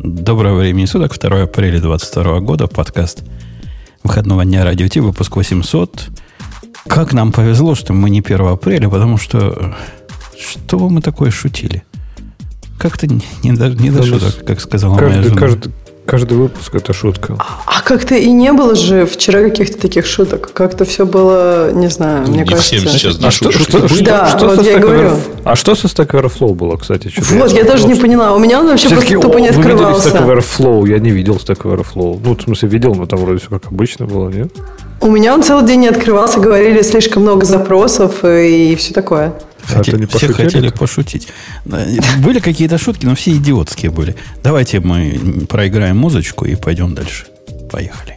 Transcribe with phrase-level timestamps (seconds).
[0.00, 3.24] Доброго времени суток, 2 апреля 2022 года, подкаст
[4.04, 6.10] выходного дня Радио Ти, выпуск 800.
[6.86, 9.74] Как нам повезло, что мы не 1 апреля, потому что
[10.38, 11.82] что мы такое шутили?
[12.78, 15.40] Как-то не, не, до, не до шуток, как сказала каждый, моя жена.
[15.40, 15.72] Каждый,
[16.08, 17.36] каждый выпуск это шутка.
[17.66, 20.50] А как-то и не было же вчера каких-то таких шуток.
[20.54, 22.76] Как-то все было, не знаю, мне Не кажется.
[22.76, 23.88] всем сейчас А что, шутки что, были.
[23.94, 25.10] что- Да, что вот я говорю.
[25.44, 27.12] А что со Stack Overflow было, кстати?
[27.32, 28.34] Вот, я даже не поняла.
[28.34, 30.08] У меня он вообще просто тупо не «О, вы видели открывался.
[30.08, 30.88] Stack Overflow?
[30.88, 32.20] Я не видел Stack Overflow.
[32.24, 34.48] Ну, в смысле, видел, но там вроде все как обычно было, нет?
[35.00, 39.34] У меня он целый день не открывался, говорили слишком много запросов и, все такое.
[39.70, 41.28] А Хоте- это не все хотели пошутить.
[41.64, 44.16] Были какие-то шутки, но все идиотские были.
[44.42, 47.26] Давайте мы проиграем музычку и пойдем дальше.
[47.70, 48.16] Поехали.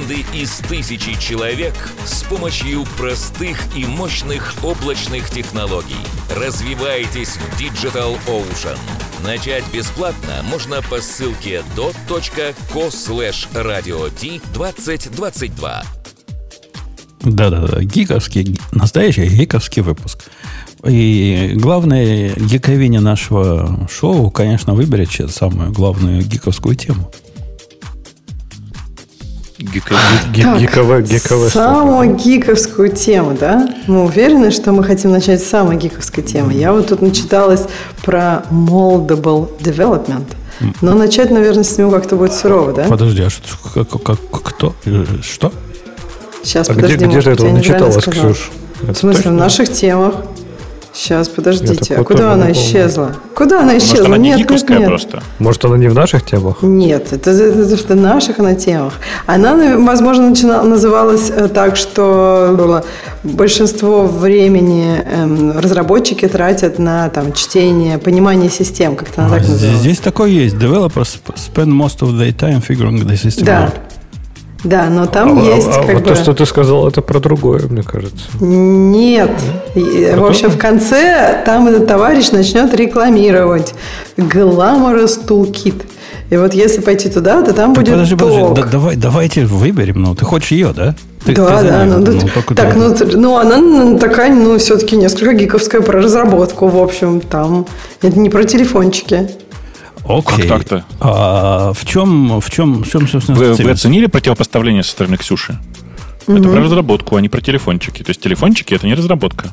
[0.33, 1.73] из тысячи человек
[2.05, 5.95] с помощью простых и мощных облачных технологий.
[6.35, 8.77] Развивайтесь в Digital Ocean.
[9.23, 14.11] Начать бесплатно можно по ссылке dot.co slash radio
[14.53, 15.83] 2022.
[17.23, 20.23] Да-да-да, гиковский, настоящий гиковский выпуск.
[20.83, 27.11] И главное гиковине нашего шоу, конечно, выберет сейчас самую главную гиковскую тему.
[29.61, 29.95] Гика-
[30.33, 33.69] Ги- Так, гиковая- гиковая самую гиковскую тему, да?
[33.87, 36.53] Мы уверены, что мы хотим начать с самой гиковской темы.
[36.53, 37.63] Я вот тут начиталась
[38.03, 40.25] про moldable development.
[40.81, 42.83] Но начать, наверное, с него как-то будет сурово, да?
[42.83, 43.41] Подожди, а что,
[43.85, 44.75] как, как- кто?
[45.23, 45.51] Что?
[46.43, 48.35] Сейчас, А подожди, где может же этого я неправильно начиталась.
[48.35, 48.51] Ксюш?
[48.81, 49.31] В смысле, точно?
[49.31, 50.15] в наших темах.
[50.93, 51.95] Сейчас, подождите.
[51.95, 53.15] А куда она исчезла?
[53.33, 54.05] Куда она Может, исчезла?
[54.07, 54.85] она не нет, нет, нет.
[54.87, 55.23] просто?
[55.39, 56.57] Может, она не в наших темах?
[56.61, 58.93] Нет, это, это, это в наших она темах.
[59.25, 62.83] Она, возможно, начина- называлась э, так, что было
[63.23, 69.53] большинство времени эм, разработчики тратят на там, чтение, понимание систем, как-то она А, так здесь,
[69.53, 69.79] называлась.
[69.81, 70.55] здесь такое есть.
[70.55, 73.65] Developers spend most of their time figuring the system Да.
[73.67, 73.73] out.
[74.63, 76.09] Да, но там А- есть а- а как вот бы...
[76.09, 78.25] то, что ты сказал, это про другое, мне кажется.
[78.39, 79.31] Нет.
[79.75, 83.73] И, В общем, в конце там этот товарищ начнет рекламировать
[84.17, 85.81] Glamorous Toolkit.
[86.29, 88.53] И вот если пойти туда, то там Так, будет подожди, подожди, ток.
[88.55, 90.01] да- давай, давайте выберем.
[90.01, 90.95] Ну, ты хочешь ее, да?
[91.25, 92.73] Ты, да, ты за да, ну, Ну, так, да.
[92.75, 97.65] ну, ну, она м, такая, ну, все-таки несколько гиковская про разработку, в общем, там,
[98.01, 99.29] это не про телефончики.
[100.05, 100.47] Окей.
[100.47, 100.85] Как так-то?
[100.99, 105.59] А в чем, в чем, в чем, собственно, Вы, вы оценили противопоставление со стороны Ксюши?
[106.27, 108.03] Это про разработку, а не про телефончики.
[108.03, 109.49] То есть телефончики это не разработка.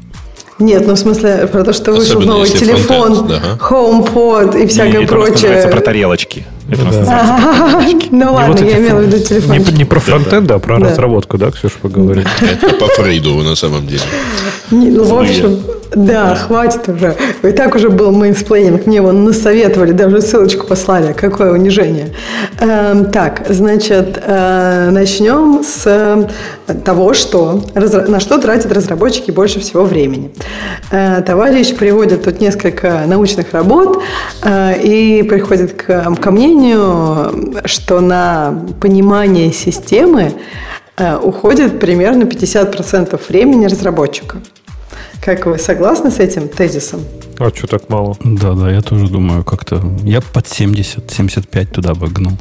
[0.59, 3.31] Нет, ну, в смысле, про то, что вышел Особенно новый телефон.
[3.61, 5.85] HomePod и всякое это у нас называется про прочее.
[5.85, 6.47] тарелочки.
[6.73, 7.01] Это у нас Да.
[7.01, 9.75] называется Ну, ладно, вот я имела в виду телефон.
[9.75, 10.87] не про фронтенд, а про Да.
[10.91, 12.27] разработку, да, Ксюша, поговорить?
[12.41, 14.03] Это по Фрейду на самом деле.
[14.71, 15.31] Не, ну, в Злые.
[15.31, 15.59] общем,
[15.95, 17.17] да, хватит уже.
[17.43, 18.87] И так уже был менсплейнинг.
[18.87, 21.15] Мне его насоветовали, даже ссылочку послали.
[21.15, 22.13] Какое унижение.
[22.61, 29.85] Эм, так, значит, э, начнем с э, того, что, на что тратят разработчики больше всего
[29.85, 30.31] времени.
[30.91, 34.03] Э, товарищ приводит тут несколько научных работ
[34.47, 40.33] и приходит к, ко мнению, что на понимание системы
[40.97, 44.39] э, уходит примерно 50% времени разработчика.
[45.25, 47.01] Как вы согласны с этим тезисом?
[47.39, 48.17] А что так мало?
[48.25, 49.83] Да, да, я тоже думаю, как-то...
[50.03, 52.35] Я под 70, 75 туда бы гнул.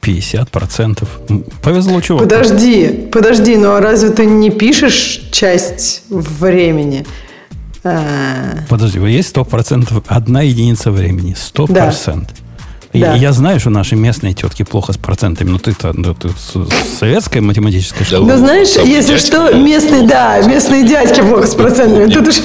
[0.00, 1.20] 50 процентов.
[1.62, 2.18] Повезло чего?
[2.18, 7.04] Подожди, подожди, ну а разве ты не пишешь часть времени?
[7.82, 11.34] А, Подожди, есть 100 процентов, одна единица времени.
[11.36, 11.92] 100 Да.
[13.00, 13.14] Да.
[13.14, 16.98] Я знаю, что наши местные тетки плохо с процентами, но ты-то ну, ты с- с
[16.98, 18.30] советской математической школы.
[18.32, 19.58] Ну, знаешь, Там если дядьки, что, да.
[19.58, 22.12] местные, да, местные дядьки плохо с процентами.
[22.12, 22.42] Тут уже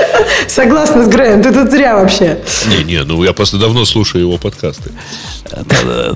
[0.48, 2.38] Согласна с Греем, ты тут зря вообще.
[2.68, 4.90] Не-не, ну я просто давно слушаю его подкасты.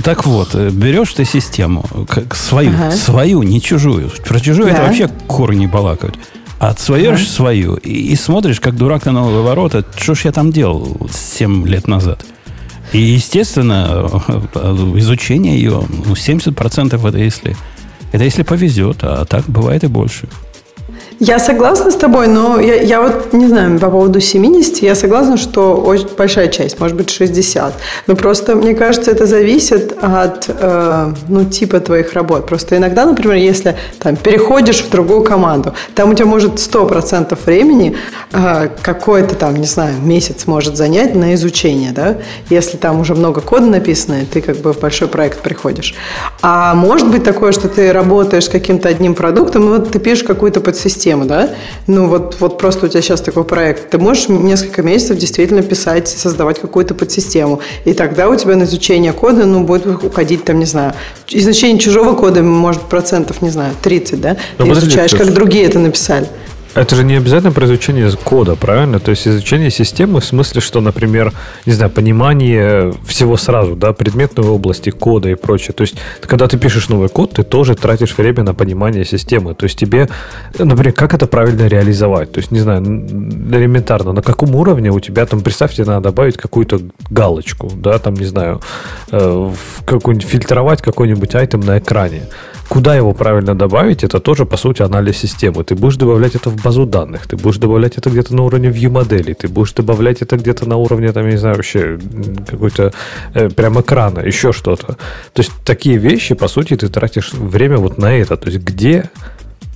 [0.03, 2.91] Так вот, берешь ты систему, как свою, ага.
[2.93, 4.11] свою, не чужую.
[4.27, 4.75] Про чужую да.
[4.75, 6.17] это вообще куры не балакают.
[6.59, 7.31] Отсвоешь ага.
[7.31, 9.85] свою и, и смотришь, как дурак на новые ворота.
[9.97, 12.25] Что ж я там делал 7 лет назад?
[12.93, 14.09] И, естественно,
[14.97, 17.57] изучение ее, ну, 70% это если,
[18.13, 20.29] это если повезет, а так бывает и больше.
[21.19, 25.39] Я согласна с тобой, но я, я вот не знаю, по поводу 70, я согласна,
[25.39, 27.73] что очень большая часть, может быть 60.
[28.07, 32.47] Но просто, мне кажется, это зависит от, э, ну, типа твоих работ.
[32.47, 37.97] Просто иногда, например, если там переходишь в другую команду, там у тебя может 100% времени
[38.33, 42.19] э, какой-то там, не знаю, месяц может занять на изучение, да,
[42.51, 45.95] если там уже много кода написано, и ты как бы в большой проект приходишь.
[46.43, 50.25] А может быть такое, что ты работаешь с каким-то одним продуктом, и вот ты пишешь
[50.25, 51.51] какую-то подсистему, систему, да,
[51.87, 56.09] ну вот, вот просто у тебя сейчас такой проект, ты можешь несколько месяцев действительно писать,
[56.09, 60.65] создавать какую-то подсистему, и тогда у тебя на изучение кода, ну, будет уходить там, не
[60.65, 60.95] знаю,
[61.29, 65.79] изучение чужого кода, может, процентов, не знаю, 30, да, Но ты изучаешь, как другие это
[65.79, 66.27] написали.
[66.77, 69.01] Это же не обязательно про изучение кода, правильно?
[69.01, 71.33] То есть изучение системы в смысле, что, например,
[71.65, 75.73] не знаю, понимание всего сразу, да, предметной области кода и прочее.
[75.73, 79.55] То есть, когда ты пишешь новый код, ты тоже тратишь время на понимание системы.
[79.55, 80.09] То есть тебе,
[80.59, 82.33] например, как это правильно реализовать?
[82.33, 86.81] То есть, не знаю, элементарно, на каком уровне у тебя там, представьте, надо добавить какую-то
[87.09, 88.61] галочку, да, там, не знаю,
[89.13, 89.51] э,
[89.87, 92.23] какой-нибудь фильтровать какой-нибудь айтем на экране.
[92.69, 95.63] Куда его правильно добавить, это тоже, по сути, анализ системы.
[95.63, 98.91] Ты будешь добавлять это в базу данных, ты будешь добавлять это где-то на уровне view
[98.91, 101.99] модели, ты будешь добавлять это где-то на уровне, там, я не знаю, вообще
[102.51, 102.93] какой-то
[103.35, 104.97] э, прям экрана, еще что-то.
[105.33, 108.37] То есть такие вещи, по сути, ты тратишь время вот на это.
[108.37, 109.11] То есть где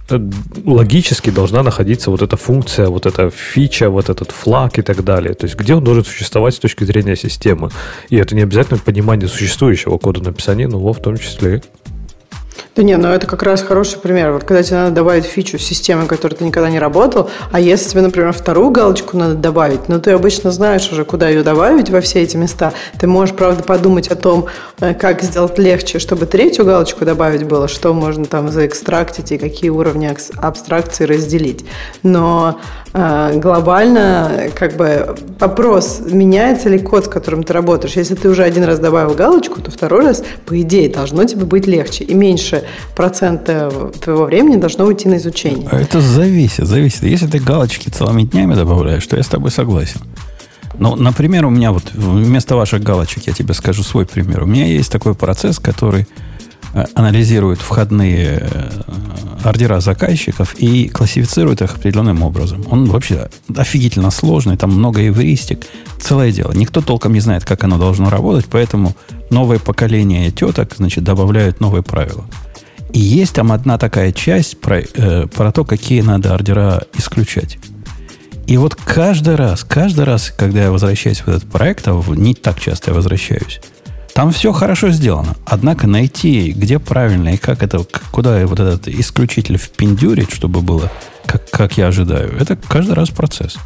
[0.09, 0.19] э,
[0.65, 5.35] логически должна находиться вот эта функция, вот эта фича, вот этот флаг и так далее.
[5.35, 7.71] То есть где он должен существовать с точки зрения системы.
[8.09, 11.63] И это не обязательно понимание существующего кода написания, но в том числе.
[12.77, 14.33] Да не, ну это как раз хороший пример.
[14.33, 18.03] Вот когда тебе надо добавить фичу системы, которой ты никогда не работал, а если тебе,
[18.03, 22.23] например, вторую галочку надо добавить, ну ты обычно знаешь уже, куда ее добавить во все
[22.23, 22.73] эти места.
[22.99, 24.47] Ты можешь, правда, подумать о том,
[24.81, 29.71] э, как сделать легче, чтобы третью галочку добавить было, что можно там заэкстрактить и какие
[29.71, 30.11] уровни
[30.41, 31.65] абстракции разделить.
[32.03, 32.61] Но
[32.93, 37.95] глобально как бы вопрос, меняется ли код, с которым ты работаешь.
[37.95, 41.67] Если ты уже один раз добавил галочку, то второй раз, по идее, должно тебе быть
[41.67, 42.65] легче и меньше
[42.97, 43.71] процента
[44.01, 45.69] твоего времени должно уйти на изучение.
[45.71, 47.05] А это зависит, зависит.
[47.05, 50.01] Если ты галочки целыми днями добавляешь, то я с тобой согласен.
[50.79, 54.43] Ну, например, у меня вот вместо ваших галочек, я тебе скажу свой пример.
[54.45, 56.07] У меня есть такой процесс, который
[56.95, 58.71] анализирует входные э,
[59.43, 62.65] ордера заказчиков и классифицирует их определенным образом.
[62.71, 65.67] Он вообще офигительно сложный, там много эвристик,
[66.01, 66.53] целое дело.
[66.53, 68.95] Никто толком не знает, как оно должно работать, поэтому
[69.31, 72.25] новое поколение теток, значит, добавляют новые правила.
[72.93, 77.59] И есть там одна такая часть про, э, про то, какие надо ордера исключать.
[78.47, 82.59] И вот каждый раз, каждый раз, когда я возвращаюсь в этот проект, а не так
[82.59, 83.61] часто я возвращаюсь,
[84.15, 85.37] там все хорошо сделано.
[85.45, 90.91] Однако найти, где правильно и как это, куда вот этот исключитель впендюрить, чтобы было,
[91.27, 93.57] как, как я ожидаю, это каждый раз процесс.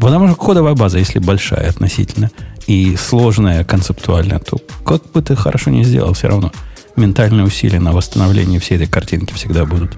[0.00, 2.30] Потому что кодовая база, если большая относительно
[2.66, 6.52] и сложная концептуально, то как бы ты хорошо не сделал, все равно–
[7.00, 9.92] ментальные усилия на восстановление всей этой картинки всегда будут.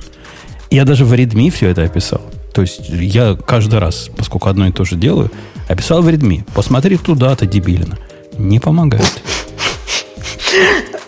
[0.70, 2.22] Я даже в Redmi все это описал.
[2.54, 5.30] То есть я каждый раз, поскольку одно и то же делаю,
[5.68, 6.46] описал в Redmi.
[6.54, 7.98] Посмотри туда, то дебилина.
[8.38, 9.22] Не помогает.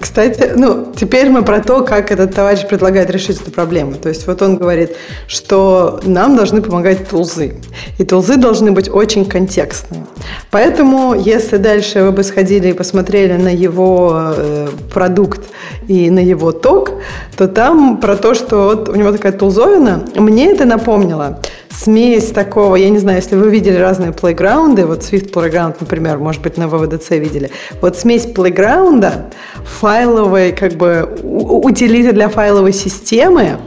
[0.01, 3.95] Кстати, ну, теперь мы про то, как этот товарищ предлагает решить эту проблему.
[3.95, 4.97] То есть вот он говорит,
[5.27, 7.55] что нам должны помогать тулзы.
[7.99, 10.07] И тулзы должны быть очень контекстные.
[10.51, 15.41] Поэтому, если дальше вы бы сходили и посмотрели на его э, продукт
[15.89, 16.93] и на его ток,
[17.37, 21.41] то там про то, что вот у него такая тулзовина, мне это напомнило
[21.77, 26.43] смесь такого, я не знаю, если вы видели разные плейграунды, вот Swift Playground, например, может
[26.43, 29.31] быть, на VVDC видели, вот смесь плейграунда,
[29.65, 33.59] файловой, как бы, утилиты для файловой системы,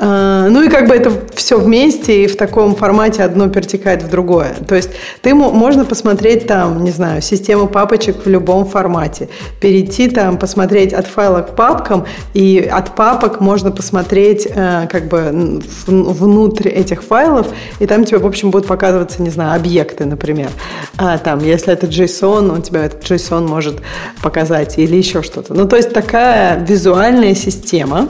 [0.00, 4.54] ну и как бы это все вместе и в таком формате одно перетекает в другое.
[4.66, 4.90] То есть
[5.22, 9.28] ты можно посмотреть там, не знаю, систему папочек в любом формате,
[9.60, 15.60] перейти там, посмотреть от файла к папкам, и от папок можно посмотреть э, как бы
[15.86, 17.48] внутрь этих файлов,
[17.80, 20.50] и там тебе, в общем, будут показываться, не знаю, объекты, например.
[20.96, 23.80] А, там, если это JSON, он тебя этот JSON может
[24.22, 25.54] показать или еще что-то.
[25.54, 28.08] Ну, то есть такая визуальная система,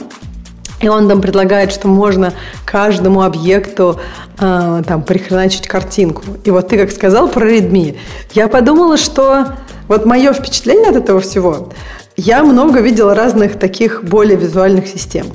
[0.80, 2.32] И он там предлагает, что можно
[2.64, 3.98] каждому объекту
[4.38, 6.22] э, там прихреначить картинку.
[6.44, 7.96] И вот ты как сказал про Redmi,
[8.32, 9.46] я подумала, что
[9.88, 11.70] вот мое впечатление от этого всего,
[12.16, 15.26] я много видела разных таких более визуальных систем.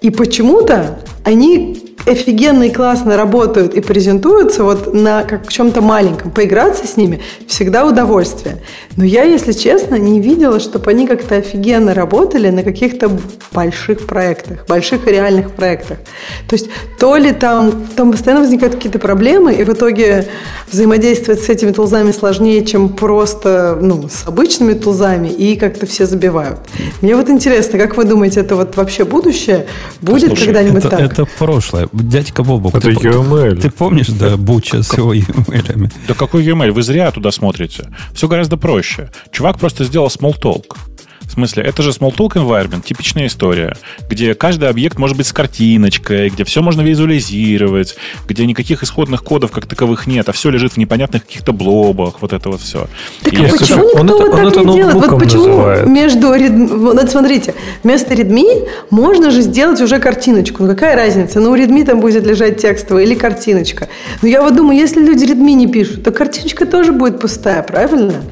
[0.00, 6.30] И почему-то они офигенно и классно работают и презентуются вот на как чем-то маленьком.
[6.30, 8.62] Поиграться с ними всегда удовольствие.
[8.96, 13.10] Но я, если честно, не видела, чтобы они как-то офигенно работали на каких-то
[13.52, 15.98] больших проектах, больших и реальных проектах.
[16.48, 16.68] То есть
[16.98, 20.26] то ли там, там постоянно возникают какие-то проблемы, и в итоге
[20.70, 26.58] взаимодействовать с этими тулзами сложнее, чем просто ну, с обычными тулзами, и как-то все забивают.
[27.00, 29.66] Мне вот интересно, как вы думаете, это вот вообще будущее?
[30.00, 31.00] Будет когда-нибудь так?
[31.00, 31.88] Это прошлое.
[31.94, 33.60] Дядька Бобок, Это ты, UML.
[33.60, 35.92] ты помнишь, да, Буча с его UML?
[36.08, 36.72] Да какой UML?
[36.72, 37.88] Вы зря туда смотрите.
[38.12, 39.10] Все гораздо проще.
[39.30, 40.76] Чувак просто сделал small talk.
[41.28, 43.76] В смысле, это же Smalltalk environment, типичная история,
[44.08, 47.96] где каждый объект может быть с картиночкой, где все можно визуализировать,
[48.28, 52.32] где никаких исходных кодов как таковых нет, а все лежит в непонятных каких-то блобах, вот
[52.32, 52.86] это вот все.
[53.22, 54.94] Так И а я почему никто он это- вот он так это не делает?
[54.94, 55.86] Вот почему называет.
[55.88, 56.66] между Redmi...
[56.94, 60.62] Вот смотрите, вместо Redmi можно же сделать уже картиночку.
[60.62, 61.40] Ну какая разница?
[61.40, 63.88] Ну у Redmi там будет лежать текстовая или картиночка.
[64.22, 68.22] Но я вот думаю, если люди Redmi не пишут, то картиночка тоже будет пустая, правильно?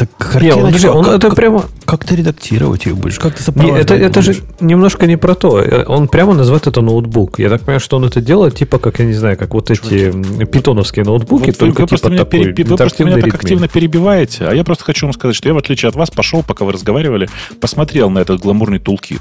[0.00, 1.64] Так Не, он, подожди, картиночку, он как, это как- прямо...
[1.84, 3.18] как ты редактировать ее будешь?
[3.18, 5.60] Как ты Не, это, это же немножко не про то.
[5.60, 7.38] Э, Он прямо называет это ноутбук.
[7.38, 10.10] Я так понимаю, что он это делает, типа, как, я не знаю, как вот эти
[10.10, 13.34] м, питоновские ноутбуки, Вот только вы просто типа меня, такой пере- вы просто меня так
[13.34, 16.42] активно перебиваете, а я просто хочу вам сказать, что я, в отличие от вас, пошел,
[16.42, 17.28] пока вы разговаривали,
[17.60, 19.20] посмотрел на этот гламурный тулкит.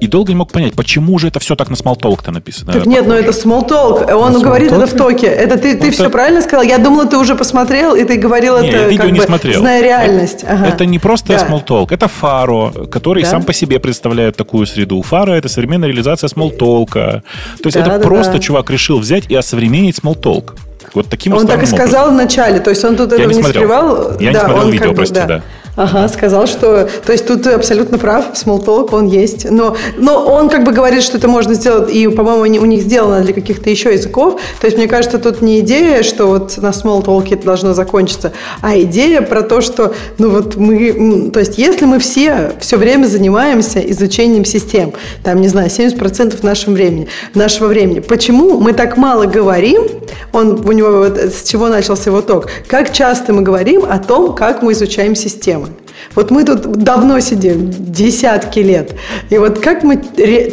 [0.00, 2.72] И долго не мог понять, почему же это все так на Smalltalk-то написано.
[2.72, 4.12] Так нет, ну это talk.
[4.12, 5.26] Он На говорит small это в токе.
[5.26, 6.62] Это ты, ты Вот все это- правильно сказал.
[6.62, 9.24] Я думала, ты уже посмотрел, и ты говорил Не, я это, видео как не бы,
[9.26, 9.60] смотрел.
[9.60, 10.44] зная реальность.
[10.48, 10.66] Ага.
[10.66, 11.46] Это не просто Да.
[11.46, 13.30] Smalltalk, это Faro, который Да.
[13.30, 15.02] сам по себе представляет такую среду.
[15.08, 16.92] Faro— это современная реализация Smalltalk.
[16.92, 17.22] То
[17.64, 18.38] есть Да, это да, просто да.
[18.38, 20.52] чувак решил взять и осовременить Smalltalk.
[20.94, 23.36] Вот таким Он так и сказал в начале, то есть он тут Я этого не
[23.36, 23.62] не, смотрел.
[23.62, 24.10] скрывал.
[24.20, 25.42] Я не да, смотрел он видео, как бы, прости, да.
[25.74, 26.88] Ага, сказал, что...
[27.06, 29.50] То есть тут ты абсолютно прав, Smalltalk, он есть.
[29.50, 33.22] Но, но он как бы говорит, что это можно сделать, и, по-моему, у них сделано
[33.22, 34.38] для каких-то еще языков.
[34.60, 38.78] То есть, мне кажется, тут не идея, что вот на Smalltalk это должно закончиться, а
[38.80, 41.30] идея про то, что, ну вот мы...
[41.32, 46.74] То есть, если мы все все время занимаемся изучением систем, там, не знаю, 70% нашего
[46.74, 49.84] времени, нашего времени, почему мы так мало говорим,
[50.32, 54.34] он, у него вот с чего начался его ток, как часто мы говорим о том,
[54.34, 55.71] как мы изучаем системы.
[56.14, 58.94] Вот мы тут давно сидим, десятки лет.
[59.30, 60.02] И вот как мы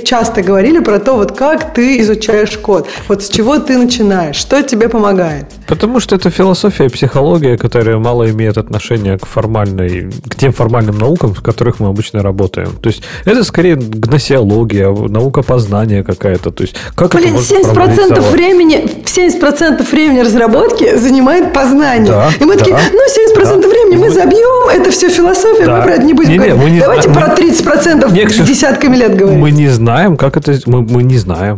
[0.04, 4.62] часто говорили про то, вот как ты изучаешь код, вот с чего ты начинаешь, что
[4.64, 5.46] тебе помогает.
[5.68, 10.98] Потому что это философия и психология, которая мало имеет отношения к формальной, к тем формальным
[10.98, 12.72] наукам, в которых мы обычно работаем.
[12.82, 16.52] То есть это скорее гносеология, наука познания какая-то.
[16.52, 18.32] То есть как Блин, это можно 70% формализовать?
[18.32, 22.12] времени, 70% времени разработки занимает познание.
[22.12, 23.00] Да, и мы такие, да, ну
[23.36, 23.68] 70% да.
[23.68, 25.78] времени мы забьем, это все философия, Да.
[25.78, 26.64] мы про это не будем Не-не, говорить.
[26.64, 27.36] мы не Давайте знаем.
[27.36, 29.40] про 30% Не, Ксюш, десятками лет говорить.
[29.40, 30.58] Мы не знаем, как это...
[30.66, 31.58] Мы, мы не знаем.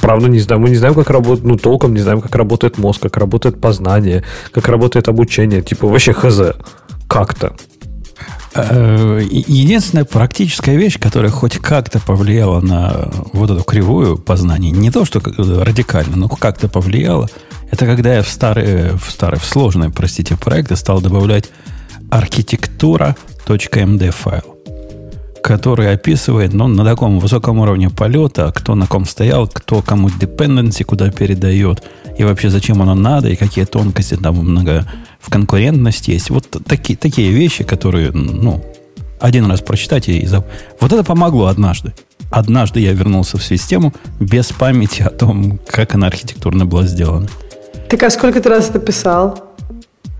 [0.00, 0.62] Правда, не знаем.
[0.62, 4.24] Мы не знаем, как работает, ну, толком не знаем, как работает мозг, как работает познание,
[4.52, 5.62] как работает обучение.
[5.62, 6.40] Типа, вообще хз.
[7.08, 7.52] Как-то.
[8.54, 15.04] Э, Единственная практическая вещь, которая хоть как-то повлияла на вот эту кривую познания, не то,
[15.04, 17.28] что радикально, но как-то повлияла,
[17.70, 21.48] это когда я в старые, в старые, в сложные, простите, проекты стал добавлять
[22.12, 24.58] архитектура.md файл,
[25.42, 30.84] который описывает ну, на таком высоком уровне полета, кто на ком стоял, кто кому dependency
[30.84, 31.82] куда передает,
[32.18, 34.86] и вообще зачем оно надо, и какие тонкости там много
[35.20, 36.28] в конкурентности есть.
[36.28, 38.62] Вот такие, такие вещи, которые, ну,
[39.18, 40.44] один раз прочитать и за...
[40.80, 41.94] Вот это помогло однажды.
[42.30, 47.28] Однажды я вернулся в систему без памяти о том, как она архитектурно была сделана.
[47.88, 49.51] Так а сколько ты раз это писал?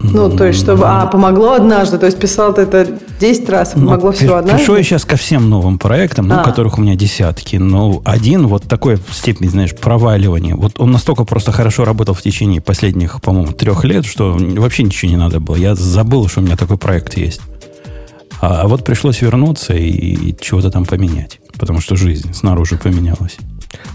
[0.02, 0.84] Ну, то есть, чтобы...
[0.86, 1.98] А, помогло однажды.
[1.98, 2.86] То есть, писал ты это
[3.20, 4.60] 10 раз, а помогло Ну, всего однажды?
[4.60, 6.44] Пишу я сейчас ко всем новым проектам, ну, А.
[6.44, 7.56] которых у меня десятки.
[7.56, 10.56] Но один вот такой степень, знаешь, проваливания.
[10.56, 15.10] Вот он настолько просто хорошо работал в течение последних, по-моему, трех лет, что вообще ничего
[15.10, 15.56] не надо было.
[15.56, 17.40] Я забыл, что у меня такой проект есть.
[18.40, 21.38] А, а вот пришлось вернуться и, чего-то там поменять.
[21.58, 23.36] Потому что жизнь снаружи поменялась.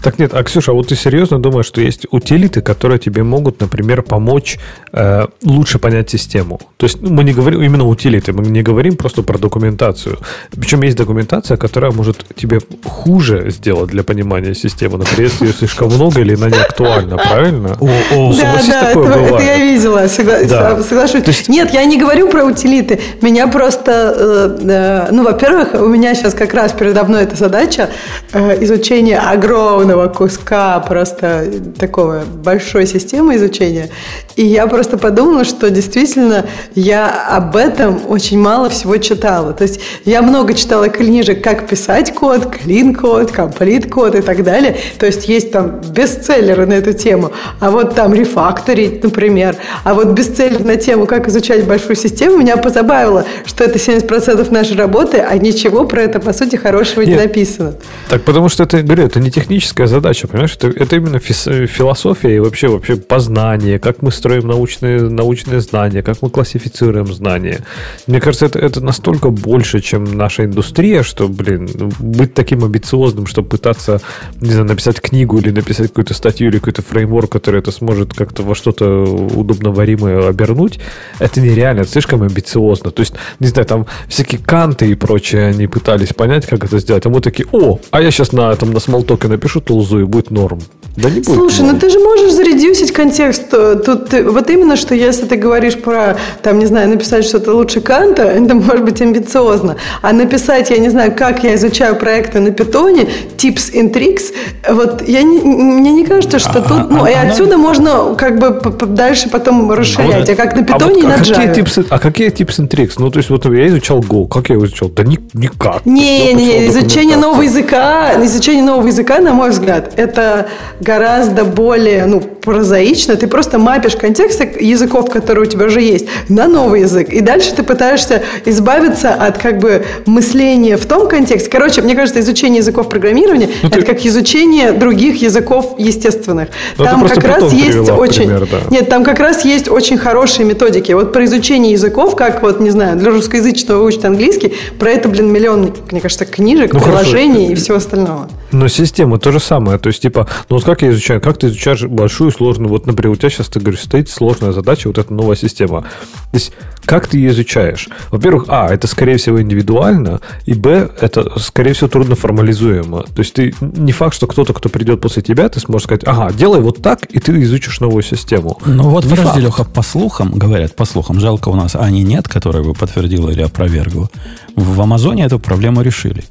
[0.02, 3.60] Так нет, а Ксюша, а вот ты серьезно думаешь, что есть утилиты, которые тебе могут,
[3.60, 4.58] например, помочь
[4.92, 6.60] э, лучше понять систему?
[6.76, 10.18] То есть ну, мы не говорим именно утилиты, мы не говорим просто про документацию.
[10.50, 14.98] Причем есть документация, которая может тебе хуже сделать для понимания системы.
[14.98, 17.76] Например, если ее слишком много или она не актуальна, правильно?
[17.80, 20.82] О, о, Да, да, это, я видела, согла- Да.
[20.82, 21.22] соглашусь.
[21.26, 23.00] Есть- Нет, я не говорю про утилиты.
[23.22, 27.90] Меня просто, э, э, ну, во-первых, у меня сейчас как раз передо мной эта задача
[28.32, 29.67] э, изучения огромного
[30.08, 31.46] куска просто
[31.78, 33.90] такого большой системы изучения.
[34.36, 39.52] И я просто подумала, что действительно я об этом очень мало всего читала.
[39.52, 44.76] То есть я много читала книжек, как писать код, клин-код, комплит-код и так далее.
[44.98, 47.32] То есть есть там бестселлеры на эту тему.
[47.60, 49.56] А вот там рефакторить, например.
[49.84, 54.76] А вот бестселлер на тему, как изучать большую систему, меня позабавило, что это 70% нашей
[54.76, 57.22] работы, а ничего про это, по сути, хорошего не Нет.
[57.24, 57.74] написано.
[58.08, 60.54] Так, потому что это, говорю, это не техническая задача, понимаешь?
[60.54, 66.02] Это, это именно фис- философия и вообще, вообще познание, как мы строим научные, научные знания,
[66.02, 67.64] как мы классифицируем знания.
[68.06, 73.48] Мне кажется, это, это настолько больше, чем наша индустрия, что, блин, быть таким амбициозным, чтобы
[73.48, 74.00] пытаться,
[74.40, 78.42] не знаю, написать книгу или написать какую-то статью или какой-то фреймворк, который это сможет как-то
[78.42, 78.86] во что-то
[79.34, 80.78] удобно варимое обернуть,
[81.18, 82.90] это нереально, это слишком амбициозно.
[82.90, 87.06] То есть, не знаю, там всякие канты и прочее, они пытались понять, как это сделать,
[87.06, 90.30] а мы такие, о, а я сейчас на этом на смолтоке напишу тулзу и будет
[90.30, 90.60] норм.
[90.96, 91.74] Да не будет Слушай, норм.
[91.74, 93.50] ну ты же можешь заредюсить контекст.
[93.50, 97.80] Тут ты- вот именно, что если ты говоришь про, там, не знаю, написать что-то лучше
[97.80, 99.76] Канта, это может быть амбициозно.
[100.02, 104.32] А написать, я не знаю, как я изучаю проекты на питоне, tips and tricks,
[104.68, 108.16] вот я не, мне не кажется, что А- тут, ну, а- и она- отсюда можно
[108.18, 110.28] как бы дальше потом расширять.
[110.28, 112.68] А как на А питоне вот и на а какие типсы, а какие tips and
[112.68, 112.94] tricks?
[112.98, 114.26] Ну, то есть, вот я изучал Go.
[114.26, 114.88] Как я его изучал?
[114.88, 115.86] Да ни- никак.
[115.86, 120.48] Не, не, не, изучение нового языка, изучение нового языка, на мой взгляд, это
[120.80, 123.16] гораздо более, ну, прозаично.
[123.16, 127.10] Ты просто мапишь контексты языков, которые у тебя уже есть, на новый язык.
[127.10, 131.50] И дальше ты пытаешься избавиться от, как бы, мышления в том контексте.
[131.50, 136.48] Короче, мне кажется, изучение языков программирования Ну, это ты- как изучение других языков естественных.
[136.78, 138.22] Ну, ты там как раз есть очень...
[138.24, 138.58] пример, да.
[138.70, 140.92] Нет, там как раз есть очень хорошие методики.
[140.92, 145.30] Вот про изучение языков, как вот, не знаю, для русскоязычного выучить английский, про это, блин,
[145.32, 147.10] миллион, мне кажется, книжек, Ну, хорошо.
[147.10, 148.28] приложений и всего остального.
[148.52, 149.78] Но система то же самое.
[149.78, 153.12] То есть, типа, ну вот как я изучаю, как ты изучаешь большую сложную, вот, например,
[153.12, 155.82] у тебя сейчас, ты говоришь, стоит сложная задача, вот эта новая система.
[155.82, 156.52] То есть,
[156.84, 157.88] как ты ее изучаешь?
[158.10, 163.02] Во-первых, а, это, скорее всего, индивидуально, и, б, это, скорее всего, трудно формализуемо.
[163.02, 166.32] То есть, ты не факт, что кто-то, кто придет после тебя, ты сможешь сказать, ага,
[166.32, 168.58] делай вот так, и ты изучишь новую систему.
[168.64, 169.38] Ну вот, Не подожди, факт.
[169.40, 173.42] Леха, по слухам, говорят, по слухам, жалко у нас Ани нет, которая бы подтвердила или
[173.42, 174.08] опровергла.
[174.56, 176.24] В Амазоне эту проблему решили.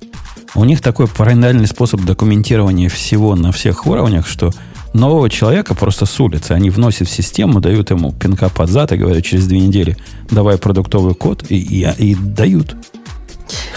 [0.56, 4.52] У них такой параноидальный способ документирования всего на всех уровнях, что
[4.98, 8.98] нового человека просто с улицы они вносят в систему, дают ему пинка под зад и
[8.98, 9.98] говорят, через две недели
[10.30, 12.76] давай продуктовый код, и, и, и дают.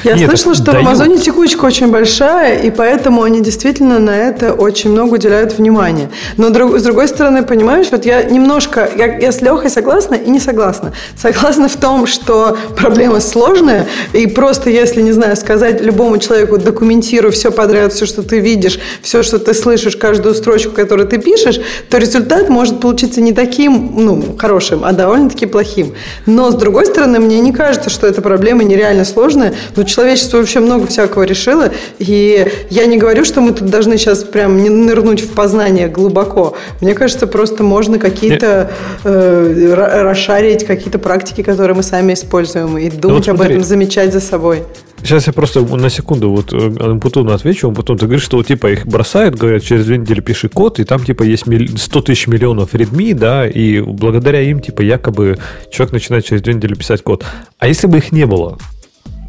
[0.04, 0.78] Я Нет, слышала, что дают.
[0.84, 6.10] в Амазоне текучка очень большая, и поэтому они действительно на это очень много уделяют внимания.
[6.36, 10.30] Но друг- с другой стороны, понимаешь, вот я немножко, я, я с Лехой согласна и
[10.30, 10.92] не согласна.
[11.16, 17.30] Согласна в том, что проблема сложная, и просто если, не знаю, сказать любому человеку, документируй
[17.30, 21.60] все подряд, все, что ты видишь, все, что ты слышишь, каждую строчку, которую ты пишешь,
[21.88, 25.94] то результат может получиться не таким, ну, хорошим, а довольно-таки плохим.
[26.26, 29.54] Но, с другой стороны, мне не кажется, что эта проблема нереально сложная.
[29.76, 31.70] Ну, человечество вообще много всякого решило.
[31.98, 36.56] И я не говорю, что мы тут должны сейчас прям не нырнуть в познание глубоко.
[36.80, 38.70] Мне кажется, просто можно какие-то
[39.04, 43.54] э, ра- расшарить какие-то практики, которые мы сами используем, и думать об смотри.
[43.54, 44.62] этом, замечать за собой.
[45.02, 48.46] Сейчас я просто на секунду вот э, Путуну отвечу, он потом ты говоришь, что вот,
[48.46, 52.02] типа их бросают, говорят, через две недели пиши код, и там типа есть милли- 100
[52.02, 55.38] тысяч миллионов редми, да, и благодаря им типа якобы
[55.70, 57.24] человек начинает через две недели писать код.
[57.58, 58.58] А если бы их не было?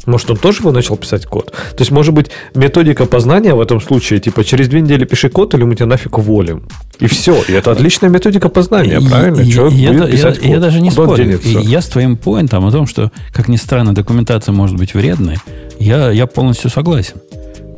[0.06, 1.52] Может, он тоже бы начал писать код?
[1.52, 5.54] То есть, может быть, методика познания в этом случае, типа, через две недели пиши код,
[5.54, 6.68] или мы тебя нафиг уволим.
[6.98, 7.40] И все.
[7.48, 9.40] И это отличная методика познания, И- правильно?
[9.40, 10.62] и- Человек и будет писать я, я код.
[10.62, 11.38] даже не Куда спорю.
[11.40, 15.36] И я с твоим поинтом о том, что, как ни странно, документация может быть вредной,
[15.78, 17.16] я, я полностью согласен.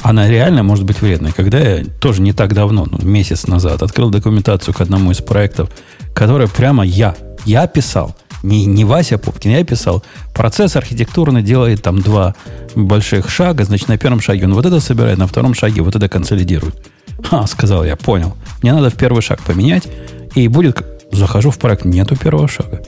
[0.02, 1.32] Она реально может быть вредной.
[1.32, 5.70] Когда я тоже не так давно, ну, месяц назад, открыл документацию к одному из проектов,
[6.14, 7.14] который прямо я,
[7.46, 8.14] я писал.
[8.44, 10.04] Не, не Вася Пупкин, я писал.
[10.34, 12.34] Процесс архитектурный делает там два
[12.74, 13.64] больших шага.
[13.64, 16.74] Значит, на первом шаге он вот это собирает, на втором шаге вот это консолидирует.
[17.22, 18.34] Ха, сказал я, понял.
[18.62, 19.88] Мне надо в первый шаг поменять,
[20.34, 20.84] и будет...
[21.12, 22.82] Захожу в проект, нету первого шага.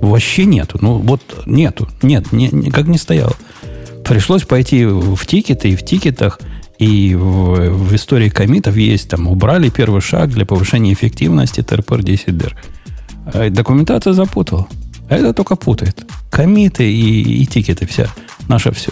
[0.00, 0.78] Вообще нету.
[0.80, 1.88] Ну, вот нету.
[2.02, 3.34] Нет, не, не- как не стояло.
[4.04, 6.40] Пришлось пойти в тикеты, и в тикетах
[6.78, 12.52] И в, в истории комитов есть там, убрали первый шаг для повышения эффективности TRPR 10DR.
[12.52, 12.83] А
[13.50, 14.66] документация запутала.
[15.08, 16.04] А это только путает.
[16.30, 18.08] Комиты и, и тикеты вся.
[18.48, 18.90] Наше все.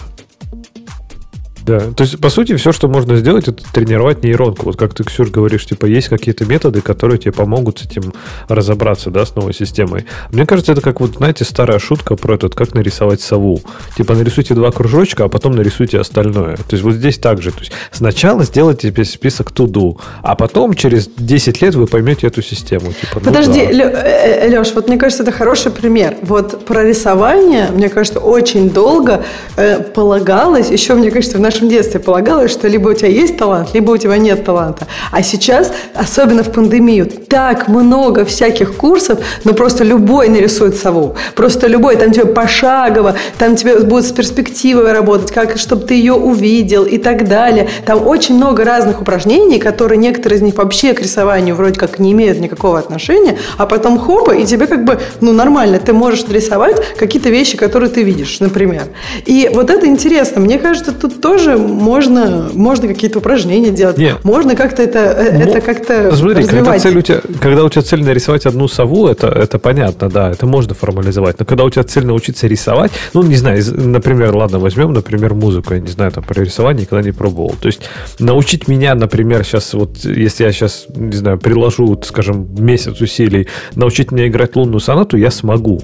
[1.65, 4.65] Да, то есть, по сути, все, что можно сделать, это тренировать нейронку.
[4.65, 8.13] Вот как ты, Ксюш, говоришь, типа, есть какие-то методы, которые тебе помогут с этим
[8.49, 10.05] разобраться, да, с новой системой.
[10.31, 13.61] Мне кажется, это как вот, знаете, старая шутка про этот, как нарисовать сову.
[13.95, 16.57] Типа, нарисуйте два кружочка, а потом нарисуйте остальное.
[16.57, 17.51] То есть, вот здесь так же.
[17.51, 22.91] То есть, сначала сделайте список to-do, а потом через 10 лет вы поймете эту систему.
[22.91, 24.03] Типа, ну, Подожди, да.
[24.47, 26.17] Леш, вот мне кажется, это хороший пример.
[26.23, 29.23] Вот про рисование, мне кажется, очень долго
[29.55, 33.37] э, полагалось, еще, мне кажется, в нашей нашем детстве полагалось, что либо у тебя есть
[33.37, 34.87] талант, либо у тебя нет таланта.
[35.11, 41.15] А сейчас, особенно в пандемию, так много всяких курсов, но просто любой нарисует сову.
[41.35, 46.13] Просто любой, там тебе пошагово, там тебе будет с перспективой работать, как, чтобы ты ее
[46.13, 47.69] увидел и так далее.
[47.85, 52.13] Там очень много разных упражнений, которые некоторые из них вообще к рисованию вроде как не
[52.13, 56.81] имеют никакого отношения, а потом хопа, и тебе как бы, ну, нормально, ты можешь нарисовать
[56.97, 58.85] какие-то вещи, которые ты видишь, например.
[59.25, 60.41] И вот это интересно.
[60.41, 63.97] Мне кажется, тут тоже тоже можно, можно какие-то упражнения делать.
[63.97, 64.23] Нет.
[64.23, 68.03] Можно как-то это, э, это как-то Смотри, когда цель у тебя, когда у тебя цель
[68.03, 71.39] нарисовать одну сову, это, это понятно, да, это можно формализовать.
[71.39, 75.73] Но когда у тебя цель научиться рисовать, ну, не знаю, например, ладно, возьмем, например, музыку,
[75.73, 77.55] я не знаю, там, про рисование никогда не пробовал.
[77.59, 77.81] То есть,
[78.19, 84.11] научить меня, например, сейчас, вот, если я сейчас, не знаю, приложу, скажем, месяц усилий, научить
[84.11, 85.81] меня играть лунную сонату, я смогу.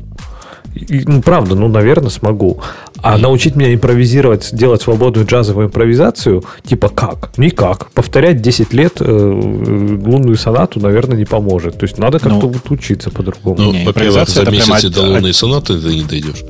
[0.76, 2.60] И, ну, правда, ну, наверное, смогу.
[3.02, 7.38] А научить меня импровизировать, делать свободную джазовую импровизацию, типа как?
[7.38, 7.92] Никак.
[7.92, 11.78] Повторять 10 лет э, лунную сонату, наверное, не поможет.
[11.78, 13.58] То есть надо как-то ну, вот учиться по-другому.
[13.60, 16.44] Ну, во-первых, за месяц до лунной сонаты ты не дойдешь.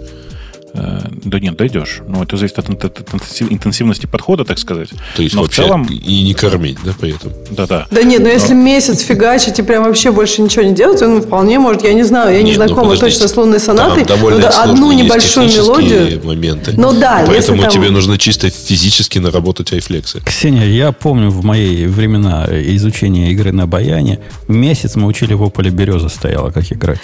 [0.74, 2.02] Э, да нет, дойдешь.
[2.08, 4.90] Но это зависит от интенсивности подхода, так сказать.
[5.16, 5.86] То есть но вообще в целом...
[5.86, 7.32] и не кормить, да, при этом?
[7.52, 7.88] Да-да.
[7.92, 11.22] Да нет, но, но если месяц фигачить и прям вообще больше ничего не делать, он
[11.22, 14.06] вполне может, я не знаю, я не нет, ну, знакома ну, точно с лунной сонатой,
[14.08, 16.24] но да, одну небольшую мелодию.
[16.24, 16.74] моменты.
[16.76, 17.72] Ну да, Поэтому там...
[17.72, 20.22] тебе нужно чисто физически наработать айфлексы.
[20.26, 25.72] Ксения, я помню в мои времена изучения игры на баяне, месяц мы учили в Ополе
[25.72, 27.00] береза стояла, как играть.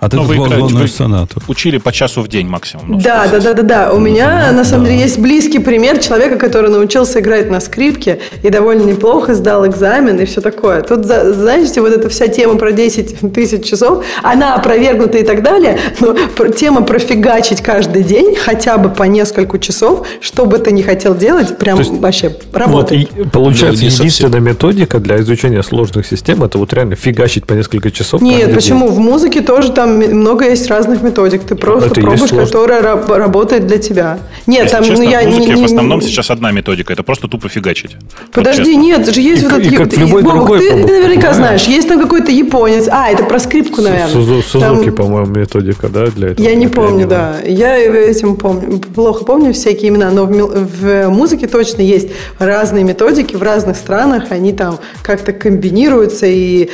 [0.00, 1.42] А ты тут вы главную сонату.
[1.48, 2.84] Учили по часу в день максимум.
[2.88, 3.92] Ну, да, да, да, да, да.
[3.92, 4.90] У меня, на самом да.
[4.90, 10.20] деле, есть близкий пример человека, который научился играть на скрипке и довольно неплохо сдал экзамен
[10.20, 10.82] и все такое.
[10.82, 15.78] Тут, знаете, вот эта вся тема про 10 тысяч часов, она опровергнута и так далее,
[16.00, 16.14] но
[16.48, 21.58] тема профигачить каждый день хотя бы по несколько часов, что бы ты ни хотел делать,
[21.58, 23.08] прям есть, вообще работает.
[23.16, 27.54] Вот, и, получается, ну, единственная методика для изучения сложных систем, это вот реально фигачить по
[27.54, 28.86] несколько часов Нет, почему?
[28.86, 28.94] День.
[28.94, 31.42] В музыке тоже там там много есть разных методик.
[31.44, 34.18] Ты просто это пробуешь, которая работает для тебя.
[34.46, 36.92] Нет, Если там честно, ну, я в музыке не, не, в основном сейчас одна методика.
[36.92, 37.96] Это просто тупо фигачить.
[38.32, 39.92] Подожди, вот нет, же есть и, вот этот...
[39.92, 42.88] И, любой Бог, другой, ты, ты наверняка знаешь, есть там какой-то японец.
[42.90, 44.08] А, это про скрипку, наверное.
[44.42, 44.94] Сузуки, там...
[44.94, 46.46] по-моему, методика, да, для этого?
[46.46, 47.36] Я не помню, да.
[47.44, 48.78] Я этим помню.
[48.94, 54.24] Плохо помню всякие имена, но в, в музыке точно есть разные методики в разных странах.
[54.30, 56.26] Они там как-то комбинируются.
[56.26, 56.68] И,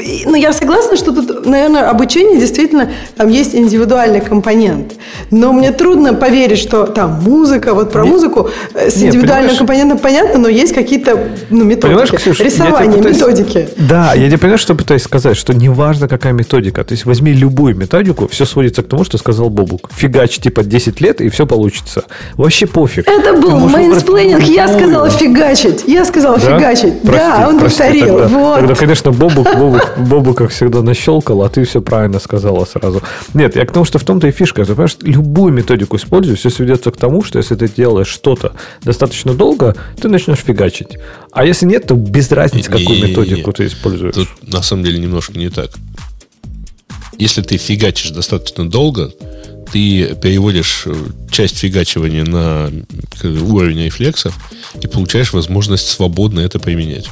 [0.00, 4.94] и, ну, я согласна, что тут, наверное, обучение действительно действительно там есть индивидуальный компонент.
[5.30, 8.12] Но мне трудно поверить, что там музыка, вот про Нет.
[8.12, 12.16] музыку э, с Нет, индивидуальным компонентом понятно, но есть какие-то ну, методики.
[12.16, 13.16] Ксюш, Рисование, пытаюсь...
[13.16, 13.68] методики.
[13.76, 16.82] Да, я не понимаю, что пытаюсь сказать, что неважно, какая методика.
[16.84, 19.90] То есть возьми любую методику, все сводится к тому, что сказал Бобук.
[19.94, 22.04] Фигач типа 10 лет, и все получится.
[22.36, 23.08] Вообще пофиг.
[23.08, 25.84] Это был менсплейнинг, я сказала фигачить.
[25.86, 26.58] Я сказала да?
[26.58, 27.02] фигачить.
[27.02, 28.18] Прости, да, он прости, повторил.
[28.18, 28.58] Тогда, вот.
[28.58, 33.02] тогда, конечно, Бобук, Бобук, Бобук, как всегда, нащелкал, а ты все правильно сказал сказала сразу.
[33.34, 34.64] Нет, я к тому, что в том-то и фишка.
[34.64, 39.34] Ты понимаешь, любую методику используй, все сведется к тому, что если ты делаешь что-то достаточно
[39.34, 40.98] долго, ты начнешь фигачить.
[41.32, 44.14] А если нет, то без разницы, какую методику ты используешь.
[44.14, 45.70] Тут на самом деле немножко не так.
[47.18, 49.12] Если ты фигачишь достаточно долго,
[49.72, 50.94] ты переводишь э,
[51.30, 52.70] часть фигачивания на
[53.22, 54.34] уровень айфлексов
[54.80, 57.10] и получаешь возможность свободно это применять.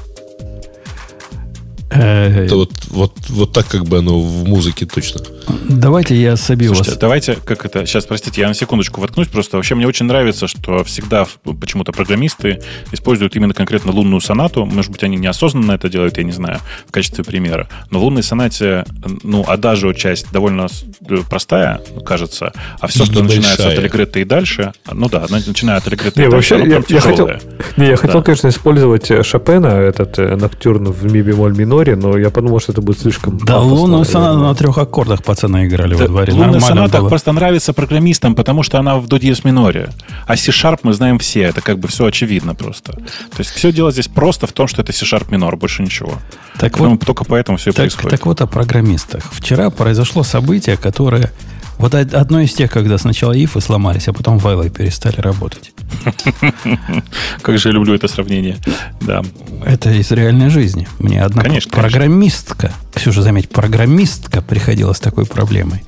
[1.91, 5.21] Э, Это вот, вот, вот так как бы оно в музыке точно.
[5.69, 6.99] Давайте я собью Слушайте, вас.
[6.99, 10.83] Давайте, как это, сейчас, простите, я на секундочку воткнусь, просто вообще мне очень нравится, что
[10.83, 11.27] всегда
[11.61, 14.65] почему-то программисты используют именно конкретно лунную сонату.
[14.65, 17.69] Может быть, они неосознанно это делают, я не знаю, в качестве примера.
[17.91, 18.85] Но в лунной сонате,
[19.23, 20.67] ну, адажио часть довольно
[21.09, 25.87] э, простая, кажется, а все, что начинается от аллегретто и дальше, ну да, начиная от
[25.87, 27.31] аллегретто и дальше, вообще, я, я хотел,
[27.77, 28.23] не, я хотел, да.
[28.23, 32.81] конечно, использовать Шопена, этот ноктюрн в ми бемоль минор, миноре, но я подумал, что это
[32.81, 36.33] будет слишком Да, лунную соната на трех аккордах пацаны играли во Да, дворе.
[36.33, 37.09] лунная Нормально соната было.
[37.09, 39.91] просто нравится программистам, потому что она в до диез миноре.
[40.27, 42.93] А C-Sharp мы знаем все, это как бы все очевидно просто.
[42.93, 46.13] То есть все дело здесь просто в том, что это C-Sharp минор, больше ничего.
[46.59, 48.11] Так Поэтому вот, только поэтому все так, происходит.
[48.11, 49.25] так вот о программистах.
[49.33, 51.31] Вчера произошло событие, которое...
[51.79, 55.73] Вот од- одно из тех, когда сначала ифы сломались, а потом вайлы перестали работать.
[57.43, 58.57] Как же я люблю это сравнение.
[59.01, 59.23] Да.
[59.65, 60.89] Это из реальной жизни.
[60.99, 65.83] Мне одна Конечно, программистка, Ксюша, заметь, программистка приходила с такой проблемой.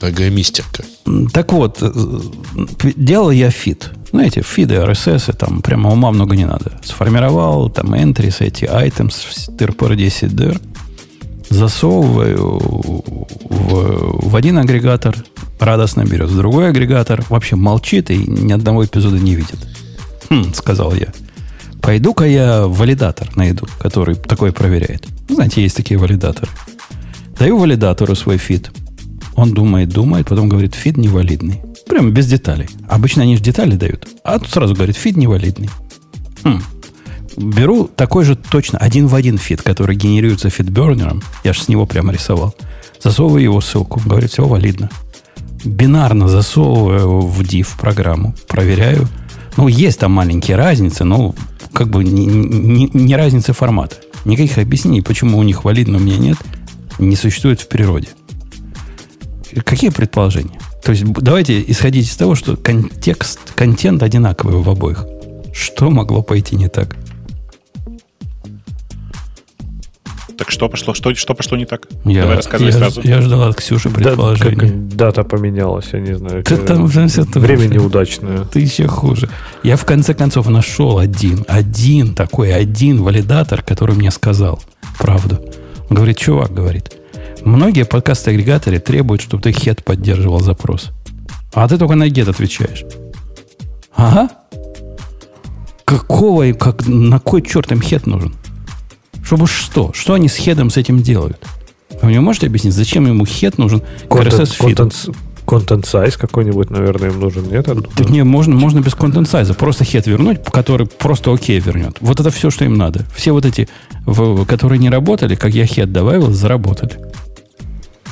[0.00, 0.84] Программистерка.
[1.06, 1.92] М, Так вот, э,
[2.96, 3.90] делал я фид.
[4.10, 6.72] Знаете, фиды, RSS, там прямо ума много не надо.
[6.84, 9.14] Сформировал там entries, эти items,
[9.58, 10.60] тырпор 10 дыр,
[11.50, 12.58] засовываю
[13.48, 15.16] в, в один агрегатор,
[15.60, 19.58] радостно берет, в другой агрегатор, вообще молчит и ни одного эпизода не видит.
[20.30, 21.08] Хм, сказал я.
[21.80, 25.06] Пойду-ка я валидатор найду, который такое проверяет.
[25.28, 26.50] Ну, Знаете, есть такие валидаторы.
[27.38, 28.70] Даю валидатору свой фид.
[29.34, 31.60] Он думает, думает, потом говорит, фид невалидный.
[31.86, 32.68] Прям без деталей.
[32.88, 34.08] Обычно они же детали дают.
[34.22, 35.68] А тут сразу говорит, фид невалидный.
[36.42, 36.62] Хм.
[37.36, 41.22] Беру такой же точно, один в один фид, который генерируется фидбернером.
[41.42, 42.54] Я же с него прямо рисовал.
[43.02, 44.00] Засовываю его ссылку.
[44.04, 44.90] Говорит, все валидно.
[45.64, 48.34] Бинарно засовываю в div программу.
[48.46, 49.08] Проверяю.
[49.56, 51.34] Ну, есть там маленькие разницы, но
[51.72, 53.96] как бы не, не, не разницы формата.
[54.24, 56.38] Никаких объяснений, почему у них валидно, у меня нет,
[56.98, 58.08] не существует в природе.
[59.64, 60.58] Какие предположения?
[60.82, 65.06] То есть давайте исходить из того, что контекст, контент одинаковый в обоих.
[65.52, 66.96] Что могло пойти не так?
[70.36, 71.86] Так что пошло, что, что пошло не так?
[72.04, 73.00] Я, Давай рассказывай я, сразу.
[73.04, 74.56] я ждал от Ксюши Да, предположения.
[74.56, 76.40] как дата поменялась, я не знаю.
[76.40, 77.40] Это там всё тоже.
[77.46, 78.44] Время неудачное.
[78.44, 79.28] Ты еще хуже.
[79.62, 84.60] Я в конце концов нашел один, один такой, один валидатор, который мне сказал
[84.98, 85.38] правду.
[85.88, 86.92] Он говорит, чувак, говорит,
[87.44, 90.90] многие подкаст-агрегаторы требуют, чтобы ты хед поддерживал запрос.
[91.52, 92.84] А ты только на get отвечаешь.
[93.94, 94.28] Ага.
[95.84, 98.34] Какого, и как, на кой черт им хед нужен?
[99.24, 99.90] Чтобы что?
[99.94, 101.38] Что они с хедом с этим делают?
[102.02, 103.82] Вы мне можете объяснить, зачем ему хед нужен?
[105.46, 107.66] Контент сайз какой-нибудь, наверное, им нужен, нет?
[107.96, 109.52] Так не, можно, можно без контент сайза.
[109.52, 111.96] Просто хед вернуть, который просто окей вернет.
[112.00, 113.04] Вот это все, что им надо.
[113.14, 113.68] Все вот эти,
[114.06, 116.92] в- которые не работали, как я хед добавил, заработали.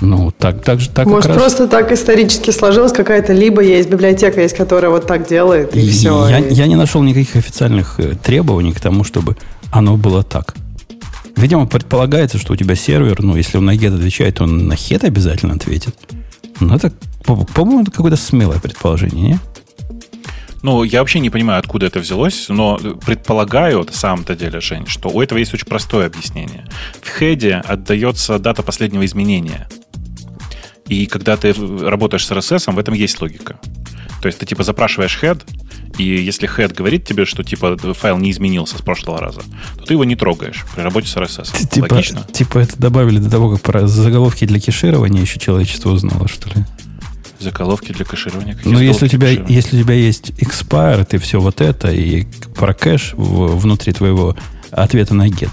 [0.03, 1.43] Ну, так, так же, так Может, как раз.
[1.43, 5.91] просто так исторически сложилось какая-то, либо есть библиотека, есть, которая вот так делает, и, И
[5.91, 6.29] все.
[6.29, 9.37] я, я не нашел никаких официальных э, требований к тому, чтобы
[9.71, 10.55] оно было так.
[11.37, 15.05] Видимо, предполагается, что у тебя сервер, ну, если он на get отвечает, он на хед
[15.05, 15.95] обязательно ответит.
[16.61, 16.93] Ну, это,
[17.25, 19.39] по- по-моему, это какое-то смелое предположение, не?
[20.63, 25.09] Ну, я вообще не понимаю, откуда это взялось, но предполагаю, на самом-то деле, Жень, что
[25.09, 26.65] у этого есть очень простое объяснение.
[27.01, 29.69] В хеде отдается дата последнего изменения.
[30.87, 33.59] И когда ты работаешь с RSS, в этом есть логика.
[34.21, 35.43] То есть ты типа запрашиваешь head,
[35.99, 39.43] и если head говорит тебе, что типа файл не изменился с прошлого раза,
[39.79, 41.69] то ты его не трогаешь при работе с RSS.
[41.69, 42.27] Типа, Логично?
[42.33, 46.65] типа это добавили до того, как про заголовки для кеширования еще человечество узнало, что ли?
[47.39, 48.55] Заголовки для кэширования.
[48.55, 52.25] Какие Ну, если у, тебя, если у тебя есть expire, ты все вот это, и
[52.55, 54.37] про кэш в- внутри твоего
[54.71, 55.51] ответа на get.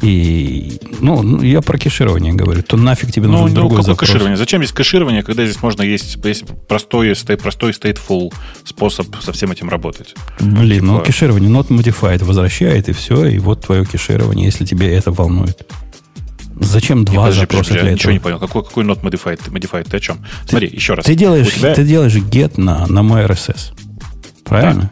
[0.00, 3.92] И, ну, ну, я про кеширование говорю, то нафиг тебе Ну, нужен ну, другой какое
[3.94, 4.08] запрос.
[4.08, 4.36] кэширование?
[4.36, 8.32] Зачем здесь кэширование, когда здесь можно есть, есть простой, простой stateful
[8.64, 10.14] способ со всем этим работать?
[10.40, 14.94] Блин, ну Типа- кеширование not modified возвращает, и все, и вот твое кеширование, если тебе
[14.94, 15.66] это волнует.
[16.60, 17.94] Зачем два Подожди, запроса подожди, для я этого?
[17.98, 18.38] ничего не понял.
[18.40, 19.40] Какой, какой not modified?
[19.50, 19.88] Modified?
[19.90, 20.18] Ты о чем?
[20.46, 21.04] Смотри, еще раз.
[21.06, 23.72] Ты делаешь, тебя- ты делаешь get на, на мой RSS.
[24.44, 24.90] Правильно?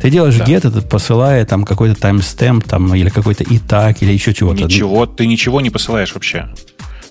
[0.00, 0.44] Ты делаешь Да.
[0.44, 4.64] get, это посылая там какой-то таймстемп, там, или какой-то и так, или еще чего-то.
[4.64, 6.48] Ничего, ты ничего не посылаешь вообще.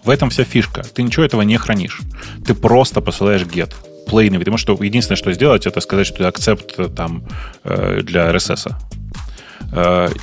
[0.03, 0.83] В этом вся фишка.
[0.83, 2.01] Ты ничего этого не хранишь.
[2.45, 3.73] Ты просто посылаешь get.
[4.07, 7.23] Plain, потому что единственное, что сделать, это сказать, что ты акцепт там
[7.63, 8.67] э, для RSS.
[8.69, 8.73] Э,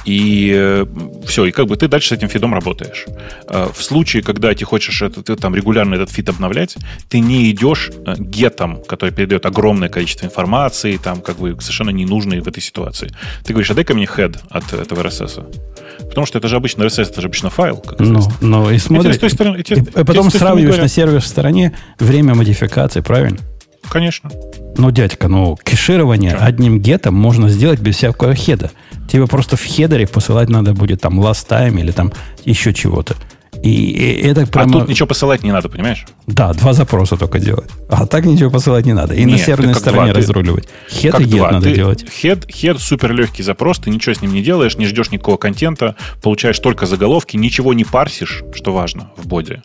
[0.05, 0.85] И
[1.27, 3.07] все, и как бы ты дальше с этим фидом работаешь.
[3.49, 6.77] Э, В случае, когда ты хочешь это, ты там регулярно этот фид обновлять,
[7.09, 12.41] ты не идешь э, гетом, который передает огромное количество информации, там как бы совершенно ненужной
[12.41, 13.11] в этой ситуации.
[13.45, 15.45] Ты говоришь, а дай-ка мне head от этого RSS.
[16.09, 19.13] Потому что это же обычно RSS, это же обычно файл, как Ну, ну и смотри,
[19.13, 23.39] с той стороны- и, и эти потом сравниваешь на сервер в стороне время модификации, правильно?
[23.91, 24.31] Конечно.
[24.77, 28.71] Ну, дядька, ну, кеширование одним гетом можно сделать без всякого хеда.
[29.11, 32.13] Тебе просто в хедере посылать надо будет там last time или там
[32.45, 33.17] еще чего-то.
[33.63, 34.71] И, и это прямо...
[34.77, 36.07] А тут ничего посылать не надо, понимаешь?
[36.27, 37.71] Да, два запроса только делать.
[37.89, 39.15] А так ничего посылать не надо.
[39.15, 40.69] И Нет, на серверной ты стороне два, ты- разруливать.
[40.91, 42.05] Хед Как и гет надо Ты- делать.
[42.05, 45.97] Head, head супер легкий запрос, ты ничего с ним не делаешь, не ждешь никакого контента,
[46.23, 49.63] получаешь только заголовки, ничего не парсишь, что важно в боде.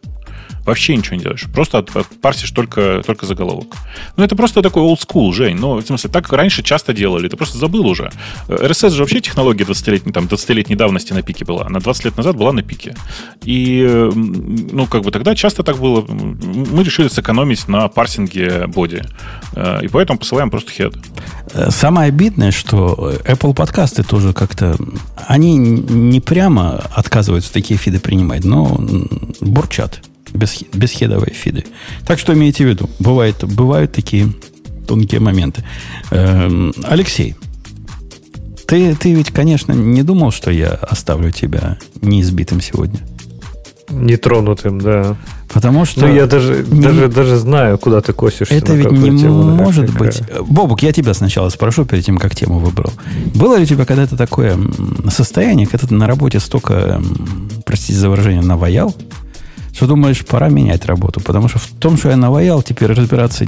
[0.67, 1.45] Вообще ничего не делаешь.
[1.53, 3.73] Просто от- от- парсишь только, только заголовок.
[4.17, 5.55] Ну, это просто такой old school, Жень.
[5.57, 7.27] Ну, в смысле, так раньше часто делали.
[7.29, 8.11] Ты просто забыл уже.
[8.49, 11.65] Э, RSS же вообще технология 20-летней, там, 20-летней давности на пике была.
[11.65, 12.95] Она 20 лет назад была на пике.
[13.43, 16.05] И, э, ну, как бы тогда часто так было.
[16.07, 19.03] Мы решили сэкономить на парсинге боди.
[19.55, 20.97] Э, И поэтому посылаем просто head.
[21.53, 24.75] Э, Самое обидное, что Apple подкасты тоже как-то...
[25.27, 28.77] Они не прямо отказываются такие фиды принимать, но
[29.41, 30.01] бурчат.
[30.33, 31.65] Без, бесхедовые фиды.
[32.05, 34.27] Так что имейте в виду, бывает, бывают такие
[34.87, 35.63] тонкие моменты.
[36.11, 37.35] Эм, Алексей,
[38.67, 42.99] ты, ты ведь, конечно, не думал, что я оставлю тебя неизбитым сегодня.
[43.89, 45.15] Нетронутым, да.
[45.47, 46.01] Потому что...
[46.01, 48.53] Ну, я даже, не- даже, даже знаю, куда ты косишься.
[48.53, 50.09] Это ведь не тему, может какая.
[50.09, 50.21] быть.
[50.45, 52.91] Бобук, я тебя сначала спрошу, перед тем, как тему выбрал.
[53.33, 54.59] Было ли у тебя когда-то такое
[55.09, 57.01] состояние, когда ты на работе столько,
[57.65, 58.93] простите за выражение, наваял,
[59.77, 61.21] что думаешь, пора менять работу?
[61.21, 63.45] Потому что в том, что я наваял, теперь разбираться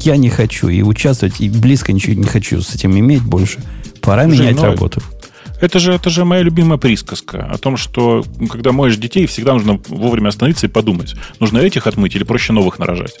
[0.00, 3.58] я не хочу и участвовать, и близко ничего не хочу с этим иметь больше.
[4.00, 5.02] Пора Жень, менять ну, работу.
[5.60, 9.80] Это же, это же моя любимая присказка о том, что когда моешь детей, всегда нужно
[9.88, 13.18] вовремя остановиться и подумать, нужно этих отмыть или проще новых нарожать.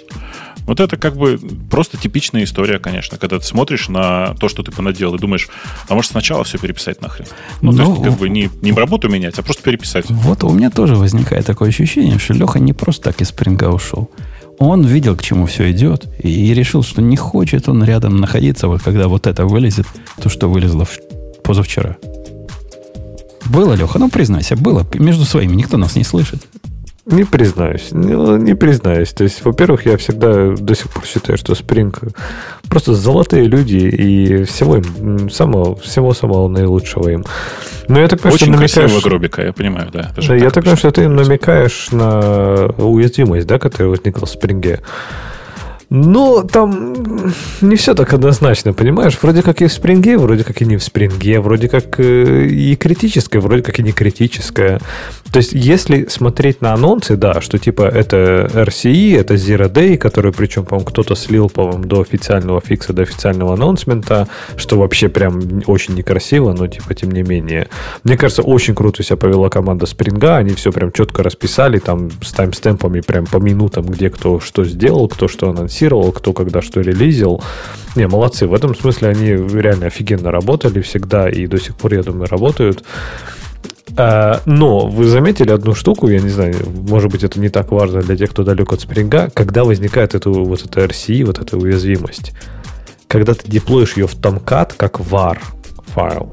[0.66, 1.38] Вот это как бы
[1.70, 5.48] просто типичная история, конечно, когда ты смотришь на то, что ты понаделал, и думаешь,
[5.88, 7.26] а может сначала все переписать нахрен?
[7.60, 10.08] Ну, то Ну, есть, как бы не, не работу менять, а просто переписать.
[10.08, 14.10] Вот у меня тоже возникает такое ощущение, что Леха не просто так из спринга ушел.
[14.58, 18.82] Он видел, к чему все идет, и решил, что не хочет он рядом находиться, вот
[18.82, 19.86] когда вот это вылезет,
[20.22, 20.86] то, что вылезло
[21.42, 21.96] позавчера.
[23.46, 23.98] Было, Леха?
[23.98, 24.86] Ну, признайся, было.
[24.94, 26.46] Между своими никто нас не слышит.
[27.10, 27.88] Не признаюсь.
[27.90, 29.10] Не, не признаюсь.
[29.10, 31.92] То есть, во-первых, я всегда до сих пор считаю, что Spring
[32.68, 37.24] просто золотые люди и всего им, самого, всего самого наилучшего им.
[37.88, 38.74] Но я так понимаю, что Очень намекаешь...
[38.74, 40.12] красивого гробика, я понимаю, да.
[40.16, 44.80] Да, я так понимаю, что ты намекаешь на уязвимость, да, которая возникла в спринге.
[45.90, 46.94] Но там
[47.60, 49.18] не все так однозначно, понимаешь?
[49.20, 52.76] Вроде как и в спринге, вроде как и не в спринге, вроде как э, и
[52.76, 54.80] критическое, вроде как и не критическое.
[55.32, 60.32] То есть, если смотреть на анонсы, да, что типа это RCE, это Zero Day, который
[60.32, 65.94] причем, по-моему, кто-то слил, по-моему, до официального фикса, до официального анонсмента, что вообще прям очень
[65.94, 67.68] некрасиво, но типа тем не менее.
[68.04, 72.30] Мне кажется, очень круто себя повела команда Спринга, они все прям четко расписали, там с
[72.32, 77.42] таймстемпами прям по минутам, где кто что сделал, кто что анонсировал, кто когда что релизил.
[77.96, 82.02] Не, молодцы, в этом смысле они реально офигенно работали всегда и до сих пор, я
[82.02, 82.84] думаю, работают.
[83.96, 86.54] А, Но вы заметили одну штуку, я не знаю,
[86.88, 90.30] может быть, это не так важно для тех, кто далек от спринга, когда возникает это,
[90.30, 92.32] вот эта RCE, вот эта уязвимость.
[93.08, 95.38] Когда ты деплоишь ее в Tomcat как var
[95.88, 96.32] файл.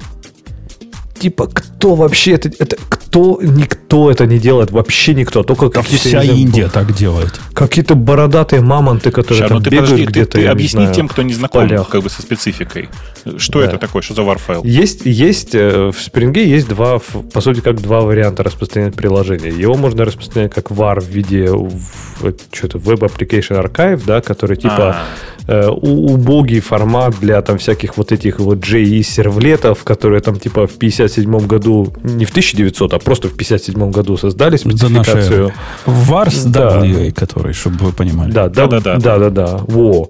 [1.20, 2.78] Типа, кто вообще это, это
[3.18, 7.40] кто, никто это не делает, вообще никто, только Да вся Индия так делает.
[7.54, 10.52] Какие-то бородатые мамонты, которые Ща, там ну ты бегают подожди, ты, где-то, ты я не
[10.52, 11.90] объясни знаю, тем, кто не знаком полях.
[11.90, 12.90] как бы со спецификой.
[13.38, 13.66] Что Да.
[13.66, 14.02] это такое?
[14.02, 14.62] Что за war-файл?
[14.66, 17.00] Есть, есть э, в Spring есть два,
[17.34, 19.50] по сути, как два варианта распространять приложение.
[19.58, 24.98] Его можно распространять как var в виде в- что-то Web Application Archive, да, который типа
[25.48, 30.68] э, у- убогий формат для там всяких вот этих вот JE сервлетов, которые там типа
[30.68, 35.52] в 57 году, не в 1900, а просто в 57 году создали За спецификацию.
[35.86, 36.80] Варс Да.
[36.84, 38.32] WA, который, чтобы вы понимали.
[38.32, 39.18] Да, да, да, Да-да-да.
[39.18, 39.58] да, да, да.
[39.68, 40.10] Во.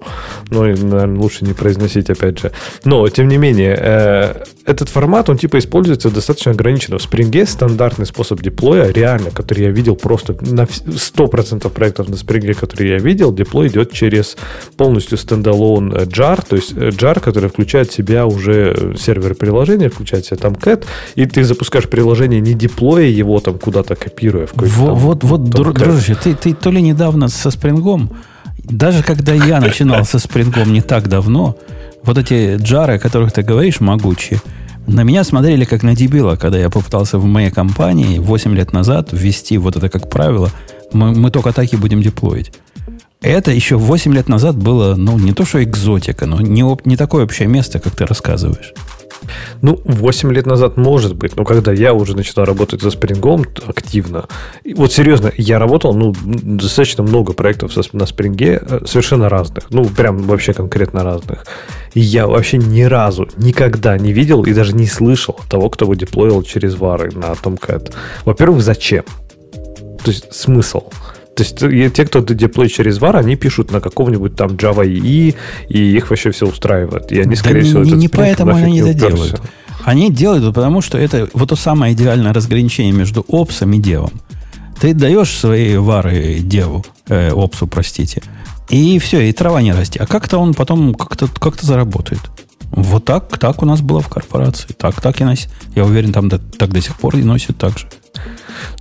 [0.50, 2.52] Ну, и, наверное, лучше не произносить, опять же.
[2.84, 6.98] Но, тем не менее, э, этот формат, он типа используется достаточно ограниченно.
[6.98, 12.14] В Spring стандартный способ деплоя, реально, который я видел просто на вс- 100% проектов на
[12.14, 14.36] Spring, которые я видел, деплой идет через
[14.76, 19.34] полностью стендалон э, jar, то есть э, jar, который включает в себя уже э, сервер
[19.34, 20.84] приложения, включает в себя там cat,
[21.16, 25.24] и ты запускаешь приложение, не деплоя его там куда-то копируя в какой-то Во- там вот,
[25.24, 28.10] вот, дру- дружище, ты, ты то ли недавно со спрингом,
[28.64, 31.56] даже когда я начинал со спрингом не так давно,
[32.02, 34.40] вот эти джары, о которых ты говоришь, могучие,
[34.86, 39.10] на меня смотрели как на дебила, когда я попытался в моей компании 8 лет назад
[39.12, 40.50] ввести вот это как правило,
[40.92, 42.52] мы, мы только так и будем деплоить.
[43.20, 47.24] Это еще 8 лет назад было, ну, не то что экзотика, но не, не такое
[47.24, 48.72] общее место, как ты рассказываешь.
[49.60, 54.26] Ну, 8 лет назад может быть, но когда я уже начинал работать за спрингом активно,
[54.76, 59.84] вот серьезно, я работал, ну, достаточно много проектов со- на спринге, э, совершенно разных, ну,
[59.86, 61.44] прям вообще конкретно разных.
[61.94, 65.96] И я вообще ни разу, никогда не видел и даже не слышал того, кто бы
[65.96, 67.92] деплоил через вары на Tomcat.
[68.24, 69.02] Во-первых, зачем?
[70.04, 70.84] То есть смысл?
[71.38, 75.36] То есть э, те, кто деплой через var, они пишут на каком-нибудь там Java EE,
[75.68, 77.12] и их вообще все устраивает.
[77.12, 79.40] И они, Да скорее не, всего, не, не поэтому они это делают.
[79.84, 84.10] Они делают, это потому что это вот то самое идеальное разграничение между опсом и девом.
[84.80, 88.20] Ты даешь свои вары деву, э, опсу, простите,
[88.68, 90.00] и все, и трава не расти.
[90.00, 92.20] А как-то он потом как-то как заработает.
[92.72, 94.74] Вот так, так у нас было в корпорации.
[94.76, 95.50] Так, так и носит.
[95.76, 97.86] Я уверен, там до- так до сих пор и носит так же.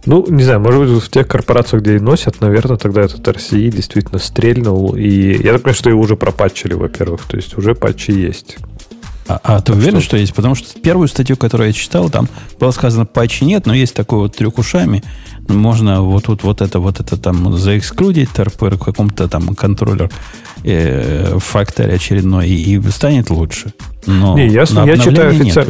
[0.05, 3.69] Ну, не знаю, может быть, в тех корпорациях, где и носят, наверное, тогда этот RCE
[3.69, 4.95] действительно стрельнул.
[4.95, 7.23] И я так понимаю, что его уже пропатчили, во-первых.
[7.23, 8.57] То есть уже патчи есть.
[9.27, 10.17] А, а ты уверен, что...
[10.17, 10.33] есть?
[10.33, 12.29] Потому что первую статью, которую я читал, там
[12.59, 15.03] было сказано, патчи нет, но есть такой вот трюк ушами.
[15.47, 20.09] Можно вот тут вот это, вот это там заэксклюдить ТРП каком-то там контроллер
[20.63, 23.73] э, факторе очередной, и, и станет лучше.
[24.05, 25.65] Но не, ясно, я читаю нету.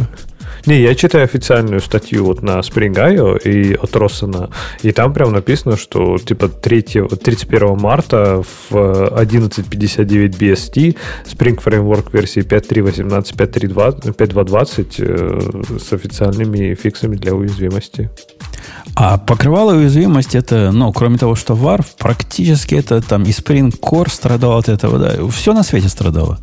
[0.68, 4.50] Не, я читаю официальную статью вот на Spring.io и от Россена,
[4.82, 12.42] и там прям написано, что типа 3, 31 марта в 11.59 BST Spring Framework версии
[12.42, 18.10] 5.3.18, 5.3.2 5.2.20 э, с официальными фиксами для уязвимости.
[18.96, 24.10] А покрывало уязвимость это, ну, кроме того, что WAR, практически это там и Spring Core
[24.10, 25.28] страдал от этого, да.
[25.30, 26.40] Все на свете страдало.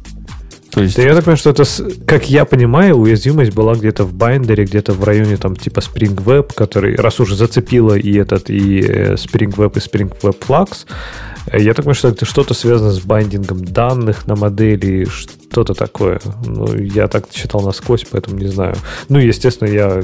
[0.74, 1.64] То есть, Да я так понимаю, что это,
[2.04, 6.16] как я понимаю, уязвимость была где-то в binder е, где-то в районе там типа Spring
[6.24, 10.86] Web, который, раз уже зацепило и этот, и э, Spring Web, и Spring WebFlux,
[11.52, 16.20] я так понимаю, что это что-то связано с байдингом данных на модели, что-то такое.
[16.44, 18.76] Ну, я так читал насквозь, поэтому не знаю.
[19.08, 20.02] Ну, естественно, я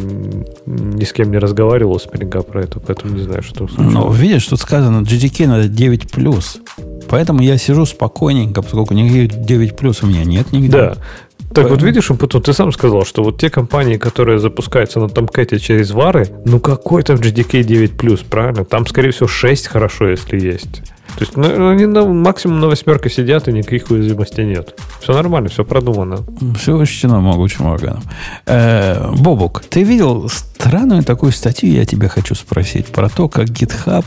[0.67, 4.19] ни с кем не разговаривал с Spring про это, поэтому не знаю, что ну, случилось.
[4.19, 6.61] видишь, тут сказано GDK надо 9+.
[7.09, 10.71] Поэтому я сижу спокойненько, поскольку никаких 9+, у меня нет нигде.
[10.71, 10.97] Да.
[11.55, 15.59] Так вот видишь, Умпутун, ты сам сказал, что вот те компании, которые запускаются на Tomcat
[15.59, 18.65] через вары, ну какой там GDK 9+, правильно?
[18.65, 20.83] Там, скорее всего, 6 хорошо, если есть.
[21.17, 24.79] То есть ну, они на, максимум на восьмерке сидят, и никаких уязвимостей нет.
[25.03, 26.19] Все нормально, все продумано.
[26.57, 28.03] Все учтено могучим органом.
[28.47, 34.05] Э, Бобук, ты видел странную такую статью, я тебя хочу спросить, про то, как GitHub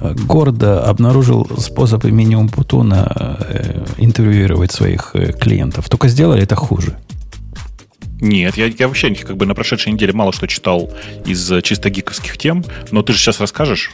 [0.00, 5.88] гордо обнаружил способ минимум Путуна э, интервьюировать своих э, клиентов.
[5.88, 6.98] Только сделали это хуже.
[8.20, 10.90] Нет, я, я вообще как бы на прошедшей неделе мало что читал
[11.26, 13.90] из э, чисто гиковских тем, но ты же сейчас расскажешь.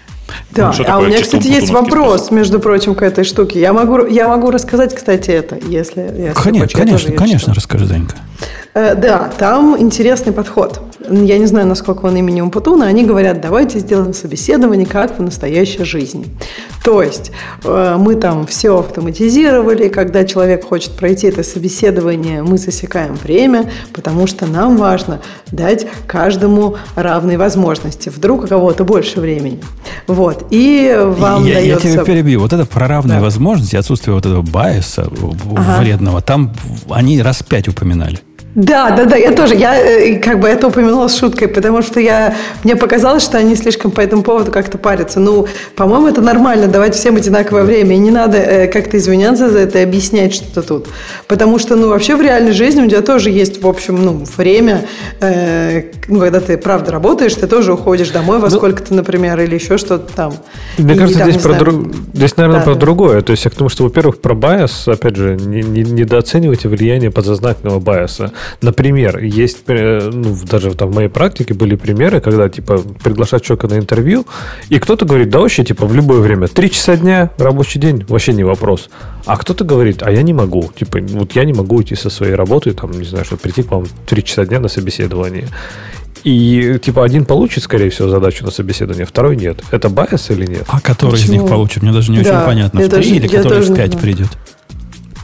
[0.51, 3.61] Да, Ну, а у меня, кстати, есть вопрос, между прочим, к этой штуке.
[3.61, 6.79] Я могу, я могу рассказать, кстати, это, если, если Конечно, хочешь.
[6.79, 8.17] Конечно, конечно, расскажи, Занька.
[8.75, 10.81] Э, Да, там интересный подход.
[11.09, 12.87] Я не знаю, насколько он имени Умпутуна.
[12.87, 16.27] Они говорят, давайте сделаем собеседование, как в настоящей жизни.
[16.85, 17.33] То есть
[17.65, 19.89] э, мы там все автоматизировали.
[19.89, 25.21] Когда человек хочет пройти это собеседование, мы засекаем время, потому что нам важно
[25.51, 28.09] дать каждому равные возможности.
[28.09, 29.61] Вдруг у кого-то больше времени.
[30.21, 30.47] Вот.
[30.51, 31.93] И вам я, я дается...
[31.93, 32.41] тебя перебью.
[32.41, 33.25] Вот это про равные Да.
[33.25, 35.81] возможности, отсутствие вот этого байса в- Ага.
[35.81, 36.53] вредного, там
[36.91, 38.21] они раз пять упоминали.
[38.57, 42.01] Да, да, да, я тоже, я э, как бы это упомянула с шуткой, потому что
[42.01, 42.35] я,
[42.65, 45.21] мне показалось, что они слишком по этому поводу как-то парятся.
[45.21, 45.47] Ну,
[45.77, 49.79] по-моему, это нормально, давать всем одинаковое время, и не надо э, как-то извиняться за это
[49.79, 50.89] и объяснять что-то тут.
[51.29, 54.85] Потому что, ну, вообще в реальной жизни у тебя тоже есть, в общем, ну, время,
[55.21, 59.79] э, ну, когда ты, правда, работаешь, ты тоже уходишь домой во сколько-то, например, или еще
[59.79, 60.35] что-то там.
[60.77, 62.81] Мне И кажется, там, здесь, про друг- здесь, наверное, Да, про да.
[62.81, 63.21] другое.
[63.23, 67.13] То есть я к тому, что, во-первых, про bias, опять же, не- не- недооценивайте влияние
[67.13, 68.33] подсознательного bias а.
[68.63, 73.69] Например, есть, э, ну, даже там в моей практике были примеры, когда, типа, приглашают человека
[73.69, 74.27] на интервью,
[74.69, 78.33] и кто-то говорит, да вообще, типа, в любое время, три часа дня, рабочий день, вообще
[78.33, 78.91] не вопрос.
[79.27, 82.35] А кто-то говорит, а я не могу, типа, вот я не могу уйти со своей
[82.35, 85.49] работы, там, не знаю, чтобы прийти к вам три часа дня на собеседование.
[86.25, 89.63] И, типа, один получит, скорее всего, задачу на собеседование, второй нет.
[89.71, 90.65] Это байс или нет?
[90.69, 91.41] А который из Почему?
[91.41, 92.81] них получит, мне даже не Да, очень понятно.
[92.81, 94.29] В три или который в пять придет?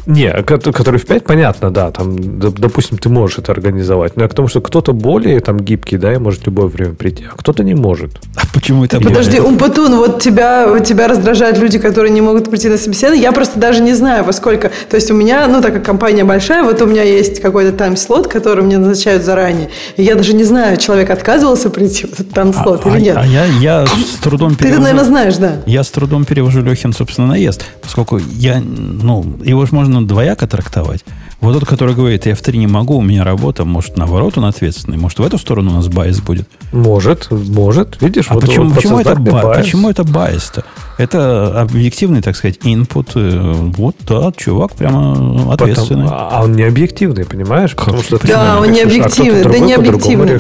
[0.07, 4.29] Не, ко- который в 5, понятно, да, там, допустим, ты можешь это организовать, но я
[4.29, 7.37] к тому, что кто-то более там гибкий, да, и может в любое время прийти, а
[7.37, 8.13] кто-то не может.
[8.37, 9.41] А почему это Подожди?
[9.41, 13.23] Умпутун, вот тебя, вот тебя раздражают люди, которые не могут прийти на собеседование.
[13.23, 14.71] Я просто даже не знаю, во сколько.
[14.89, 18.29] То есть у меня, ну, так как компания большая, вот у меня есть какой-то тайм-слот,
[18.29, 19.71] который мне назначают заранее.
[19.97, 23.17] И я даже не знаю, человек отказывался прийти в этот тайм-слот а, или нет.
[23.17, 24.83] а я, я с трудом Ты, перевожу...
[24.83, 25.57] наверное, знаешь, да.
[25.67, 31.05] Я с трудом перевожу Лехин, собственно, наезд, поскольку я, ну, его же можно двояко трактовать.
[31.41, 34.47] Вот тот, который говорит, я в три не могу, у меня работа, может, наоборот, он
[34.47, 36.49] ответственный, может, в эту сторону у нас bias будет.
[36.73, 40.65] Может, может, видишь, А вот почему, вот почему, это, ба- почему это bias -то?
[40.99, 43.09] Это объективный, так сказать, input.
[43.15, 46.05] Э, Вот, да, чувак прямо ответственный.
[46.05, 47.75] Потом- а он не объективный, понимаешь?
[47.77, 50.39] Потому что ты Да, он не пишешь, а объективный, да не объективный.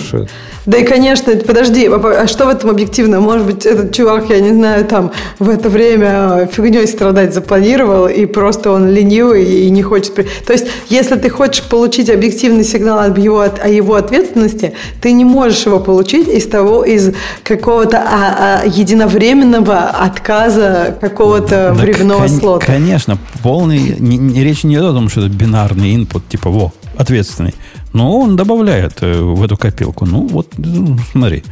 [0.64, 3.20] Да и, конечно, подожди, а а что в этом объективно?
[3.20, 8.26] Может быть, этот чувак, я не знаю, там в это время фигней страдать запланировал, и
[8.26, 10.14] просто он ленивый и не хочет...
[10.46, 15.12] То есть, если ты хочешь получить объективный сигнал об его, от- о его ответственности, ты
[15.12, 17.12] не можешь его получить из того, из
[17.44, 20.45] какого-то а, а, единовременного отказа
[21.00, 22.66] какого-то Да, временного кон- слота.
[22.66, 23.96] Конечно, полный...
[23.98, 27.54] не- не- речь не идет о том, что это бинарный input, типа, во, ответственный.
[27.92, 30.04] Но он добавляет э, в эту копилку.
[30.06, 31.42] Ну, вот, ну, смотри.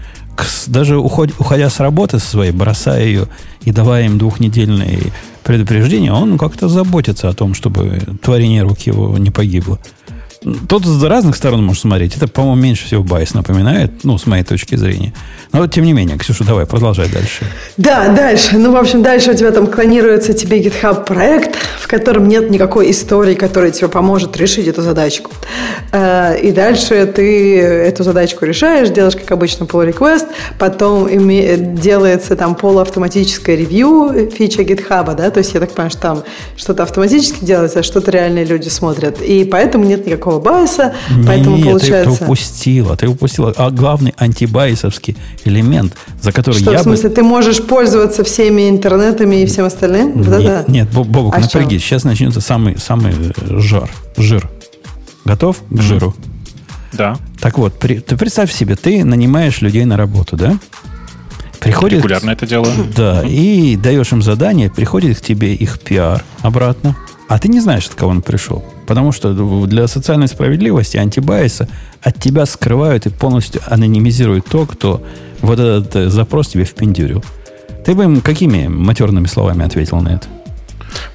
[0.66, 3.28] Даже уход- уходя с работы своей, бросая ее
[3.62, 4.98] и давая им двухнедельные
[5.44, 9.78] предупреждения, он как-то заботится о том, чтобы творение рук его не погибло.
[10.68, 12.16] Тут с разных сторон можно смотреть.
[12.16, 15.12] Это, по-моему, меньше всего байс напоминает, ну, с моей точки зрения.
[15.52, 17.44] Но вот, тем не менее, Ксюша, давай, продолжай дальше.
[17.76, 18.58] Да, дальше.
[18.58, 22.90] Ну, в общем, дальше у тебя там клонируется тебе GitHub проект, в котором нет никакой
[22.90, 25.30] истории, которая тебе поможет решить эту задачку.
[25.92, 30.26] Э, И дальше ты эту задачку решаешь, делаешь, как обычно, pull request,
[30.58, 31.08] потом
[31.76, 36.22] делается там полуавтоматическое ревью фича GitHub, да, то есть я так понимаю, что там
[36.56, 39.22] что-то автоматически делается, а что-то реальные люди смотрят.
[39.22, 40.94] И поэтому нет никакого байса,
[41.26, 42.18] поэтому Нет, ты- получается...
[42.18, 42.96] ты упустила.
[42.96, 47.14] Ты упустила а главный антибайсовский элемент, за который Что, я в смысле, бы...
[47.16, 50.16] ты можешь пользоваться всеми интернетами и всем остальным?
[50.18, 50.64] Нет, Да-да.
[50.68, 51.82] нет, Боб- Бобук, А напрягись.
[51.82, 53.90] Сейчас начнется самый, самый э, жар.
[54.16, 54.48] Жир.
[55.24, 56.14] Готов к жиру?
[56.92, 60.58] Да, Так вот, при- ты представь себе, ты нанимаешь людей на работу, да?
[61.60, 62.72] Приходит, регулярно это делаю.
[62.94, 66.94] Да, и даешь им задание, приходит к тебе их пиар обратно,
[67.26, 68.62] а ты не знаешь, от кого он пришел.
[68.86, 69.32] Потому что
[69.66, 71.68] для социальной справедливости, антибайса
[72.02, 75.02] от тебя скрывают и полностью анонимизируют то, кто
[75.40, 77.24] вот этот э, запрос тебе впендюрил.
[77.84, 80.26] Ты бы им какими матерными словами ответил на это?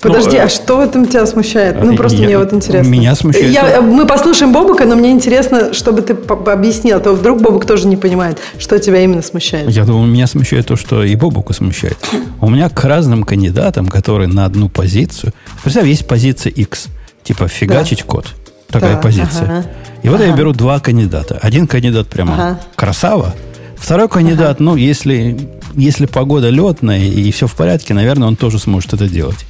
[0.02, 1.82] Подожди, Ну, э, а что в этом тебя смущает?
[1.84, 2.90] Ну, э, просто я- мне вот интересно.
[2.90, 7.14] меня смущает Я, то- мы послушаем Бобука, но мне интересно, чтобы ты объяснил, а то
[7.14, 9.70] вдруг Бобук тоже не понимает, что тебя именно смущает.
[9.70, 11.98] Я думаю, меня смущает то, что и Бобука смущает.
[12.42, 15.34] У меня к разным кандидатам, которые на одну позицию...
[15.64, 16.88] Представь, есть позиция X,
[17.30, 18.26] типа фигачить код.
[18.72, 19.44] Такая Да, позиция.
[19.44, 19.66] ага.
[20.02, 20.38] И вот я Ага.
[20.38, 21.38] беру два кандидата.
[21.44, 22.60] Один кандидат прямо Ага.
[22.76, 23.36] красава,
[23.78, 25.38] второй кандидат, ну, если,
[25.76, 29.46] если погода летная и все в порядке, наверное, он тоже сможет это делать.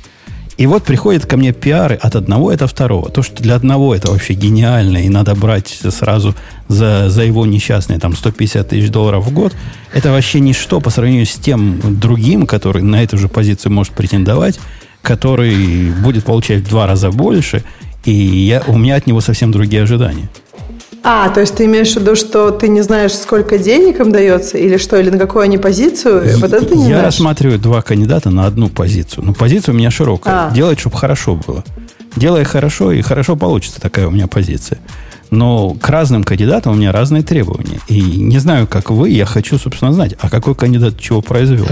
[0.57, 3.09] И вот приходят ко мне пиары от одного и от второго.
[3.09, 6.35] То, что для одного это вообще гениально, и надо брать сразу
[6.67, 9.53] за, за его несчастные там 150 тысяч долларов в год,
[9.93, 14.59] это вообще ничто по сравнению с тем другим, который на эту же позицию может претендовать,
[15.01, 17.63] который будет получать в два раза больше,
[18.05, 20.29] и я, у меня от него совсем другие ожидания.
[21.01, 24.57] А, то есть ты имеешь в виду, что ты не знаешь, сколько денег им дается,
[24.57, 26.37] или что, или на какую они позицию?
[26.39, 27.05] Вот это ты не Я знаешь?
[27.05, 29.23] рассматриваю два кандидата на одну позицию.
[29.25, 30.49] Ну, позиция у меня широкая.
[30.49, 30.51] А.
[30.51, 31.63] Делать, чтобы хорошо было.
[32.15, 34.79] Делай хорошо, и хорошо получится такая у меня позиция.
[35.31, 37.79] Но к разным кандидатам у меня разные требования.
[37.87, 41.67] И не знаю, как вы, я хочу, собственно, знать, а какой кандидат чего произвел.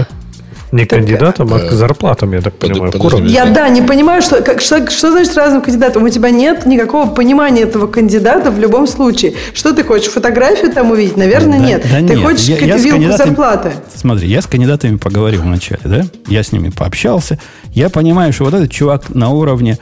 [0.72, 3.28] Не к кандидатам, а к зарплатам, я так под- понимаю, уровню.
[3.28, 6.02] Я, да, не понимаю, что, как, что, что значит разным кандидатам.
[6.04, 9.34] У тебя нет никакого понимания этого кандидата в любом случае.
[9.54, 11.16] Что ты хочешь, фотографию там увидеть?
[11.16, 11.82] Наверное, Да- нет.
[11.90, 12.18] да ты нет.
[12.22, 13.72] хочешь Я- я вилку зарплаты?
[13.94, 16.04] Смотри, я с кандидатами поговорил вначале, да?
[16.26, 17.38] Я с ними пообщался.
[17.72, 19.78] Я понимаю, что вот этот чувак на уровне,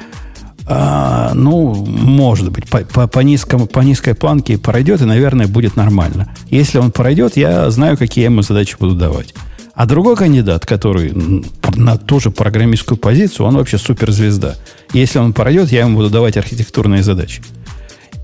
[0.68, 5.76] а, ну, может быть, по, по, по, низкому, по низкой планке пройдет, и, наверное, будет
[5.76, 6.28] нормально.
[6.50, 9.34] Если он пройдет, я знаю, какие я ему задачи буду давать.
[9.76, 11.12] А другой кандидат, который
[11.76, 14.56] на ту же программистскую позицию, он вообще суперзвезда.
[14.94, 17.42] Если он пройдет, я ему буду давать архитектурные задачи.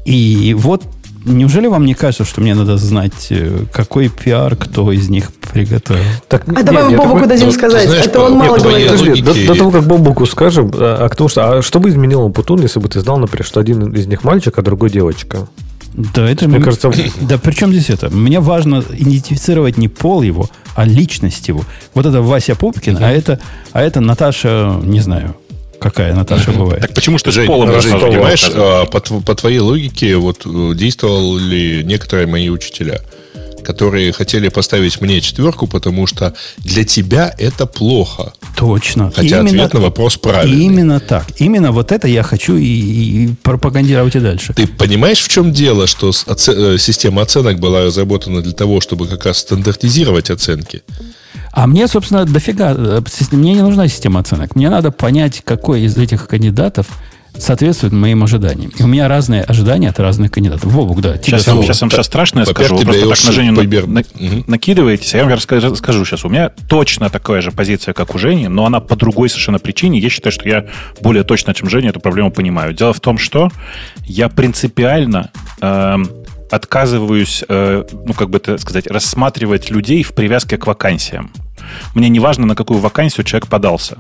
[0.07, 0.83] И вот
[1.27, 6.03] неужели вам не кажется, что мне надо знать, э, какой пиар кто из них приготовил?
[6.27, 7.87] Так, А давай мы Бобуку такой- дадим Ну, сказать.
[7.89, 8.91] знаешь, это он мало говорит.
[8.91, 12.63] Подожди, до, до того, как Бобуку скажем, а, а что, а что бы изменило Путун,
[12.63, 15.47] если бы ты знал, например, что один из них мальчик, а другой девочка?
[15.95, 16.91] Да, это Мне кажется,
[17.21, 18.09] Да при чем здесь это?
[18.09, 21.65] Мне важно идентифицировать не пол его, а личность его.
[21.95, 23.39] Вот это Вася Пупкин, а это,
[23.73, 25.37] а это Наташа, не знаю,
[25.79, 26.83] какая Наташа бывает.
[26.83, 30.75] Так почему что с Жень, полом Жень, понимаешь, а, по, по твоей логике вот э,
[30.75, 33.01] действовали некоторые мои учителя,
[33.63, 38.33] которые хотели поставить мне четверку, потому что для тебя это плохо.
[38.57, 39.11] Точно.
[39.15, 40.65] Хотя ответ на вопрос правильный.
[40.67, 41.25] Именно так.
[41.41, 44.53] Именно вот это я хочу и, и- пропагандировать и дальше.
[44.55, 49.07] Ты понимаешь, в чем дело, что оце- э, система оценок была разработана для того, чтобы
[49.09, 50.83] как раз стандартизировать оценки?
[51.53, 52.75] А мне, собственно, дофига.
[52.77, 53.01] э,
[53.33, 54.57] Мне не нужна система оценок.
[54.57, 56.87] Мне надо понять, какой из этих кандидатов
[57.39, 58.73] соответствует моим ожиданиям.
[58.77, 60.73] И у меня разные ожидания от разных кандидатов.
[60.73, 61.17] Вовук, да.
[61.17, 62.77] Сейчас, я, сейчас вам сейчас страшное скажу.
[62.77, 63.87] Вы просто так на Женю пример.
[63.87, 64.45] на, угу.
[64.47, 66.25] накидываетесь, а я вам расскажу, скажу сейчас.
[66.25, 69.99] У меня точно такая же позиция, как у Жени, но она по другой совершенно причине.
[69.99, 70.67] Я считаю, что я
[71.01, 72.75] более точно, чем Женя, эту проблему понимаю.
[72.75, 73.51] Дело в том, что
[74.05, 75.31] я принципиально...
[75.61, 75.97] Э,
[76.51, 81.33] отказываюсь, э, ну, как бы это сказать, рассматривать людей в привязке к вакансиям.
[81.95, 83.99] Мне не важно, на какую вакансию человек подался.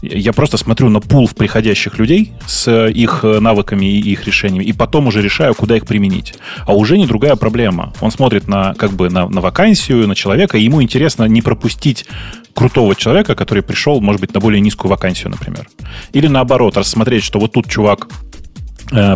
[0.00, 5.08] Я просто смотрю на пул приходящих людей с их навыками и их решениями, и потом
[5.08, 6.34] уже решаю, куда их применить.
[6.66, 7.92] А уже не другая проблема.
[8.00, 12.06] Он смотрит на, как бы, на, на вакансию, на человека, и ему интересно не пропустить
[12.54, 15.68] крутого человека, который пришел, может быть, на более низкую вакансию, например.
[16.12, 18.27] Или наоборот, рассмотреть, что вот тут чувак Э,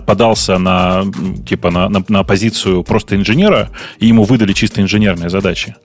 [0.06, 1.04] подался на,
[1.46, 5.76] типа, на, на, на позицию просто инженера, и ему выдали чисто инженерные задачи.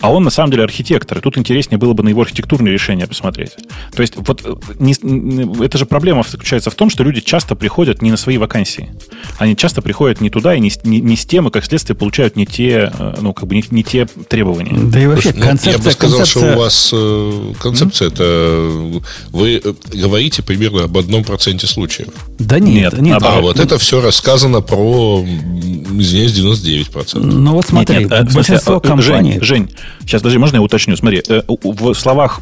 [0.00, 3.06] А он на самом деле архитектор, и тут интереснее было бы на его архитектурные решения
[3.06, 3.52] посмотреть.
[3.94, 7.54] То есть вот э, не, не, это же проблема заключается в том, что люди часто
[7.54, 8.90] приходят не на свои вакансии.
[9.38, 12.36] Они часто приходят не туда и не, не, не с тем, и как следствие получают
[12.36, 14.72] не те, э, ну, как бы не, не те требования.
[14.90, 15.72] Да и вообще Слушай, концепция...
[15.72, 16.42] Ну, я бы сказал, концепция...
[16.42, 18.98] что у вас э, концепция mm-hmm.
[19.00, 19.04] это...
[19.30, 19.62] Вы
[19.94, 22.08] говорите примерно об одном проценте случаев.
[22.38, 23.02] Да нет, нет.
[23.02, 27.18] нет а, вот это все рассказано про, извиняюсь, 99%.
[27.18, 29.32] Ну вот смотри, нет, нет, большинство смысле, компаний...
[29.32, 29.70] Жень, Жень,
[30.00, 30.96] сейчас даже можно я уточню?
[30.96, 32.40] Смотри, э, в словах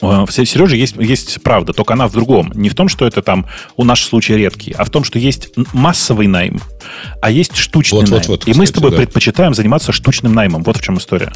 [0.00, 2.52] Э, в Сереже есть, есть правда, только она в другом.
[2.54, 3.46] Не в том, что это там
[3.76, 6.60] у нас случай редкий, а в том, что есть массовый найм,
[7.20, 8.22] а есть штучный вот, найм.
[8.22, 8.98] Вот, вот, кстати, и мы с тобой да.
[8.98, 10.62] предпочитаем заниматься штучным наймом.
[10.62, 11.32] Вот в чем история.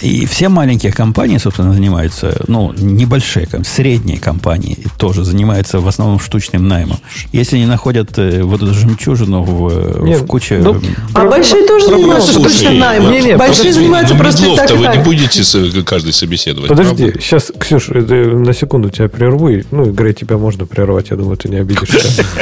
[0.00, 6.66] И все маленькие компании, собственно, занимаются, ну, небольшие, средние компании тоже занимаются в основном штучным
[6.68, 6.98] наймом.
[7.32, 10.58] Если они находят э, вот эту жемчужину в, Нет, в куче...
[10.58, 10.80] Ну,
[11.14, 13.12] а большие тоже занимаются штучным наймом.
[13.12, 15.42] Не, не, большие занимаются ну, просто так вы не будете
[15.82, 16.68] каждый собеседовать.
[16.68, 17.20] Подожди, правда?
[17.20, 19.48] сейчас, Ксюш, на секунду тебя прерву.
[19.48, 22.24] И, ну, Грей, тебя можно прервать, я думаю, ты не обидишься.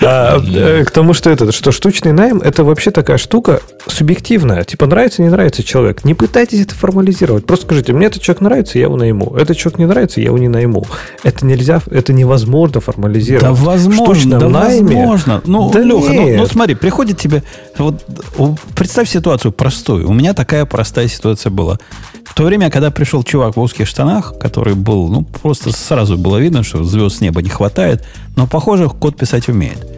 [0.00, 4.64] А, э, к тому, что это, что штучный найм, это вообще такая штука субъективная.
[4.64, 6.04] Типа, нравится, не нравится человек.
[6.04, 7.46] Не пытайтесь это формализировать.
[7.46, 9.34] Просто скажите, мне этот человек нравится, я его найму.
[9.36, 10.84] Этот человек не нравится, я его не найму.
[11.22, 13.44] Это нельзя, это невозможно формализировать.
[13.44, 15.42] Да возможно, да найме, возможно.
[15.44, 17.42] Ну, да Леха, ну, ну смотри, приходит тебе...
[17.78, 18.04] Вот,
[18.74, 20.08] представь ситуацию простую.
[20.08, 21.78] У меня такая простая ситуация была.
[22.24, 26.38] В то время, когда пришел чувак в узких штанах, который был, ну, просто сразу было
[26.38, 28.04] видно, что звезд с неба не хватает,
[28.36, 29.93] но, похоже, код писать умеет.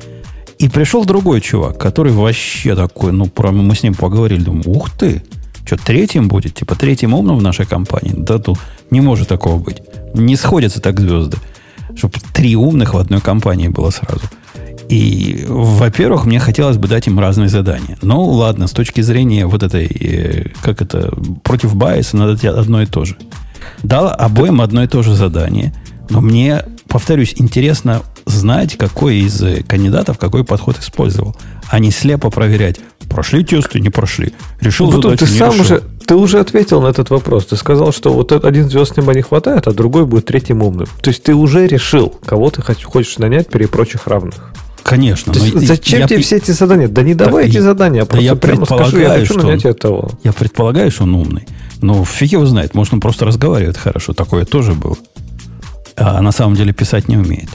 [0.58, 4.90] И пришел другой чувак, который вообще такой, ну, про, мы с ним поговорили, думаю, ух
[4.90, 5.22] ты,
[5.66, 6.54] что, третьим будет?
[6.54, 8.14] Типа, третьим умным в нашей компании?
[8.16, 8.58] Да тут
[8.90, 9.82] не может такого быть.
[10.14, 11.36] Не сходятся так звезды.
[11.96, 14.22] Чтобы три умных в одной компании было сразу.
[14.88, 17.98] И, во-первых, мне хотелось бы дать им разные задания.
[18.02, 22.86] Ну, ладно, с точки зрения вот этой, э, как это, против байса надо одно и
[22.86, 23.16] то же.
[23.82, 25.74] Дал обоим одно и то же задание,
[26.08, 31.36] но мне, повторюсь, интересно знать, какой из кандидатов какой подход использовал,
[31.68, 34.32] а не слепо проверять, прошли тесты, не прошли.
[34.60, 35.62] Решил ну, задачу, ты не сам решил.
[35.62, 37.46] уже, ты уже ответил на этот вопрос.
[37.46, 40.88] Ты сказал, что вот один звезд неба не хватает, а другой будет третьим умным.
[41.00, 44.52] То есть ты уже решил, кого ты хочешь нанять при прочих равных.
[44.82, 45.32] Конечно.
[45.32, 46.86] То есть, зачем я, тебе я, все эти задания?
[46.86, 49.70] Да не давай да, эти задания, а просто я прямо скажи, я хочу нанять он,
[49.72, 50.10] этого.
[50.22, 51.44] Я предполагаю, что он умный.
[51.82, 52.74] Но фиг его знает.
[52.74, 54.12] Может, он просто разговаривает хорошо.
[54.12, 54.96] Такое тоже было.
[55.96, 57.48] А на самом деле писать не умеет.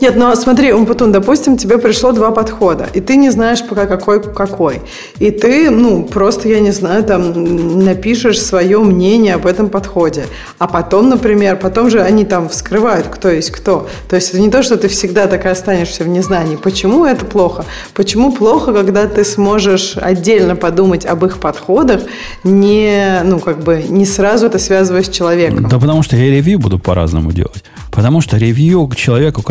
[0.00, 4.22] Нет, но смотри, Умпутун, допустим, тебе пришло два подхода, и ты не знаешь пока какой
[4.22, 4.82] какой.
[5.18, 10.26] И ты, ну, просто, я не знаю, там, напишешь свое мнение об этом подходе.
[10.58, 13.88] А потом, например, потом же они там вскрывают, кто есть кто.
[14.08, 16.56] То есть это не то, что ты всегда так и останешься в незнании.
[16.56, 17.64] Почему это плохо?
[17.94, 22.02] Почему плохо, когда ты сможешь отдельно подумать об их подходах,
[22.42, 25.68] не, ну, как бы, не сразу это связывая с человеком?
[25.68, 27.64] Да потому что я ревью буду по-разному делать.
[27.90, 29.42] Потому что ревью к человеку,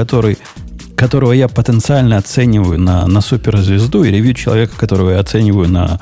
[0.96, 6.00] которого я потенциально оцениваю на, на суперзвезду, и ревью человека, которого я оцениваю на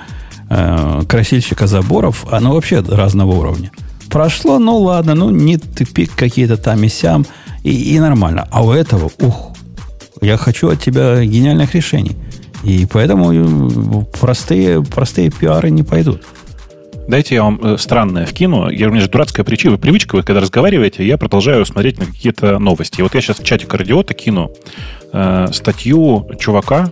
[0.50, 3.72] э, красильщика заборов, оно вообще разного уровня.
[4.10, 7.26] Прошло, ну ладно, ну не тупик какие-то там и сям,
[7.64, 8.48] и, и нормально.
[8.52, 9.54] А у этого, ух,
[10.22, 12.18] я хочу от тебя гениальных решений.
[12.64, 16.22] И поэтому э, простые, простые пиары не пойдут.
[17.08, 18.70] Дайте я вам э, странное вкину.
[18.70, 22.60] Я, у меня же дурацкая причина, привычка, вы когда разговариваете, я продолжаю смотреть на какие-то
[22.60, 23.00] новости.
[23.00, 24.52] И вот я сейчас в чате радиота кину
[25.12, 26.92] э, статью чувака,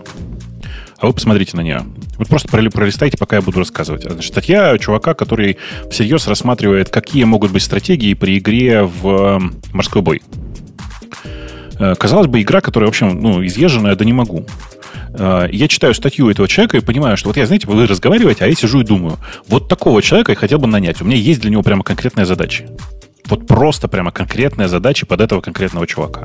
[0.98, 1.82] а вы посмотрите на нее.
[2.18, 4.02] Вот просто пролистайте, пока я буду рассказывать.
[4.02, 5.56] Значит, статья чувака, который
[5.90, 9.38] всерьез рассматривает, какие могут быть стратегии при игре в э,
[9.72, 10.22] морской бой.
[11.78, 14.44] Э, казалось бы, игра, которая, в общем, ну, изъезженная, да не могу.
[15.14, 18.48] Э, я читаю статью этого человека и понимаю, что вот я, знаете, вы разговариваете, а
[18.48, 19.18] я сижу и думаю,
[19.48, 21.00] вот такого человека я хотел бы нанять.
[21.00, 22.64] У меня есть для него прямо конкретная задача.
[23.26, 26.24] Вот просто прямо конкретная задача под этого конкретного чувака.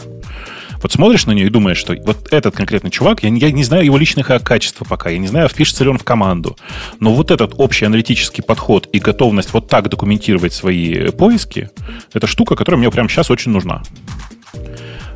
[0.81, 3.85] Вот смотришь на нее и думаешь, что вот этот конкретный чувак, я, я не знаю
[3.85, 6.57] его личных качеств пока, я не знаю, впишется ли он в команду,
[6.99, 11.69] но вот этот общий аналитический подход и готовность вот так документировать свои поиски,
[12.13, 13.81] это штука, которая мне прямо сейчас очень нужна.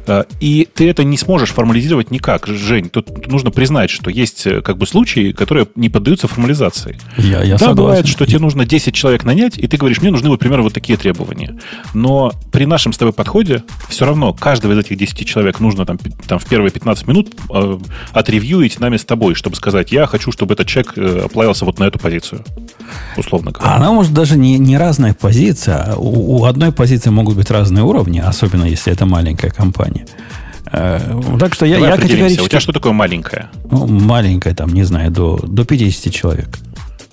[0.07, 2.89] Э, и ты это не сможешь формализировать никак, Жень.
[2.89, 6.97] Тут нужно признать, что есть э, как бы случаи, которые не поддаются формализации.
[7.17, 7.75] Я, я да, согласен.
[7.75, 10.73] бывает, что тебе нужно 10 человек нанять, и ты говоришь, мне нужны, вот, примерно, вот
[10.73, 11.59] такие требования.
[11.93, 15.97] Но при нашем с тобой подходе все равно каждого из этих 10 человек нужно там,
[16.27, 17.77] там в первые 15 минут э,
[18.13, 21.85] отревьюить нами с тобой, чтобы сказать, я хочу, чтобы этот человек э, оплавился вот на
[21.85, 22.43] эту позицию.
[23.17, 23.75] Условно говоря.
[23.75, 25.95] Она может даже не, не разная позиция.
[25.95, 30.05] У, у одной позиции могут быть разные уровни, особенно если это маленькая компания компании.
[30.71, 30.99] Э,
[31.39, 32.41] так что я, я категорически...
[32.41, 33.49] У тебя что такое маленькое?
[33.71, 36.59] Ну, маленькое, там, не знаю, до, до 50 человек.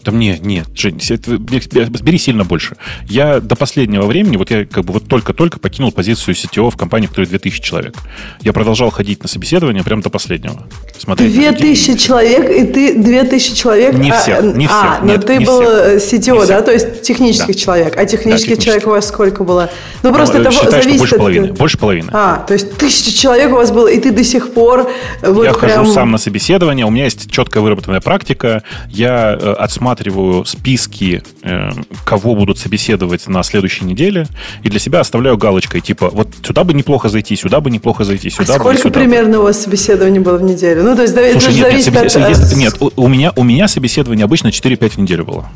[0.07, 2.76] Да мне, нет, Жень, бери сильно больше.
[3.09, 7.09] Я до последнего времени, вот я как бы вот только-только покинул позицию CTO в компании,
[7.09, 7.96] в которой 2000 человек.
[8.40, 10.62] Я продолжал ходить на собеседование прямо до последнего.
[10.96, 13.94] Смотреть 2000 человек, и ты 2000 человек...
[13.94, 14.80] Не а, всех, не всех.
[14.80, 15.61] А, но ты был
[15.98, 16.20] всех.
[16.20, 16.62] CTO, не да?
[16.62, 17.61] То есть технических да.
[17.61, 17.96] человек.
[17.96, 19.70] А технических да, человек у вас сколько было?
[20.04, 21.18] Ну, просто ну, это считай, зависит больше от...
[21.18, 21.52] половины.
[21.52, 22.11] Больше половины.
[22.12, 24.88] А, то есть тысяча человек у вас было, и ты до сих пор...
[25.20, 25.80] Вот я прям...
[25.80, 31.22] хожу сам на собеседование, у меня есть четкая выработанная практика, я э, отсматриваю просматриваю списки,
[31.42, 31.70] э,
[32.05, 34.26] кого будут собеседовать на следующей неделе,
[34.62, 38.30] и для себя оставляю галочкой, типа, вот сюда бы неплохо зайти, сюда бы неплохо зайти,
[38.30, 39.38] сюда а бы сколько сюда примерно бы.
[39.38, 40.82] у вас собеседований было в неделю?
[40.82, 42.28] Ну, то есть, Слушай, нет, зависит нет, от...
[42.28, 45.49] Есть, нет, у, у, меня, у меня собеседование обычно 4-5 в неделю было.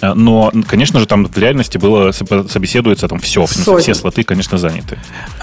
[0.00, 3.82] Э, но, конечно же, там в реальности было собеседуется там все, сотни.
[3.82, 4.98] все слоты, конечно, заняты.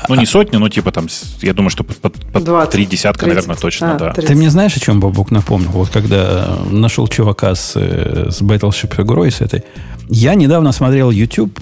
[0.09, 1.07] Ну, не сотни, но типа там,
[1.41, 3.35] я думаю, что под, под 20, три десятка, 30.
[3.35, 4.13] наверное, точно, а, да.
[4.13, 4.27] 30.
[4.27, 5.71] Ты мне знаешь, о чем Бабук напомнил?
[5.71, 9.63] Вот когда нашел чувака с, э, с Battleship игрой, с этой,
[10.09, 11.59] я недавно смотрел YouTube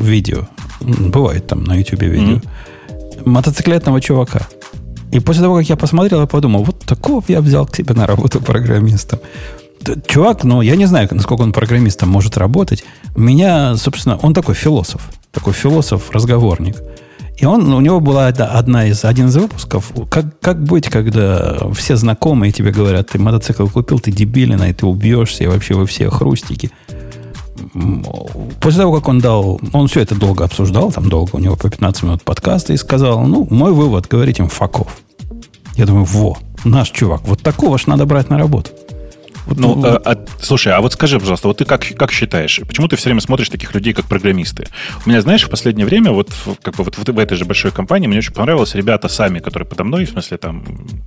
[0.00, 0.48] видео,
[0.80, 3.28] бывает там на YouTube видео, mm-hmm.
[3.28, 4.46] мотоциклетного чувака.
[5.12, 8.06] И после того, как я посмотрел, я подумал, вот такого я взял к себе на
[8.06, 9.20] работу программистом
[10.06, 12.84] чувак, ну, я не знаю, насколько он программистом может работать.
[13.14, 15.02] У меня, собственно, он такой философ.
[15.32, 16.76] Такой философ-разговорник.
[17.38, 21.96] И он, у него была одна из, один из выпусков, как, как быть, когда все
[21.96, 26.08] знакомые тебе говорят, ты мотоцикл купил, ты дебилина, и ты убьешься, и вообще вы все
[26.08, 26.70] хрустики.
[28.60, 31.68] После того, как он дал, он все это долго обсуждал, там долго, у него по
[31.68, 34.96] 15 минут подкаста, и сказал, ну, мой вывод, говорить им факов.
[35.74, 38.70] Я думаю, во, наш чувак, вот такого ж надо брать на работу.
[39.46, 42.60] Вот, ну, ну, а, а, слушай, а вот скажи, пожалуйста, вот ты как, как считаешь,
[42.66, 44.66] почему ты все время смотришь таких людей, как программисты?
[45.04, 46.30] У меня, знаешь, в последнее время, вот
[46.62, 49.68] как бы вот в, в этой же большой компании, мне очень понравилось, ребята сами, которые
[49.68, 50.64] подо мной, в смысле, там,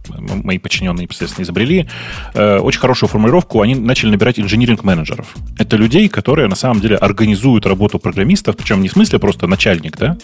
[0.07, 1.89] мои подчиненные непосредственно изобрели,
[2.33, 5.27] э, очень хорошую формулировку, они начали набирать инжиниринг-менеджеров.
[5.57, 9.97] Это людей, которые на самом деле организуют работу программистов, причем не в смысле просто начальник,
[9.97, 10.17] да,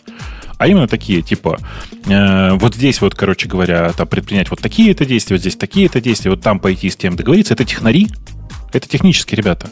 [0.58, 1.58] а именно такие, типа,
[2.06, 6.32] э, вот здесь вот, короче говоря, там предпринять вот такие-то действия, вот здесь такие-то действия,
[6.32, 7.54] вот там пойти с тем договориться.
[7.54, 8.10] Это технари,
[8.72, 9.70] это технические ребята.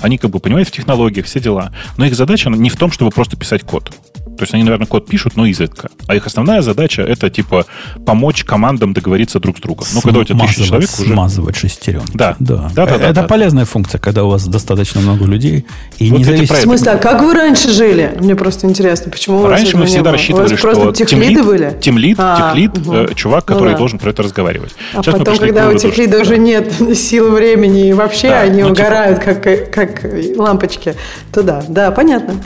[0.00, 1.72] Они как бы понимают в технологиях, все дела.
[1.96, 3.92] Но их задача не в том, чтобы просто писать код.
[4.40, 5.90] То есть они, наверное, код пишут, но изредка.
[6.06, 7.66] А их основная задача это типа
[8.06, 9.86] помочь командам договориться друг с другом.
[9.92, 11.12] Ну, когда у тебя тысяча человек уже...
[11.12, 12.12] Смазывать шестеренки.
[12.14, 12.36] Да.
[12.38, 12.70] Да.
[12.74, 13.70] да, да, да это да, полезная да.
[13.70, 15.66] функция, когда у вас достаточно много людей.
[15.98, 16.56] И вот не зависит...
[16.56, 18.16] В смысле, а как вы раньше жили?
[18.18, 21.78] Мне просто интересно, почему Раньше мы всегда рассчитывали, что просто техлиды были?
[21.78, 22.94] Тимлид, а, техлид, угу.
[22.94, 23.78] э, чувак, который ну, да.
[23.78, 24.74] должен про это разговаривать.
[24.94, 28.70] А Сейчас потом, когда у техлида уже нет сил времени и вообще да, они ну,
[28.70, 29.34] типа угорают, типа...
[29.72, 30.94] как, как лампочки,
[31.32, 32.42] то да, да, понятно.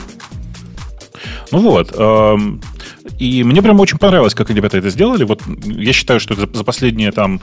[1.51, 1.93] Ну вот.
[3.19, 5.23] И мне прям очень понравилось, как ребята это сделали.
[5.23, 7.41] Вот я считаю, что за, за последние там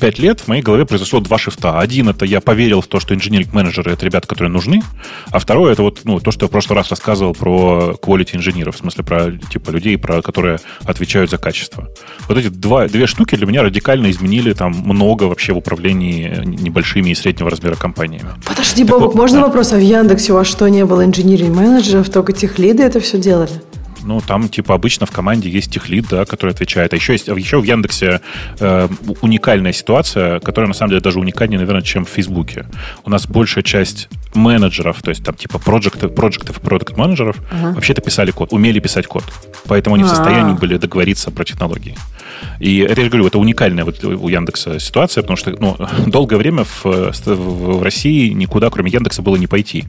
[0.00, 1.78] пять лет в моей голове произошло два шифта.
[1.78, 4.82] Один это я поверил в то, что инженеринг-менеджеры это ребята, которые нужны.
[5.30, 8.76] А второе это вот ну, то, что я в прошлый раз рассказывал про quality инженеров,
[8.76, 11.88] в смысле про типа людей, про которые отвечают за качество.
[12.28, 17.10] Вот эти два, две штуки для меня радикально изменили там много вообще в управлении небольшими
[17.10, 18.28] и среднего размера компаниями.
[18.46, 19.46] Подожди, так Бобок, вот, можно да.
[19.46, 19.72] вопрос?
[19.72, 23.50] А в Яндексе у вас что, не было инженеринг-менеджеров, только тех лиды это все делали?
[24.08, 26.94] Ну, там, типа, обычно в команде есть техлит, да, который отвечает.
[26.94, 28.22] А еще есть, еще в Яндексе
[28.58, 28.88] э,
[29.20, 32.64] уникальная ситуация, которая, на самом деле, даже уникальнее, наверное, чем в Фейсбуке.
[33.04, 37.74] У нас большая часть менеджеров, то есть там, типа, проектов, проектов продукт менеджеров uh-huh.
[37.74, 39.24] вообще-то писали код, умели писать код.
[39.66, 40.06] Поэтому они uh-huh.
[40.06, 41.94] в состоянии были договориться про технологии.
[42.60, 46.36] И это, я же говорю, это уникальная вот у Яндекса ситуация, потому что ну, долгое
[46.36, 49.84] время в, в России никуда, кроме Яндекса, было не пойти.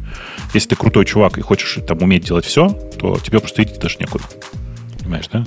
[0.54, 3.98] Если ты крутой чувак и хочешь там уметь делать все, то тебе просто идти даже
[4.10, 4.24] некуда.
[5.00, 5.44] Понимаешь, да?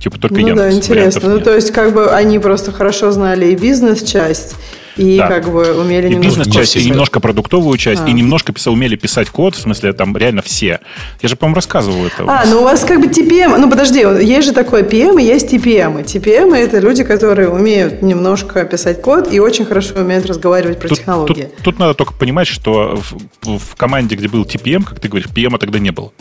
[0.00, 0.58] Типа только ну, Яндекс.
[0.58, 1.28] Да, интересно.
[1.28, 4.56] Ну, то есть, как бы они просто хорошо знали и бизнес-часть,
[4.96, 5.28] и Да.
[5.28, 6.24] как бы умели И немного...
[6.26, 8.08] бизнес-часть, и немножко продуктовую часть, А.
[8.08, 10.80] и немножко писал, умели писать код, в смысле, там реально все.
[11.22, 12.24] Я же, по-моему, рассказывал это.
[12.26, 15.52] А, ну у вас как бы TPM, ну подожди, есть же такое PM и есть
[15.52, 16.00] TPM.
[16.00, 20.88] И TPM это люди, которые умеют немножко писать код и очень хорошо умеют разговаривать про
[20.88, 21.42] Тут, технологии.
[21.56, 22.96] тут- тут надо только понимать, что
[23.42, 26.12] в, в команде, где был TPM, как ты говоришь, PM тогда не было.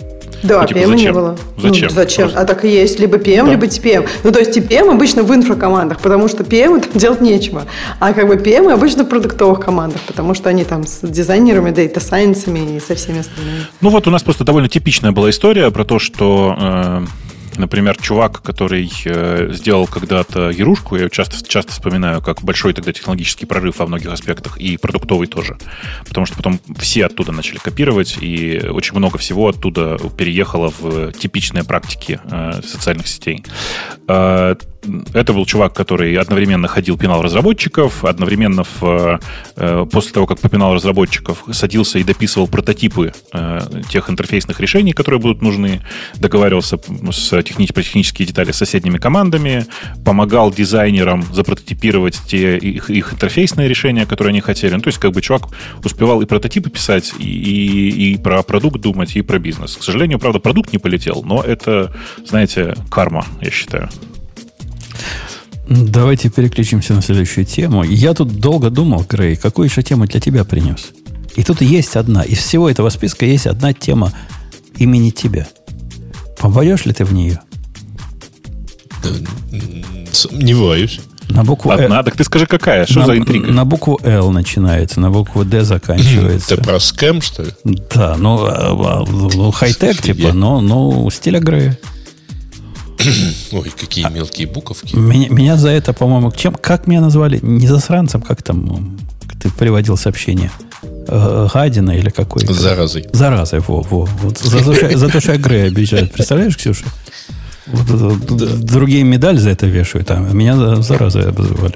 [0.43, 1.13] Да, Ну, типа, PM не зачем?
[1.15, 1.37] было.
[1.57, 1.87] Зачем?
[1.89, 2.23] Ну, зачем?
[2.25, 2.39] Просто.
[2.41, 2.99] А так и есть.
[2.99, 3.51] Либо PM, Да.
[3.51, 4.07] либо TPM.
[4.23, 7.63] Ну, то есть TPM обычно в инфракомандах, потому что PM там делать нечего.
[7.99, 11.99] А как бы PM обычно в продуктовых командах, потому что они там с дизайнерами, дейта
[11.99, 13.67] сайенсами и со всеми остальными.
[13.81, 17.05] Ну вот у нас просто довольно типичная была история про то, что, э,
[17.57, 23.45] например, чувак, который э, сделал когда-то Ярушку, я часто, часто вспоминаю как большой тогда технологический
[23.45, 25.57] прорыв во многих аспектах, и продуктовый тоже.
[26.07, 31.63] Потому что потом все оттуда начали копировать, и очень много всего оттуда переехало в типичные
[31.63, 33.43] практики э, социальных сетей.
[34.07, 34.55] Э,
[35.13, 39.19] это был чувак, который одновременно ходил, пинал разработчиков, одновременно в,
[39.55, 45.19] э, после того, как попинал разработчиков, садился и дописывал прототипы э, тех интерфейсных решений, которые
[45.19, 45.81] будут нужны,
[46.15, 46.77] договаривался
[47.11, 49.65] с техни- про технические детали с соседними командами,
[50.03, 54.73] помогал дизайнерам запрототипировать те их, их интерфейсные решения, которые они хотели.
[54.73, 55.43] Ну, то есть, как бы чувак
[55.83, 59.77] успевал и прототипы писать, и, и, и про продукт думать, и про бизнес.
[59.77, 63.89] К сожалению, правда, продукт не полетел, но это, знаете, карма, я считаю.
[65.67, 67.83] Давайте переключимся на следующую тему.
[67.83, 70.91] Я тут долго думал, Грей, какую еще тему для тебя принес.
[71.35, 72.21] И тут есть одна.
[72.21, 74.13] Из всего этого списка есть одна тема
[74.77, 75.47] имени тебя.
[76.45, 77.39] Попадешь ли ты в нее?
[80.11, 80.99] Сомневаюсь.
[81.27, 81.97] На букву Ладно, «Э».
[81.97, 82.85] а, так ты скажи, какая?
[82.85, 83.51] Что на, за интрига?
[83.51, 86.55] на букву Л начинается, на букву Д заканчивается.
[86.55, 87.51] Ты про скэм, что ли?
[87.63, 91.79] Да, ну, а, а, ну, хай-тек, типа, но, ну, стиля Грея.
[93.51, 94.95] Ой, какие мелкие буковки.
[94.95, 97.39] Меня, меня за это, по-моему, чем, как меня назвали?
[97.41, 98.99] Не засранцем, как там
[99.41, 100.51] ты приводил сообщение?
[101.07, 102.45] Э, Гадина или какой?
[102.47, 103.05] Заразой.
[103.13, 104.05] Заразой, во, во.
[104.05, 106.07] Вот за, то, что, за то, что я Грея обижаю.
[106.09, 106.85] Представляешь, Ксюша?
[107.67, 111.75] Вот это- Другие медаль за это вешают, а меня за- заразой обзывали.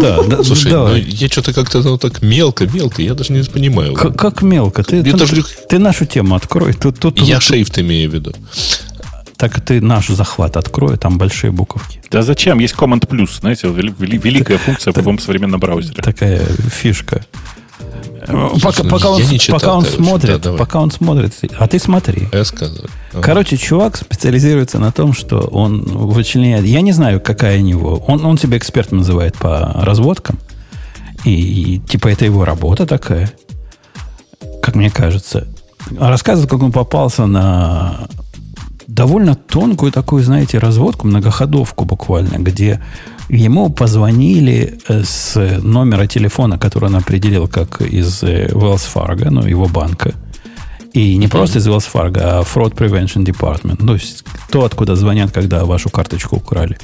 [0.00, 1.00] Да, да, Слушай, ну, давай.
[1.00, 3.94] я что-то как-то ну, так мелко, мелко, я даже не понимаю.
[3.94, 4.82] К- как мелко.
[4.82, 6.74] Ты, ты, даже- ты нашу тему открой.
[6.74, 8.34] Тут, тут, Я тут- шейфт имею в виду.
[9.38, 12.02] так ты наш захват открой, там большие буковки.
[12.10, 12.58] Да зачем?
[12.58, 16.02] Есть Command Plus, знаете, вели- вели- великая функция в любом современном браузере.
[16.02, 16.44] Такая
[16.82, 17.24] фишка.
[18.62, 20.02] Пока, ну, пока он, я читал, пока он короче.
[20.02, 20.58] смотрит, Да, давай.
[20.58, 22.28] пока он смотрит, а ты смотри.
[22.32, 22.88] Рассказывай.
[23.12, 23.22] Ага.
[23.22, 26.64] Короче, чувак специализируется на том, что он вычленяет...
[26.64, 28.04] Я не знаю, какая у него...
[28.06, 30.38] Он, он себя экспертом называет по разводкам.
[31.24, 31.32] И,
[31.74, 33.32] и, типа это его работа такая,
[34.62, 35.48] как мне кажется.
[35.98, 38.08] Рассказывает, как он попался на
[38.86, 42.82] довольно тонкую такую, знаете, разводку, многоходовку буквально, где
[43.28, 49.46] ему позвонили э, с номера телефона, который он определил как из э, Wells Fargo, ну,
[49.46, 50.14] его банка.
[50.94, 53.86] И не просто из Wells Fargo, а Fraud Prevention Department.
[53.86, 56.78] То есть то, откуда звонят, когда вашу карточку украли.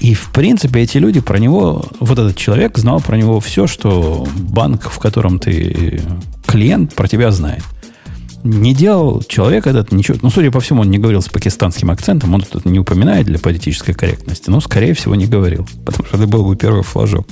[0.00, 4.26] И, в принципе, эти люди про него, вот этот человек знал про него все, что
[4.36, 6.02] банк, в котором ты
[6.46, 7.62] клиент, про тебя знает.
[8.44, 10.18] Не делал человек этот ничего.
[10.20, 12.34] Ну, судя по всему, он не говорил с пакистанским акцентом.
[12.34, 14.50] Он тут не упоминает для политической корректности.
[14.50, 15.66] Но, скорее всего, не говорил.
[15.86, 17.26] Потому что это был бы первый флажок,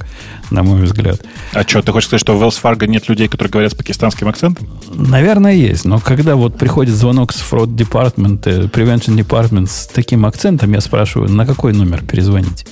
[0.51, 1.21] на мой взгляд.
[1.53, 4.27] А что, ты хочешь сказать, что в Wells Fargo нет людей, которые говорят с пакистанским
[4.27, 4.67] акцентом?
[4.95, 5.85] Наверное, есть.
[5.85, 10.81] Но когда вот приходит звонок с Fraud Department, э, Prevention Department с таким акцентом, я
[10.81, 12.65] спрашиваю, на какой номер перезвонить?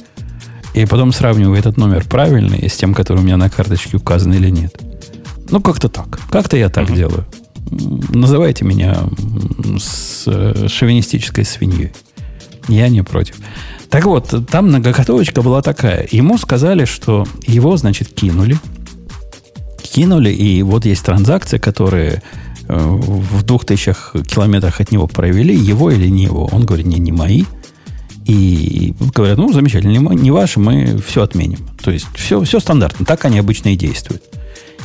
[0.72, 4.48] И потом сравниваю этот номер правильный с тем, который у меня на карточке указан или
[4.48, 4.80] нет.
[5.50, 6.20] Ну, как-то так.
[6.30, 7.26] Как-то я так делаю.
[7.70, 8.98] Называйте меня
[9.78, 11.92] с э, шовинистической свиньей.
[12.68, 13.36] Я не против.
[13.88, 16.06] Так вот, там многоготовочка была такая.
[16.10, 18.58] Ему сказали, что его, значит, кинули.
[19.82, 22.22] Кинули, и вот есть транзакции, которые
[22.68, 26.48] э, в двух тысячах километрах от него провели, его или не его.
[26.52, 27.44] Он говорит, не, не мои.
[28.26, 31.66] И говорят, ну, замечательно, не ваши, мы все отменим.
[31.82, 34.22] То есть все, все стандартно, так они обычно и действуют.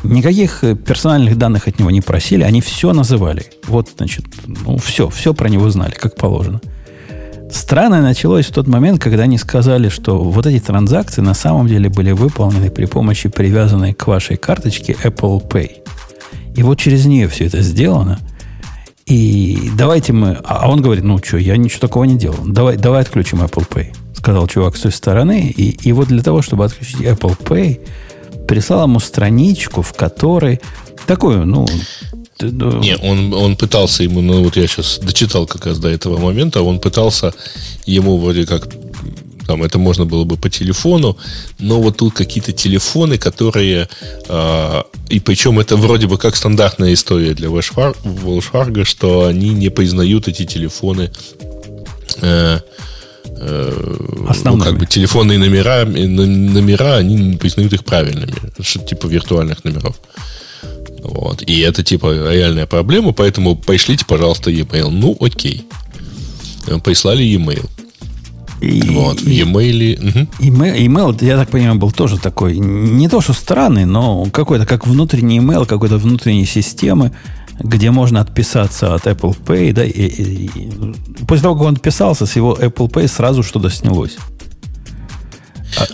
[0.06, 3.46] Никаких э, персональных данных от него не просили, они все называли.
[3.68, 6.62] Вот, значит, ну, все, все про него знали, как положено.
[7.52, 11.90] Странное началось в тот момент, когда они сказали, что вот эти транзакции на самом деле
[11.90, 15.72] были выполнены при помощи привязанной к вашей карточке Apple Pay.
[16.56, 18.20] И вот через нее все это сделано.
[19.06, 20.40] И давайте мы...
[20.44, 22.40] А он говорит, ну что, я ничего такого не делал.
[22.46, 25.54] Давай, давай отключим Apple Pay, сказал чувак с той стороны.
[25.56, 27.80] И, и вот для того, чтобы отключить Apple Pay,
[28.48, 30.62] прислал ему страничку, в которой
[31.06, 31.66] такую, ну...
[32.42, 36.18] ну, Не, он, он пытался ему, ну вот я сейчас дочитал как раз до этого
[36.18, 37.34] момента, он пытался
[37.86, 38.68] ему вроде как
[39.48, 41.18] там это можно было бы по телефону,
[41.60, 43.88] но вот тут какие-то телефоны, которые...
[44.28, 50.28] Э, и причем это вроде бы как стандартная история для Wells что они не признают
[50.28, 51.12] эти телефоны
[52.22, 52.60] э,
[53.38, 54.60] Основными.
[54.60, 58.34] ну, как бы телефонные номера, номера, они признают их правильными.
[58.62, 60.00] Что типа виртуальных номеров.
[61.04, 61.44] Вот.
[61.44, 64.90] И это типа реальная проблема, поэтому пришлите, пожалуйста, e-mail.
[64.90, 65.66] Ну, окей.
[66.84, 67.70] Прислали e-mail.
[68.62, 70.00] И, вот, в e-mail...
[70.00, 70.28] Угу.
[70.40, 74.88] Email, email, я так понимаю, был тоже такой, не то что странный, но какой-то как
[74.88, 77.12] внутренний email, какой-то внутренней системы,
[77.60, 82.26] где можно отписаться от Apple Pay, да, и, и, и после того, как он отписался,
[82.26, 84.18] с его Apple Pay сразу что-то снялось.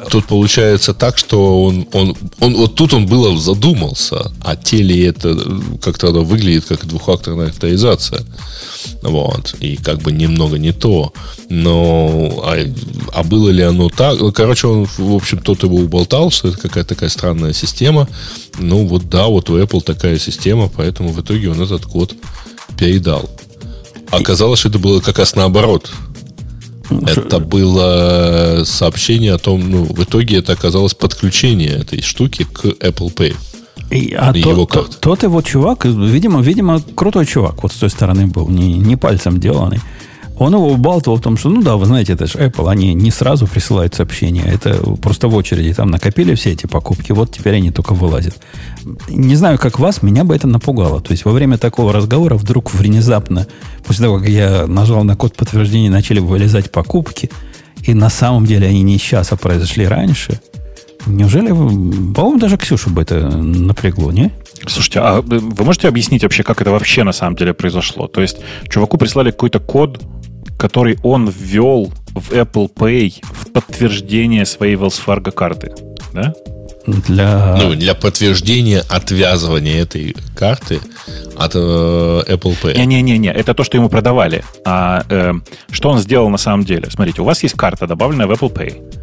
[0.10, 5.36] Тут получается так, что он, он, он вот тут он было задумался, а теле это
[5.82, 8.22] как-то оно выглядит как двухфакторная авторизация.
[9.02, 9.56] Вот.
[9.60, 11.14] И как бы немного не то.
[11.50, 12.58] Но а,
[13.14, 14.20] а было ли оно так?
[14.20, 18.08] Ну, короче, он, в общем, тот его уболтал, что это какая-то такая странная система.
[18.60, 22.14] Ну, вот да, вот у Apple такая система, поэтому в итоге он этот код
[22.78, 23.30] передал.
[24.12, 25.92] Оказалось, что это было как раз наоборот.
[27.06, 33.14] Это было сообщение о том, ну, в итоге это оказалось подключение этой штуки к Apple
[33.16, 33.36] Pay.
[33.90, 37.76] И, а и то, его то, тот его чувак, видимо, видимо, крутой чувак вот с
[37.76, 39.80] той стороны был, не, не пальцем деланный.
[40.38, 43.12] Он его убалтывал в том, что, ну да, вы знаете, это же Apple, они не
[43.12, 47.72] сразу присылают сообщения, это просто в очереди там накопили все эти покупки, вот теперь они
[47.72, 48.42] только вылазят.
[49.10, 51.00] Не знаю, как вас, меня бы это напугало.
[51.00, 53.46] То есть во время такого разговора вдруг внезапно,
[53.86, 57.30] после того, как я нажал на код подтверждения, начали вылезать покупки,
[57.84, 60.40] и на самом деле они не сейчас, а произошли раньше.
[61.06, 64.32] Неужели, по-моему, даже Ксюшу бы это напрягло, не?
[64.68, 68.08] Слушайте, а вы можете объяснить вообще, как это вообще на самом деле произошло?
[68.08, 68.38] То есть
[68.70, 70.00] чуваку прислали какой-то код,
[70.62, 75.72] который он ввел в Apple Pay в подтверждение своей Wells Fargo карты.
[76.14, 76.36] Да?
[76.86, 77.56] Для...
[77.60, 80.80] Ну, для подтверждения отвязывания этой карты
[81.36, 82.78] от э, Apple Pay.
[82.86, 84.44] Не-не-не, это то, что ему продавали.
[84.64, 85.34] А э,
[85.72, 86.92] что он сделал на самом деле?
[86.92, 89.02] Смотрите, у вас есть карта, добавленная в Apple Pay.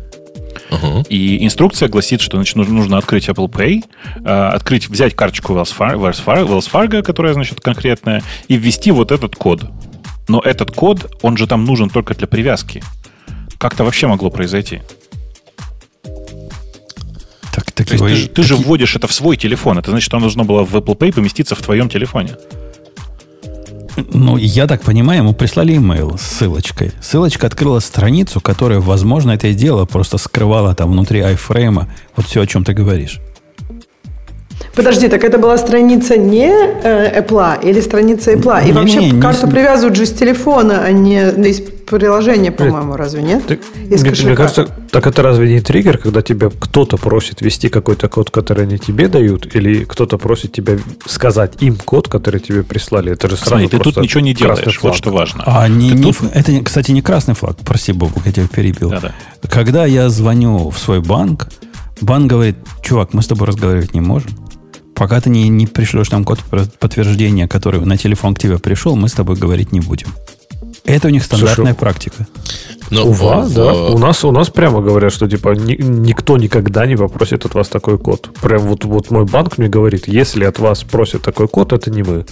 [0.71, 1.05] Uh-huh.
[1.09, 3.83] И инструкция гласит, что значит, нужно, нужно открыть Apple Pay,
[4.25, 8.93] э, открыть, взять карточку Wells Fargo, Wells Fargo, Wells Fargo, которая, значит, конкретная, и ввести
[8.93, 9.65] вот этот код.
[10.29, 12.83] Но этот код, он же там нужен только для привязки.
[13.59, 14.83] Как это вообще могло произойти?
[17.53, 19.79] Так, так его, ты, же, ты же вводишь это в свой телефон.
[19.79, 22.37] Это значит, что оно должно было в Apple Pay поместиться в твоем телефоне.
[24.12, 26.93] Ну, я так понимаю, ему прислали имейл с ссылочкой.
[27.01, 32.43] Ссылочка открыла страницу, которая, возможно, это и дело, просто скрывала там внутри айфрейма вот все,
[32.43, 33.18] о чем ты говоришь.
[34.79, 38.62] Подожди, так это была страница не э, Apple или страница Apple?
[38.62, 39.53] И не, вообще не, карту не...
[39.53, 41.18] привязывают же с телефона, а не
[41.51, 43.45] из приложения, по-моему, разве нет?
[43.45, 43.59] Так,
[43.91, 48.09] из мне, мне кажется, так это разве не триггер, когда тебя кто-то просит ввести какой-то
[48.09, 53.11] код, который они тебе дают, или кто-то просит тебя сказать им код, который тебе прислали?
[53.11, 55.43] Это же сразу Смотри, ты тут ничего не делаешь, вот что важно.
[55.45, 56.18] А не, не, тут...
[56.33, 58.91] Это, кстати, не красный флаг, прости, Бог, я тебя перебил.
[58.91, 59.12] Да-да.
[59.51, 61.49] Когда я звоню в свой банк,
[62.01, 64.31] банк говорит, чувак, мы с тобой разговаривать не можем
[64.99, 66.41] Пока ты не, не пришлешь нам код
[66.81, 70.09] подтверждения, который на телефон к тебе пришел, мы с тобой говорить не будем.
[70.85, 72.27] Это у них стандартная Слушай, практика.
[72.91, 73.73] Но, у вас, да.
[73.73, 77.69] У нас, у нас прямо говорят, что типа ни, никто никогда не попросит от вас
[77.69, 78.31] такой код.
[78.43, 82.03] Прям вот, вот мой банк мне говорит, если от вас просят такой код, это не
[82.03, 82.25] мы.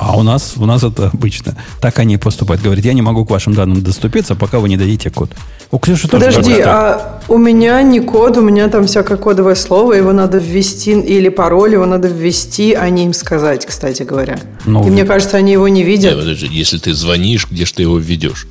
[0.00, 1.56] А у нас, у нас это обычно.
[1.80, 2.62] Так они поступают.
[2.62, 5.30] Говорят, я не могу к вашим данным доступиться, пока вы не дадите код.
[5.70, 9.94] У Ксюши тоже Подожди, а у меня не код, у меня там всякое кодовое слово,
[9.94, 14.38] его надо ввести, или пароль, его надо ввести, а не им сказать, кстати говоря.
[14.64, 16.12] Ну, И мне кажется, они его не видят.
[16.12, 18.46] Нет, подожди, если ты звонишь, где же ты его введешь?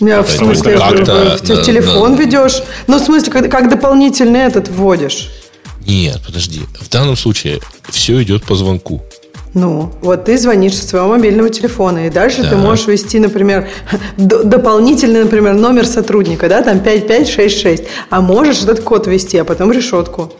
[0.00, 2.62] Я в смысле, в, в телефон на, ведешь?
[2.86, 5.30] Ну, в смысле, как, как дополнительный этот вводишь.
[5.86, 6.62] Нет, подожди.
[6.80, 7.60] В данном случае
[7.90, 9.02] все идет по звонку.
[9.54, 12.50] Ну, вот ты звонишь со своего мобильного телефона, и дальше да.
[12.50, 13.68] ты можешь ввести, например,
[14.16, 20.32] дополнительный, например, номер сотрудника, да, там 5566, а можешь этот код ввести, а потом решетку.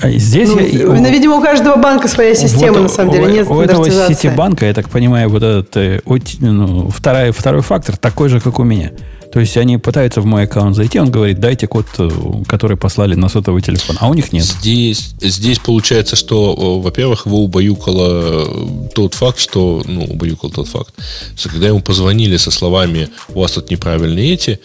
[0.00, 3.32] А здесь ну, я, ну, видимо, у каждого банка своя система, вот, на самом деле,
[3.32, 6.00] нет У этого сети банка, я так понимаю, вот этот э,
[6.40, 8.92] ну, второй, второй фактор такой же, как у меня.
[9.34, 12.08] То есть они пытаются в мой аккаунт зайти, он говорит, дайте код, э,
[12.46, 14.44] который послали на сотовый телефон, а у них нет.
[14.44, 20.68] Здесь, здесь получается, что, э, во-первых, его убаюкало э, тот факт, что, ну, убаюкал тот
[20.68, 20.94] факт,
[21.36, 24.60] что когда ему позвонили со словами, у вас тут неправильные эти,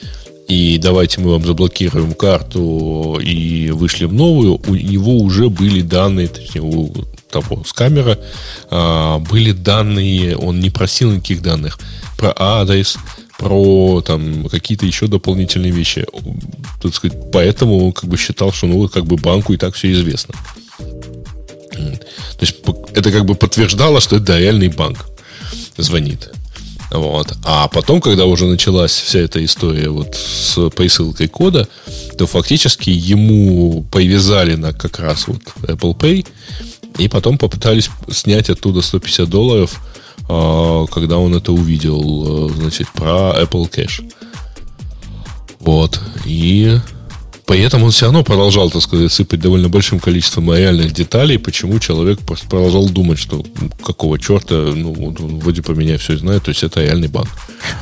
[0.47, 6.61] и давайте мы вам заблокируем карту и вышлем новую, у него уже были данные, точнее,
[6.61, 6.93] у
[7.31, 8.19] того с камера
[8.69, 11.79] а, были данные, он не просил никаких данных
[12.17, 12.97] про адрес,
[13.39, 16.05] про там какие-то еще дополнительные вещи.
[16.81, 19.91] так сказать, поэтому он как бы считал, что ну как бы банку и так все
[19.93, 20.35] известно.
[21.71, 22.57] То есть
[22.93, 25.05] это как бы подтверждало, что это реальный банк
[25.77, 26.29] звонит.
[26.91, 27.31] Вот.
[27.45, 31.67] А потом, когда уже началась вся эта история вот с присылкой кода,
[32.17, 36.27] то фактически ему повязали на как раз вот Apple Pay,
[36.97, 39.79] и потом попытались снять оттуда 150 долларов,
[40.29, 44.03] когда он это увидел, э, значит, про Apple Cash.
[45.59, 45.99] Вот.
[46.25, 46.79] И
[47.49, 51.79] при этом он все равно продолжал, так сказать, сыпать довольно большим количеством реальных деталей, почему
[51.79, 53.43] человек просто продолжал думать, что
[53.83, 57.29] какого черта, ну, вроде по меня все знает, то есть это реальный банк.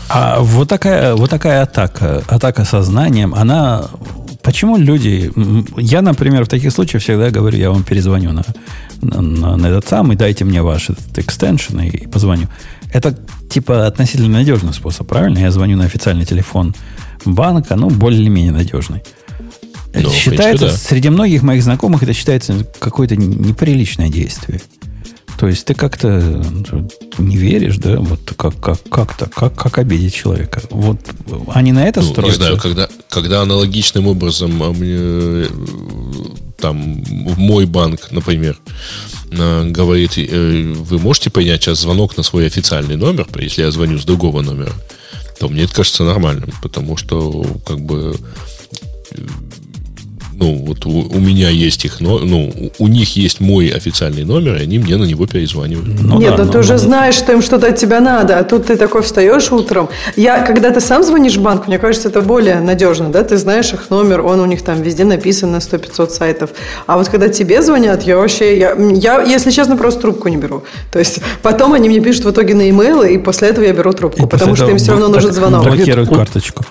[0.07, 3.89] А вот такая, вот такая атака, атака сознанием, она...
[4.47, 5.29] Почему люди...
[5.75, 8.45] Я, например, в таких случаях всегда говорю, я вам перезвоню на,
[9.01, 12.47] на, на этот самый, дайте мне ваш этот экстеншн и, и позвоню.
[12.93, 13.13] Это
[13.49, 15.39] типа относительно надежный способ, правильно?
[15.39, 16.73] Я звоню на официальный телефон
[17.25, 19.03] банка, ну, более-менее надежный.
[19.93, 20.77] Ну, считается, принципе, да.
[20.77, 24.61] среди многих моих знакомых это считается какое-то неприличное действие.
[25.37, 30.15] То есть ты как-то ну, не веришь, да, вот как, как, как-то, как, как обидеть
[30.15, 30.61] человека.
[30.71, 30.97] Вот
[31.49, 32.39] они на это ну, строятся.
[32.39, 35.47] Не знаю, когда, когда аналогичным образом а мне,
[36.59, 37.03] там
[37.37, 38.57] мой банк, например,
[39.31, 44.05] говорит, э, вы можете принять сейчас звонок на свой официальный номер, если я звоню с
[44.05, 44.73] другого номера,
[45.39, 48.15] то мне это кажется нормальным, потому что как бы
[50.39, 54.57] ну, вот у, у меня есть их, но, ну, у них есть мой официальный номер,
[54.57, 55.99] и они мне на него перезванивают.
[55.99, 56.79] Ну, Нет, да, ну ты но, уже но...
[56.79, 59.89] знаешь, что им что-то от тебя надо, а тут ты такой встаешь утром.
[60.15, 63.73] Я, когда ты сам звонишь в банк, мне кажется, это более надежно, да, ты знаешь
[63.73, 66.51] их номер, он у них там везде написан на 100-500 сайтов.
[66.85, 70.63] А вот когда тебе звонят, я вообще, я, я, если честно, просто трубку не беру.
[70.91, 73.91] То есть потом они мне пишут в итоге на e-mail, и после этого я беру
[73.93, 75.63] трубку, и потому что им все равно нужен звонок.
[75.63, 76.63] Блокируют карточку.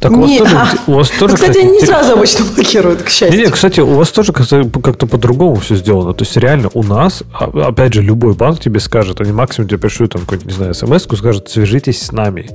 [0.00, 3.02] Так у вас тоже, у вас тоже ну, кстати, кстати, они не сразу обычно блокируют,
[3.02, 3.40] к счастью.
[3.40, 6.14] Нет, кстати, у вас тоже как-то по-другому все сделано.
[6.14, 9.78] То есть, реально, у нас, а, опять же, любой банк тебе скажет, они максимум тебе
[9.78, 12.48] пришлют, там, какую-нибудь, не знаю, смс скажут, свяжитесь с нами.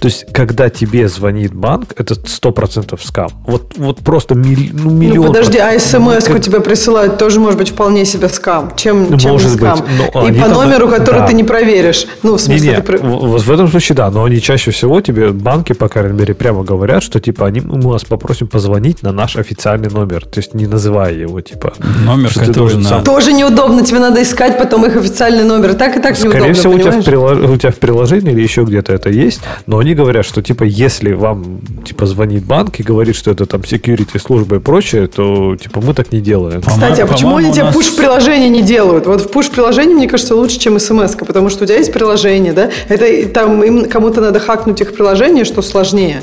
[0.00, 3.30] То есть, когда тебе звонит банк, это 100% скам.
[3.46, 5.26] Вот, вот просто милли, ну, миллион...
[5.26, 6.40] Ну, подожди, а смс как...
[6.40, 8.72] тебе присылают тоже может быть вполне себе скам.
[8.76, 9.80] Чем, чем может не скам?
[9.80, 10.98] Быть, но И по номеру, там...
[10.98, 11.26] который да.
[11.26, 12.06] ты не проверишь.
[12.22, 12.70] Ну, в смысле...
[12.70, 12.82] Не, не.
[12.82, 12.98] Ты...
[12.98, 14.10] Вот в этом случае, да.
[14.10, 17.90] Но они чаще всего тебе, банки, по крайней мере, прямо говорят, что, типа, они, мы
[17.90, 20.24] вас попросим позвонить на наш официальный номер.
[20.24, 21.74] То есть, не называя его, типа...
[22.04, 23.02] Номер, который на...
[23.02, 23.84] Тоже неудобно.
[23.84, 25.74] Тебе надо искать потом их официальный номер.
[25.74, 27.38] Так и так Скорее неудобно, всего, у тебя, в прилож...
[27.38, 31.12] у тебя в приложении или еще где-то это есть, но они говорят, что, типа, если
[31.12, 35.80] вам, типа, звонит банк и говорит, что это там security служба и прочее, то, типа,
[35.80, 36.62] мы так не делаем.
[36.62, 37.74] Кстати, а почему они тебе нас...
[37.74, 39.06] пуш-приложение не делают?
[39.06, 42.70] Вот в пуш-приложении, мне кажется, лучше, чем смс потому что у тебя есть приложение, да?
[42.88, 46.22] Это там им кому-то надо хакнуть их приложение, что сложнее.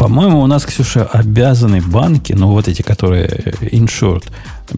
[0.00, 3.28] По-моему, у нас, Ксюша, обязаны банки, ну вот эти, которые
[3.60, 4.24] insured,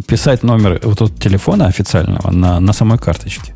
[0.08, 3.54] писать номер вот тут телефона официального на, на самой карточке.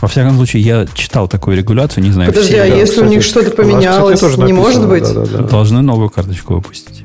[0.00, 2.30] Во всяком случае, я читал такую регуляцию, не знаю.
[2.30, 5.02] Подожди, все, а да, если кстати, у них что-то поменялось, кстати, не может быть?
[5.02, 5.42] Да, да, да.
[5.42, 7.04] Должны новую карточку выпустить.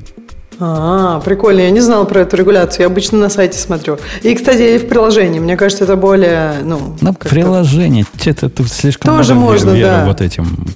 [0.60, 1.60] А, прикольно.
[1.60, 2.82] Я не знала про эту регуляцию.
[2.82, 3.98] Я обычно на сайте смотрю.
[4.22, 5.40] И, кстати, в приложении.
[5.40, 6.96] Мне кажется, это более, ну...
[7.00, 8.04] На приложение.
[8.24, 10.04] Это, это слишком Тоже можно, веру да.
[10.06, 10.66] вот этим.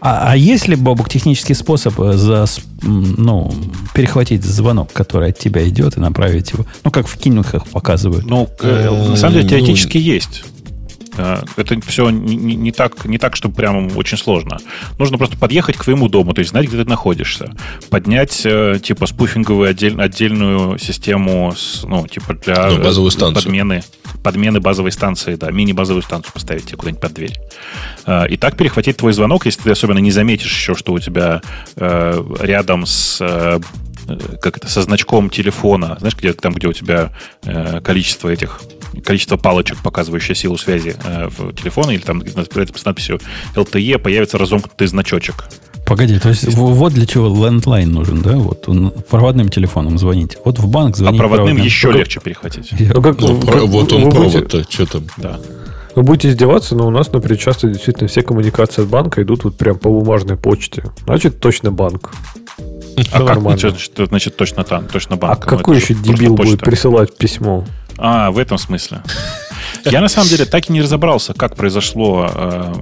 [0.00, 2.44] А, а есть ли, Бобук, технический способ э, за,
[2.82, 3.52] ну,
[3.94, 6.64] перехватить звонок, который от тебя идет, и направить его?
[6.84, 8.26] Ну, как в кинухах показывают.
[8.26, 10.44] Ну, э, на самом деле, теоретически есть.
[11.16, 14.58] Э, это все не, не, так, не так, чтобы прям очень сложно.
[14.98, 17.54] Нужно просто подъехать к твоему дому, то есть знать, где ты находишься.
[17.90, 23.44] Поднять, э, типа, спуфинговую отдель, отдельную систему, с, ну, типа, для ну, базовую станцию.
[23.44, 23.82] подмены,
[24.22, 27.38] подмены базовой станции, да, мини-базовую станцию поставить тебе куда-нибудь под дверь.
[28.06, 31.42] Э, и так перехватить твой звонок, если ты особенно не заметишь еще, что у тебя
[31.76, 33.20] рядом с
[34.40, 37.12] как это, со значком телефона, знаешь, где там, где у тебя
[37.44, 38.60] э, количество этих,
[39.04, 43.20] количество палочек, показывающее силу связи э, в телефоне, или там с надписью
[43.54, 45.44] LTE появится разомкнутый значочек.
[45.86, 48.36] Погоди, то есть вот для чего лендлайн нужен, да?
[48.36, 50.38] Вот он, проводным телефоном звонить.
[50.44, 51.18] Вот в банк звонить.
[51.18, 51.66] А проводным, проводным.
[51.66, 52.72] еще ну, легче перехватить.
[52.78, 55.06] Ну, как, ну, как, вот он провод-то, что там?
[55.16, 55.40] Да.
[55.94, 59.58] Вы будете издеваться, но у нас, например, часто действительно все коммуникации от банка идут вот
[59.58, 60.84] прям по бумажной почте.
[61.04, 62.10] Значит, точно банк.
[63.12, 65.46] А как значит, что, значит точно там, точно банк?
[65.46, 67.64] А какой еще дебил будет присылать письмо?
[67.98, 69.02] А, в этом смысле.
[69.84, 72.74] Я на самом деле так и не разобрался, как произошло, э,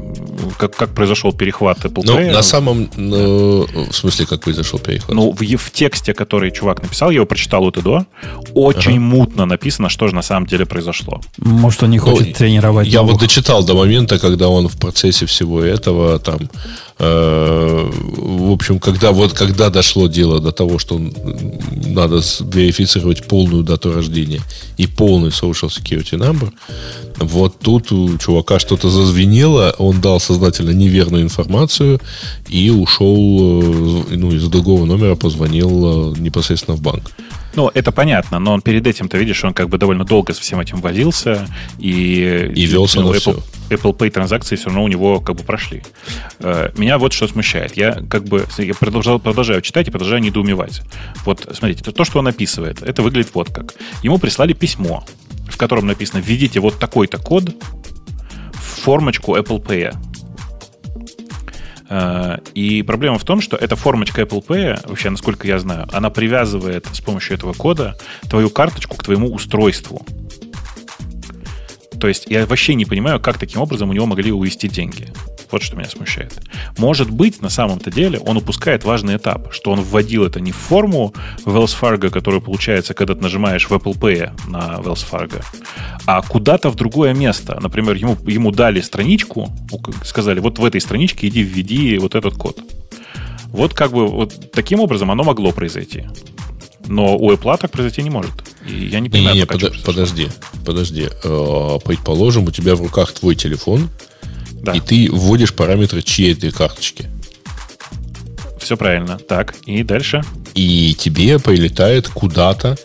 [0.59, 2.33] как, как произошел перехват Apple Ну, Pay.
[2.33, 5.15] на самом, ну, в смысле, как произошел перехват?
[5.15, 8.07] Ну, в, в тексте, который чувак написал, я его прочитал от и до,
[8.55, 9.01] очень ага.
[9.01, 11.21] мутно написано, что же на самом деле произошло.
[11.39, 12.89] Может, он не хочет ну, тренировать.
[12.89, 13.15] Я новых.
[13.15, 16.39] вот дочитал до момента, когда он в процессе всего этого там
[17.01, 24.43] в общем, когда вот когда дошло дело до того, что надо верифицировать полную дату рождения
[24.77, 26.53] и полный social security number,
[27.17, 32.01] вот тут у чувака что-то зазвенело, он дал сознательно неверную информацию
[32.49, 37.13] и ушел, э, ну, из другого номера позвонил э, непосредственно в банк.
[37.55, 40.41] Ну, это понятно, но он перед этим, ты видишь, он как бы довольно долго со
[40.41, 41.49] всем этим возился,
[41.79, 43.43] и, и велся ну, на Apple, все.
[43.71, 45.83] Apple Pay транзакции все равно у него как бы прошли.
[46.39, 47.77] Э, меня вот что смущает.
[47.77, 50.83] Я как бы я продолжал, продолжаю читать и продолжаю недоумевать.
[51.25, 53.75] Вот, смотрите, то, что он описывает, это выглядит вот как.
[54.03, 55.05] Ему прислали письмо,
[55.49, 57.51] в котором написано «Введите вот такой-то код
[58.53, 59.95] в формочку Apple Pay».
[61.91, 66.09] Э, и проблема в том, что эта формочка Apple Pay, вообще, насколько я знаю, она
[66.09, 67.99] привязывает с помощью этого кода
[68.29, 70.07] твою карточку к твоему устройству.
[72.01, 75.13] То есть я вообще не понимаю, как таким образом у него могли увести деньги.
[75.51, 76.33] Вот что меня смущает.
[76.79, 80.57] Может быть, на самом-то деле он упускает важный этап, что он вводил это не в
[80.57, 81.13] форму
[81.45, 85.45] Wells Fargo, которая получается, когда ты нажимаешь в Apple Pay на Wells Fargo,
[86.07, 87.59] а куда-то в другое место.
[87.61, 89.51] Например, ему, ему дали страничку,
[90.05, 92.61] сказали, вот в этой страничке иди введи вот этот код.
[93.49, 96.05] Вот как бы вот таким образом оно могло произойти.
[96.87, 98.50] Но у Apple так произойти не может.
[98.67, 100.29] И я не понимаю, не, не, пока, под, подожди,
[100.67, 101.09] подожди.
[101.25, 103.89] Э, предположим, у тебя в руках твой телефон,
[104.53, 104.73] Да.
[104.73, 107.09] и ты вводишь параметры чьей-то карточки.
[108.61, 109.19] Все правильно.
[109.19, 110.23] Так, и дальше.
[110.55, 112.77] И тебе прилетает куда-то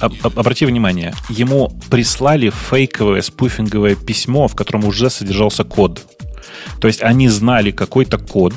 [0.00, 6.04] об- обрати внимание, ему прислали фейковое спуфинговое письмо, в котором уже содержался код.
[6.80, 8.54] То есть они знали какой-то код,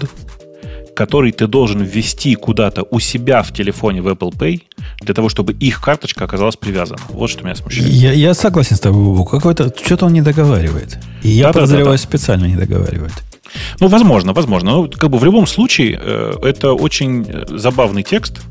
[0.96, 4.62] который ты должен ввести куда-то у себя в телефоне в Apple Pay,
[5.02, 7.00] для того, чтобы их карточка оказалась привязана.
[7.10, 7.88] Вот что меня смущает.
[7.88, 9.26] Я, я согласен с тобой, Бубу.
[9.26, 10.98] Какой-то, что-то он не договаривает.
[11.24, 11.66] И я Да-да-да-да.
[11.66, 13.14] подозреваю, специально не договаривает.
[13.80, 14.72] Ну, возможно, возможно.
[14.72, 18.42] Ну, как бы в любом случае, э, это очень э, забавный текст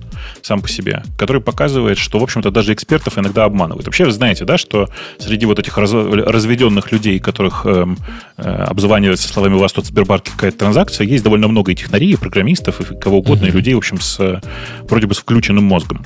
[0.42, 3.86] сам по себе, который показывает, что, в общем-то, даже экспертов иногда обманывают.
[3.86, 4.88] Вообще, вы знаете, да, что
[5.18, 7.98] среди вот этих раз- разведенных людей, которых эм,
[8.36, 11.74] э, обзванивают со словами «у вас тут в Сбербанке какая-то транзакция», есть довольно много и
[11.74, 14.40] технарей, и программистов, и кого угодно, и людей, в общем, с э,
[14.88, 16.04] вроде бы с включенным мозгом.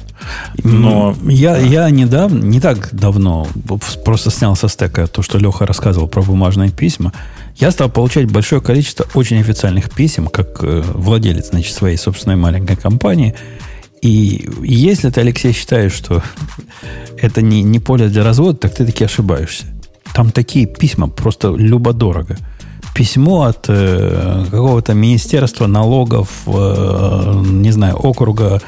[0.62, 1.14] Но...
[1.24, 3.46] Я, я недавно, не так давно
[4.04, 7.12] просто снял со стека то, что Леха рассказывал про бумажные письма.
[7.56, 12.76] Я стал получать большое количество очень официальных писем, как э, владелец значит, своей собственной маленькой
[12.76, 13.34] компании.
[14.04, 16.22] И если ты, Алексей, считаешь, что
[17.16, 19.64] это не, не поле для развода, так ты таки ошибаешься.
[20.12, 22.36] Там такие письма просто любо-дорого.
[22.94, 28.60] Письмо от э, какого-то министерства налогов, э, не знаю, округа.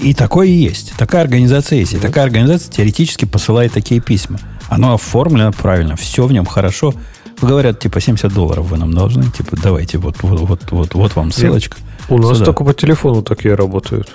[0.00, 0.92] И такое есть.
[0.98, 1.92] Такая организация есть.
[1.92, 4.40] И такая организация теоретически посылает такие письма.
[4.68, 6.94] Оно оформлено правильно, все в нем хорошо.
[7.40, 9.22] Говорят, типа, 70 долларов вы нам должны.
[9.30, 11.76] Типа, давайте, вот, вот, вот, вот, вот вам ссылочка.
[12.08, 12.44] У нас Сюда.
[12.46, 14.08] только по телефону такие работают.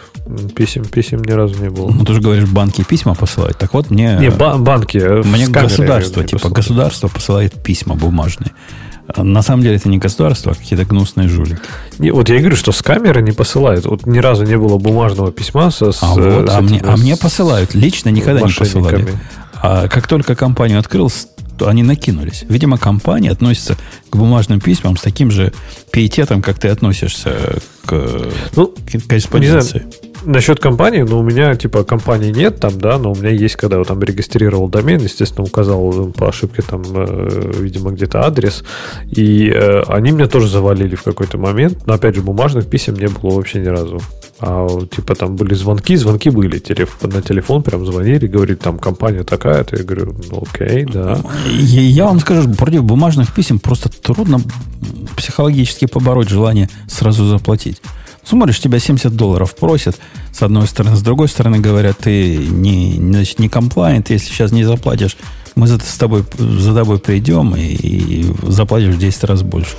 [0.56, 1.90] Писем, писем ни разу не было.
[1.90, 3.58] Ну, ты же говоришь, банки письма посылают.
[3.58, 4.16] Так вот, мне...
[4.20, 4.98] Не, ба- банки.
[4.98, 6.56] э, Мне с государство, типа, посылают.
[6.58, 8.52] государство посылает письма бумажные.
[9.12, 11.58] А На самом деле это не государство, а какие-то гнусные жулики.
[11.98, 13.86] Не, вот я и говорю, что с камеры не посылают.
[13.88, 16.66] Вот ни разу не было бумажного письма со, с, А, э, вот, с а, этим,
[16.68, 17.74] мне, а с- мне посылают.
[17.74, 19.08] Лично никогда не посылали.
[19.62, 21.28] А как только компанию открыл, с-
[21.60, 22.46] то они накинулись.
[22.48, 23.78] Видимо, компания относится
[24.10, 25.52] к бумажным письмам с таким же
[25.92, 29.86] пиететом, как ты относишься к, Ну, к корреспонденции.
[30.26, 33.78] Насчет компании, ну, у меня, типа, компании нет там, да, но у меня есть, когда
[33.78, 38.64] я там регистрировал домен, естественно, указал по ошибке там, э, видимо, где-то адрес,
[39.10, 43.08] и э, они меня тоже завалили в какой-то момент, но, опять же, бумажных писем не
[43.08, 44.00] было вообще ни разу.
[44.42, 49.24] А, типа, там были звонки, звонки были, телеф- на телефон прям звонили, говорит, там, компания
[49.24, 51.20] такая-то, я говорю, ну, окей, да.
[51.46, 54.40] Я вам скажу, против бумажных писем просто трудно
[55.16, 57.82] психологически побороть желание сразу заплатить.
[58.24, 60.00] Смотришь, тебя 70 долларов просят,
[60.32, 64.64] с одной стороны, с другой стороны говорят, ты не, значит, не compliant, если сейчас не
[64.64, 65.18] заплатишь,
[65.56, 69.76] мы за, с тобой, за тобой придем и, и заплатишь в 10 раз больше.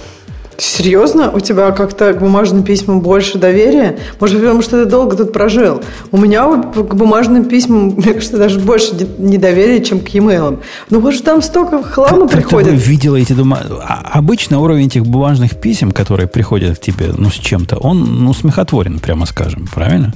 [0.61, 1.31] Серьезно?
[1.33, 3.99] У тебя как-то к бумажным письмам больше доверия?
[4.21, 5.83] Может быть, потому что ты долго тут прожил?
[6.13, 10.59] У меня к бумажным письмам, мне кажется, даже больше не- недоверия, чем к e-mail.
[10.91, 12.87] Ну, вот же там столько хлама Как- как-то вы приходит.
[12.87, 13.61] видела эти дома...
[13.83, 18.35] а- Обычно уровень этих бумажных писем, которые приходят к тебе, ну, с чем-то, он, ну,
[18.35, 20.13] смехотворен, прямо скажем, правильно?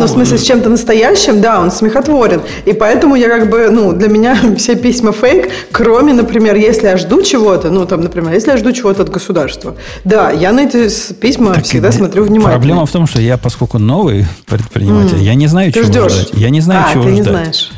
[0.00, 2.40] Ну, в смысле, с чем-то настоящим, да, он смехотворен.
[2.64, 6.96] И поэтому я как бы, ну, для меня все письма фейк, кроме, например, если я
[6.96, 9.76] жду чего-то, ну, там, например, если я жду чего-то от государства.
[10.04, 12.52] Да, я на эти письма Так, всегда смотрю внимательно.
[12.58, 15.20] Проблема в том, что я, поскольку новый предприниматель, М.
[15.22, 16.12] я не знаю, Ты чего ждешь?
[16.12, 16.30] ждать.
[16.34, 17.32] Я не знаю, а, чего ты не ждать.
[17.34, 17.70] знаешь.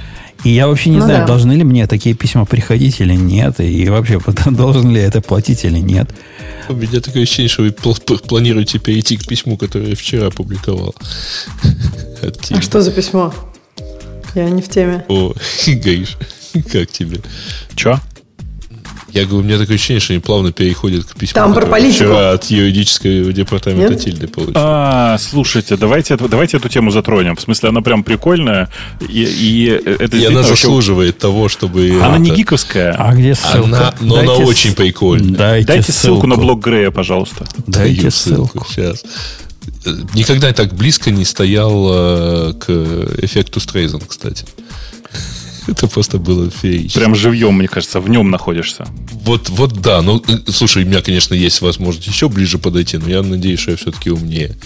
[0.45, 1.27] И я вообще не Ну знаю, да.
[1.27, 5.65] должны ли мне такие письма приходить или нет, и вообще должен ли я это платить
[5.65, 6.11] или нет.
[6.69, 10.27] У меня такое ощущение, что вы пл- пл- планируете перейти к письму, которое я вчера
[10.29, 10.95] опубликовал.
[12.51, 13.35] А что за письмо?
[14.35, 15.05] Я не в теме.
[15.09, 15.35] О,
[15.67, 16.17] Гаиш,
[16.73, 17.21] как тебе?
[17.75, 18.01] Че?
[19.15, 21.95] Я говорю, у меня такое ощущение, что они плавно переходят к письму, Там про политику.
[21.95, 24.03] вчера от юридического департамента Нет?
[24.05, 24.55] Тильды получил.
[24.57, 27.37] А, слушайте, давайте, эту- давайте эту тему затронем.
[27.37, 28.71] В смысле, она прям прикольная.
[29.09, 32.01] И, и это И она заслуживает того, чтобы...
[32.03, 32.93] Она не это- гиковская.
[32.99, 33.65] А где ссылка?
[33.65, 35.39] Она, но она Дайте очень с- прикольная.
[35.39, 37.47] Дайте, Дайте ссылку на блог Грея, пожалуйста.
[37.69, 38.67] Дайте Даю ссылку.
[38.69, 39.05] Сейчас.
[40.15, 42.69] Никогда так близко не стоял э, к
[43.23, 44.45] эффекту Стрейзен, кстати.
[45.67, 47.01] Это просто было феерично.
[47.01, 48.87] Прям живьем, мне кажется, в нем находишься.
[49.25, 50.03] Вот, вот да.
[50.03, 53.71] Ну, э, слушай, у меня, конечно, есть возможность еще ближе подойти, но я надеюсь, что
[53.73, 54.57] я все-таки умнее.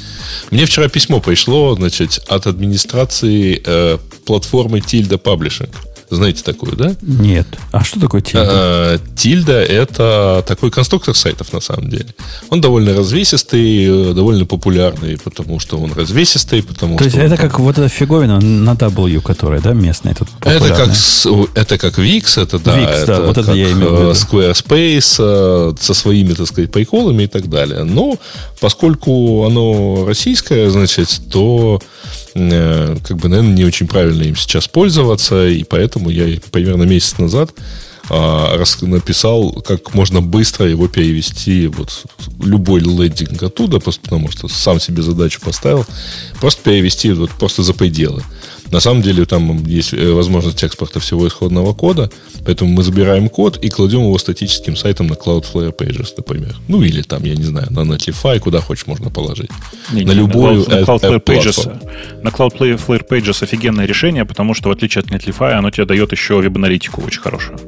[0.50, 5.72] Мне вчера письмо пришло, значит, от администрации э, платформы Tilda Publishing.
[6.10, 6.94] Знаете такую, да?
[7.02, 7.46] Нет.
[7.70, 8.48] А что такое тильда?
[8.50, 12.06] Э, Тильда это такой конструктор сайтов на самом деле.
[12.48, 17.32] Он довольно развесистый, э, довольно популярный, потому что он развесистый, потому То есть что он
[17.32, 20.88] это там- как вот эта фиговина на W, которая, да, местная тут это как,
[21.54, 24.10] это как Wix, это да, Wix, да, это вот это я имел в э, виду.
[24.12, 27.84] Squarespace со своими, так сказать, приколами и так далее.
[27.84, 28.16] Но
[28.60, 31.80] поскольку оно российское, значит, то
[33.02, 37.52] как бы, наверное, не очень правильно им сейчас пользоваться, и поэтому я примерно месяц назад
[38.10, 42.04] а, написал, как можно быстро его перевести вот
[42.42, 45.84] любой лендинг оттуда, просто потому что сам себе задачу поставил,
[46.40, 48.22] просто перевести вот просто за пределы.
[48.70, 52.10] На самом деле там есть э, возможность экспорта всего исходного кода,
[52.44, 56.54] поэтому мы забираем код и кладем его статическим сайтом на Cloudflare Pages, например.
[56.68, 59.50] Ну или там, я не знаю, на Netlify, куда хочешь можно положить.
[59.92, 64.24] Не, на не, любую на, Cloud- на Cloudflare Pages, на Cloudflare Flare Pages офигенное решение,
[64.26, 67.58] потому что в отличие от Netlify, оно тебе дает еще веб-аналитику очень хорошую.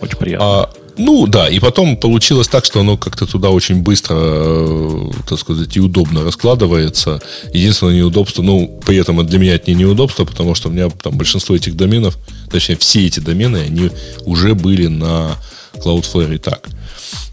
[0.00, 0.46] Очень приятно.
[0.46, 5.38] А, ну да, и потом получилось так, что оно как-то туда очень быстро, э, так
[5.38, 7.20] сказать, и удобно раскладывается.
[7.52, 11.16] Единственное неудобство, ну, при этом для меня это не неудобство, потому что у меня там
[11.16, 12.18] большинство этих доменов,
[12.50, 13.90] точнее, все эти домены, они
[14.24, 15.36] уже были на
[15.74, 16.66] Cloudflare и так.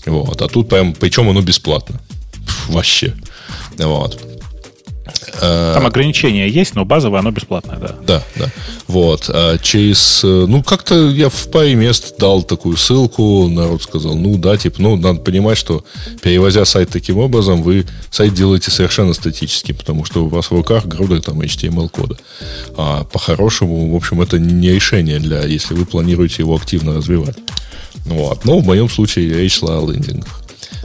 [0.06, 0.42] Вот.
[0.42, 2.02] А тут прям, причем оно бесплатно.
[2.46, 3.14] Пф, Вообще.
[3.78, 4.20] Вот.
[5.42, 7.96] Э, Там ограничения есть, но базовое оно бесплатное, да.
[8.06, 8.50] Да, да.
[8.88, 9.30] Вот.
[9.30, 10.24] А через...
[10.24, 14.82] э, Ну, как-то я в паре мест дал такую ссылку, народ сказал, ну да, типа,
[14.82, 15.84] ну, надо понимать, что
[16.22, 20.86] перевозя сайт таким образом, вы сайт делаете совершенно статическим, потому что у вас в руках
[20.86, 22.18] груда там HTML-кода.
[22.78, 27.36] А по-хорошему, в общем, это не решение для, если вы планируете его активно развивать.
[28.06, 28.46] Вот.
[28.46, 30.43] Но в моем случае речь шла о лендингах.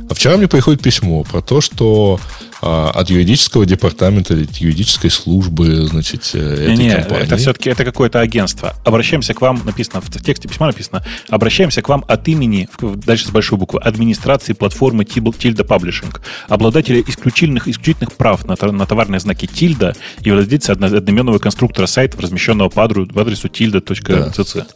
[0.08, 2.20] А вчера мне приходит письмо про то, что
[2.60, 7.24] а, от юридического департамента или от юридической службы, значит, э, этой Не, компании.
[7.24, 8.74] это все-таки это какое-то агентство.
[8.84, 13.30] Обращаемся к вам, написано в тексте письма написано, обращаемся к вам от имени, дальше с
[13.30, 16.16] большой буквы, администрации платформы Tilda Publishing,
[16.48, 22.20] обладателя исключительных, исключительных прав на, на товарные знаки Tilda и владельца одно- одноименного конструктора сайта,
[22.20, 24.66] размещенного по адресу, tilda.cc.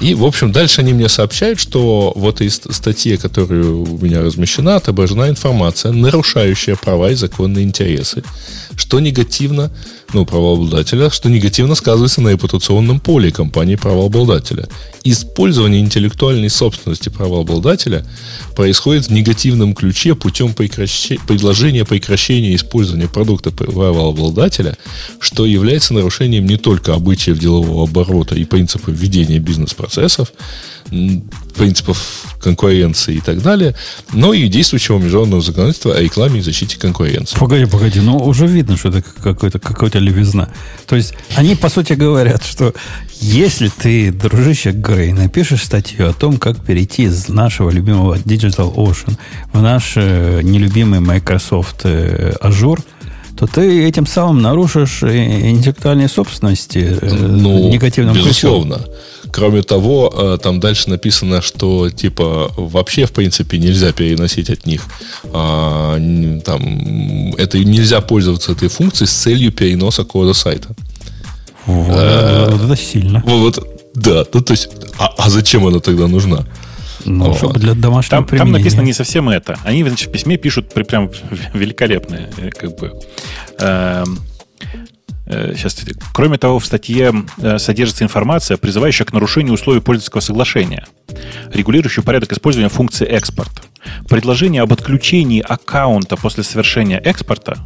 [0.00, 4.22] И, в общем, дальше они мне сообщают, что в этой ст- статье, которая у меня
[4.22, 8.22] размещена, отображена информация, нарушающая права и законные интересы,
[8.76, 9.72] что негативно,
[10.12, 14.68] ну, правообладателя, что негативно сказывается на репутационном поле компании правообладателя.
[15.02, 18.04] Использование интеллектуальной собственности правообладателя
[18.54, 24.76] происходит в негативном ключе путем прекращи- предложения прекращения использования продукта правообладателя,
[25.20, 30.32] что является нарушением не только обычаев делового оборота и принципов ведения бизнес-процессов,
[31.56, 33.74] принципов конкуренции и так далее,
[34.12, 37.36] но и действующего международного законодательства о рекламе и защите конкуренции.
[37.38, 40.48] Погоди, погоди, ну уже видно, что это какой-то какой-то левизна.
[40.86, 42.74] То есть они, по сути, говорят, что
[43.20, 49.16] если ты, дружище Грей, напишешь статью о том, как перейти из нашего любимого Digital Ocean
[49.52, 52.82] в наш э, нелюбимый Microsoft э, Azure,
[53.36, 58.28] то ты этим самым нарушишь интеллектуальные собственности э, Ну, негативным ключом.
[58.30, 58.80] безусловно.
[59.32, 64.82] Кроме того, э, там дальше написано, что типа вообще в принципе нельзя переносить от них
[65.32, 65.96] а,
[66.44, 70.68] там это нельзя пользоваться этой функцией с целью переноса кода сайта.
[71.66, 73.22] Вот, Э, вот это сильно.
[73.26, 73.58] Вот,
[73.94, 74.68] да, ну то есть,
[74.98, 76.46] а, а зачем она тогда нужна?
[77.06, 77.36] Ну, Вот.
[77.38, 78.58] чтобы для домашнего Там, там применения.
[78.58, 79.58] написано не совсем это.
[79.64, 81.10] Они значит, в письме пишут прям
[81.54, 82.92] великолепные, э, как бы.
[83.58, 84.18] Эм,
[85.26, 85.76] э, Сейчас,
[86.12, 90.86] кроме того, в статье э, содержится информация, призывающая к нарушению условий пользовательского соглашения,
[91.52, 93.50] регулирующая порядок использования функции экспорт.
[94.08, 97.56] Предложение об отключении аккаунта после совершения экспорта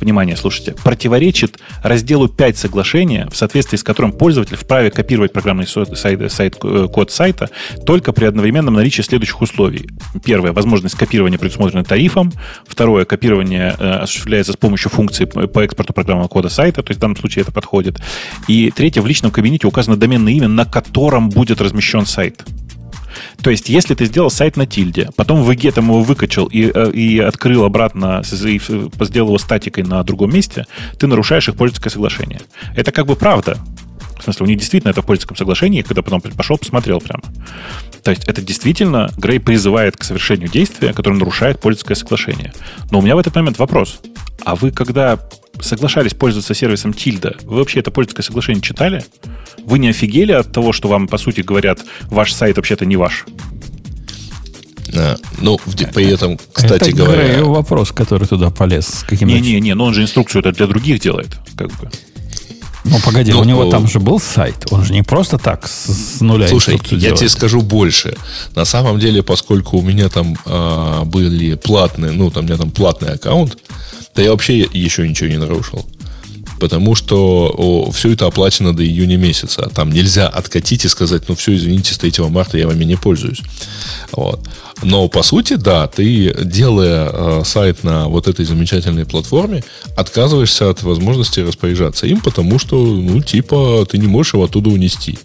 [0.00, 6.32] внимание, слушайте, противоречит разделу 5 соглашения, в соответствии с которым пользователь вправе копировать программный сайт,
[6.32, 7.50] сайт, э, код сайта
[7.86, 9.88] только при одновременном наличии следующих условий.
[10.24, 12.32] Первое, возможность копирования предусмотрена тарифом.
[12.66, 17.00] Второе, копирование э, осуществляется с помощью функции по экспорту программного кода сайта, то есть в
[17.00, 18.00] данном случае это подходит.
[18.48, 22.44] И третье, в личном кабинете указано доменное имя, на котором будет размещен сайт.
[23.42, 26.90] То есть, если ты сделал сайт на тильде, потом в там его выкачал и, э,
[26.92, 30.66] и открыл обратно, и сделал его статикой на другом месте,
[30.98, 32.40] ты нарушаешь их пользовательское соглашение.
[32.74, 33.58] Это как бы правда.
[34.18, 37.22] В смысле, у них действительно это в пользовательском соглашении, когда потом пошел, посмотрел прямо.
[38.02, 42.52] То есть это действительно Грей призывает к совершению действия, которое нарушает пользовательское соглашение.
[42.90, 44.00] Но у меня в этот момент вопрос.
[44.44, 45.18] А вы когда
[45.62, 49.04] соглашались пользоваться сервисом Тильда, вы вообще это пользовательское соглашение читали?
[49.64, 53.26] Вы не офигели от того, что вам, по сути, говорят, ваш сайт вообще-то не ваш?
[54.94, 55.58] А, ну,
[55.94, 57.22] при этом, кстати это говоря...
[57.22, 59.04] Это вопрос, который туда полез.
[59.10, 61.36] Не-не-не, но он же инструкцию это для других делает.
[61.56, 61.90] Как бы.
[62.84, 64.66] Ну, погоди, ну, у него там же был сайт.
[64.70, 67.18] Он же не просто так с, с нуля Слушай, я делает.
[67.18, 68.16] тебе скажу больше.
[68.54, 72.70] На самом деле, поскольку у меня там а, были платные, ну, там у меня там
[72.70, 73.58] платный аккаунт,
[74.20, 75.86] то я вообще еще ничего не нарушил
[76.58, 79.70] потому что о, все это оплачено до июня месяца.
[79.74, 83.40] Там нельзя откатить и сказать, ну все, извините, с 3 марта я вами не пользуюсь.
[84.12, 84.46] Вот.
[84.82, 89.64] Но по сути, да, ты, делая э, сайт на вот этой замечательной платформе,
[89.96, 95.18] отказываешься от возможности распоряжаться им, потому что, ну, типа, ты не можешь его оттуда унести.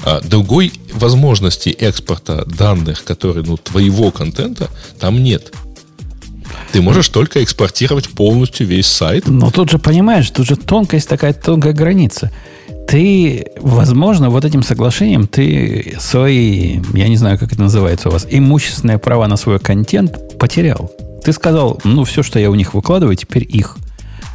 [0.00, 5.52] А другой возможности экспорта данных, которые, ну, твоего контента, там нет.
[6.74, 9.28] Ты можешь только экспортировать полностью весь сайт.
[9.28, 12.32] Но тут же, понимаешь, тут же тонкость такая, тонкая граница.
[12.88, 18.26] Ты, возможно, вот этим соглашением ты свои, я не знаю, как это называется у вас,
[18.28, 20.90] имущественные права на свой контент потерял.
[21.22, 23.76] Ты сказал, ну, все, что я у них выкладываю, теперь их.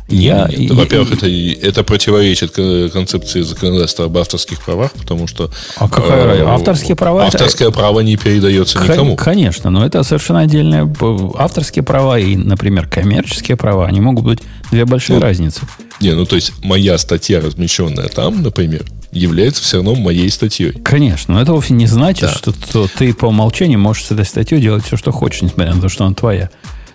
[0.10, 2.52] Я, Нет, во-первых, это, это противоречит
[2.92, 5.52] концепции законодательства об авторских правах, потому что...
[5.78, 7.26] А какая э, Авторские права...
[7.26, 9.16] Авторское это, право не передается никому.
[9.16, 10.92] Конечно, но это совершенно отдельное...
[11.38, 14.40] Авторские права и, например, коммерческие права, они могут быть
[14.72, 15.62] две большие ну, разницы.
[16.02, 20.72] Не, ну то есть моя статья, размещенная там, например, является все равно моей статьей.
[20.72, 22.34] Конечно, но это вовсе не значит, да.
[22.34, 25.82] что, что ты по умолчанию можешь с этой статьей делать все, что хочешь, несмотря на
[25.82, 26.50] то, что она твоя.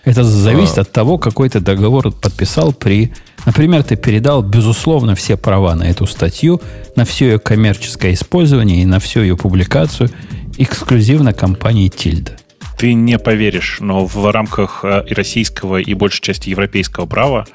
[0.05, 0.83] Это зависит а.
[0.83, 3.13] от того, какой ты договор подписал при...
[3.47, 6.61] Например, ты передал, безусловно, все права на эту статью,
[6.97, 10.11] на все ее коммерческое использование и на всю ее публикацию
[10.57, 12.37] эксклюзивно компании Тильда.
[12.79, 17.47] Ты не поверишь, но в рамках э, и российского, и большей части европейского права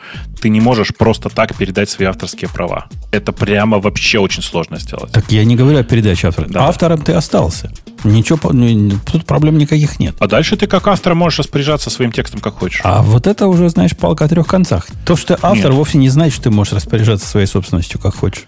[0.41, 2.87] ты не можешь просто так передать свои авторские права.
[3.11, 5.11] Это прямо вообще очень сложно сделать.
[5.11, 6.47] Так я не говорю о передаче автора.
[6.47, 6.67] Да.
[6.67, 7.71] Автором ты остался.
[8.03, 10.15] Ничего, ну, тут проблем никаких нет.
[10.19, 12.81] А дальше ты как автор можешь распоряжаться своим текстом как хочешь.
[12.83, 14.87] А вот это уже, знаешь, палка о трех концах.
[15.05, 15.73] То, что ты автор, нет.
[15.73, 18.45] вовсе не значит, что ты можешь распоряжаться своей собственностью как хочешь.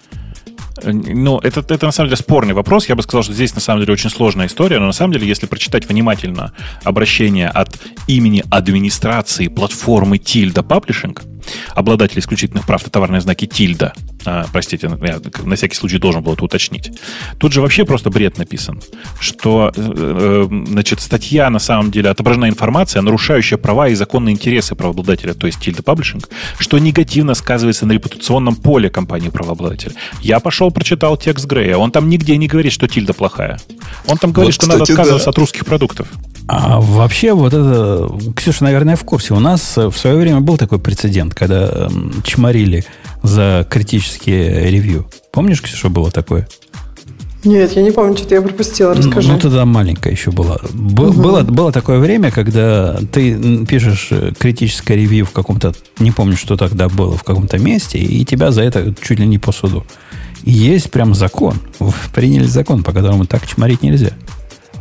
[0.84, 2.88] Ну, это, это на самом деле спорный вопрос.
[2.90, 5.28] Я бы сказал, что здесь на самом деле очень сложная история, но на самом деле,
[5.28, 6.53] если прочитать внимательно
[6.84, 11.19] обращение от имени администрации платформы Tilda Publishing,
[11.76, 13.93] обладатель исключительных прав на товарные знаки Тильда.
[14.26, 16.91] А, простите, я на всякий случай должен был это уточнить.
[17.39, 18.81] Тут же вообще просто бред написан,
[19.19, 24.76] что э, э, значит, статья на самом деле отображена информация, нарушающая права и законные интересы
[24.76, 29.93] правообладателя, то есть Тильда Паблишинг, что негативно сказывается на репутационном поле компании правообладателя.
[30.22, 33.59] Я пошел, прочитал текст Грея, он там нигде не говорит, что Тильда плохая.
[34.07, 35.31] Он там говорит, вот, что кстати, надо отказываться да.
[35.31, 36.07] от русских продуктов.
[36.53, 38.11] А вообще вот это...
[38.36, 39.34] Ксюша, наверное, в курсе.
[39.34, 41.90] У нас в свое время был такой прецедент, когда
[42.26, 42.84] чморили
[43.23, 45.10] за критические ревью.
[45.32, 46.49] Помнишь, что было такое?
[47.45, 48.94] Нет, я не помню, что-то я пропустила.
[48.94, 49.30] Расскажи.
[49.30, 50.57] Ну, ну тогда маленькая еще была.
[50.73, 51.22] Б- угу.
[51.22, 56.57] было, было такое время, когда ты пишешь э, критическое ревью в каком-то, не помню, что
[56.57, 59.86] тогда было, в каком-то месте, и тебя за это чуть ли не по суду.
[60.44, 61.56] И есть прям закон.
[62.14, 64.11] Приняли закон, по которому так чморить нельзя.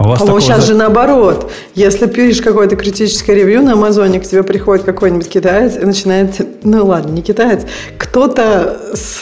[0.01, 0.69] А у вас а сейчас за...
[0.69, 1.53] же наоборот.
[1.75, 6.87] Если пишешь какое-то критическое ревью на Амазоне, к тебе приходит какой-нибудь китаец и начинает, ну
[6.87, 7.67] ладно, не китаец,
[7.99, 9.21] кто-то с,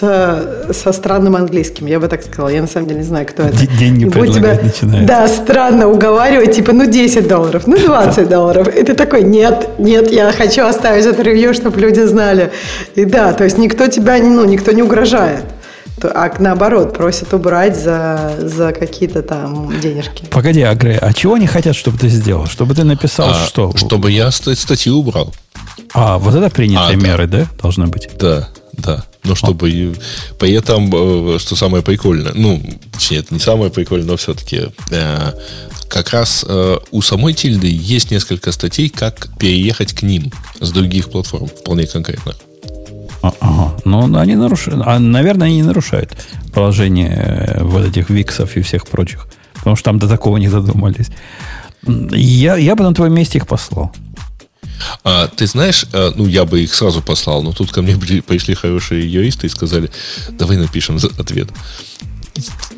[0.71, 2.49] со странным английским, я бы так сказала.
[2.51, 3.59] Я на самом деле не знаю, кто это.
[3.77, 5.07] Деньги предлагать тебя, начинает.
[5.07, 8.69] Да, странно уговаривать, типа, ну 10 долларов, ну 20 долларов.
[8.69, 12.53] И ты такой, нет, нет, я хочу оставить это ревью, чтобы люди знали.
[12.95, 15.43] И да, то есть никто тебя, ну, никто не угрожает
[16.05, 20.25] а наоборот, просят убрать за, за какие-то там денежки.
[20.31, 22.47] Погоди, Агре, а чего они хотят, чтобы ты сделал?
[22.47, 23.77] Чтобы ты написал а, что?
[23.77, 25.35] Чтобы я статью убрал.
[25.95, 27.39] А, вот это принятые а, меры, да.
[27.39, 28.09] да, должны быть?
[28.19, 29.05] Да, да.
[29.25, 30.35] Но чтобы а.
[30.39, 30.91] при этом,
[31.35, 32.63] э, что самое прикольное, ну,
[32.93, 35.33] точнее, это не самое прикольное, но все-таки э,
[35.89, 41.11] как раз э, у самой тильды есть несколько статей, как переехать к ним с других
[41.11, 42.35] платформ, вполне конкретно.
[43.29, 43.77] А, ага.
[43.85, 44.83] Ну, они нарушают.
[44.85, 46.17] А, наверное, они не нарушают
[46.53, 49.29] положение э, вот этих виксов и всех прочих.
[49.55, 51.09] Потому что там до такого не додумались.
[51.87, 53.93] Я, я бы на твоем месте их послал.
[55.05, 57.97] А, ты знаешь, а, ну, я бы их сразу послал, но тут ко мне
[58.27, 59.91] пришли хорошие юристы и сказали,
[60.31, 61.49] давай напишем ответ.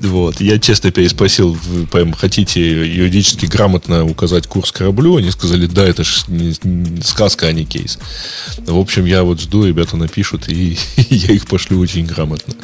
[0.01, 0.41] Вот.
[0.41, 5.17] Я честно переспросил, вы прям хотите юридически грамотно указать курс кораблю?
[5.17, 7.99] Они сказали, да, это же не, не сказка, а не кейс.
[8.59, 12.55] В общем, я вот жду, ребята напишут, и я их пошлю очень грамотно.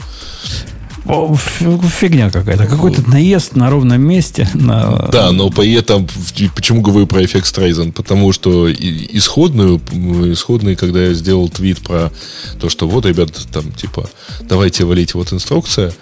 [1.06, 2.66] Фигня какая-то.
[2.66, 4.48] Какой-то наезд на ровном месте.
[4.54, 5.08] На...
[5.12, 6.08] Да, но по этом,
[6.54, 7.92] почему говорю про эффект Стрейзен?
[7.92, 9.80] Потому что исходную,
[10.32, 12.10] исходный, когда я сделал твит про
[12.60, 14.08] то, что вот, ребят, там, типа,
[14.40, 15.92] давайте валить вот инструкция,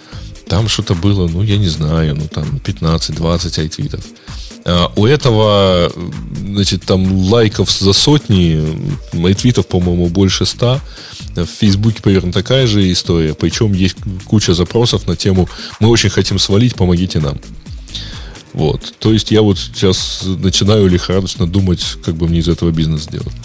[0.47, 4.03] там что-то было, ну, я не знаю, ну, там 15-20 айтвитов.
[4.67, 5.91] А у этого,
[6.35, 8.59] значит, там лайков за сотни,
[9.13, 10.81] айтвитов, по-моему, больше ста.
[11.35, 13.35] В Фейсбуке примерно такая же история.
[13.35, 15.47] Причем есть куча запросов на тему
[15.79, 17.39] «Мы очень хотим свалить, помогите нам».
[18.53, 18.93] Вот.
[18.99, 23.35] То есть я вот сейчас начинаю лихорадочно думать, как бы мне из этого бизнес сделать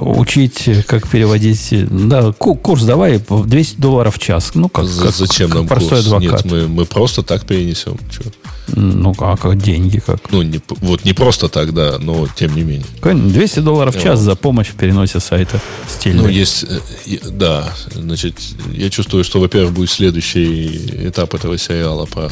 [0.00, 1.68] учить, как переводить.
[2.08, 4.52] Да, курс давай 200 долларов в час.
[4.54, 6.06] Ну, как, как Зачем как нам простой курс?
[6.06, 6.44] адвокат.
[6.44, 7.96] Нет, мы, мы просто так перенесем.
[8.10, 8.30] Чего?
[8.74, 10.30] Ну, а как деньги как?
[10.30, 12.86] Ну, не, вот не просто так, да, но тем не менее.
[13.02, 14.24] 200 долларов в час вот.
[14.24, 16.22] за помощь в переносе сайта стильный.
[16.22, 18.34] Ну, есть, э, да, значит,
[18.72, 22.30] я чувствую, что, во-первых, будет следующий этап этого сериала по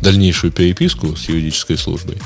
[0.00, 2.16] дальнейшую переписку с юридической службой.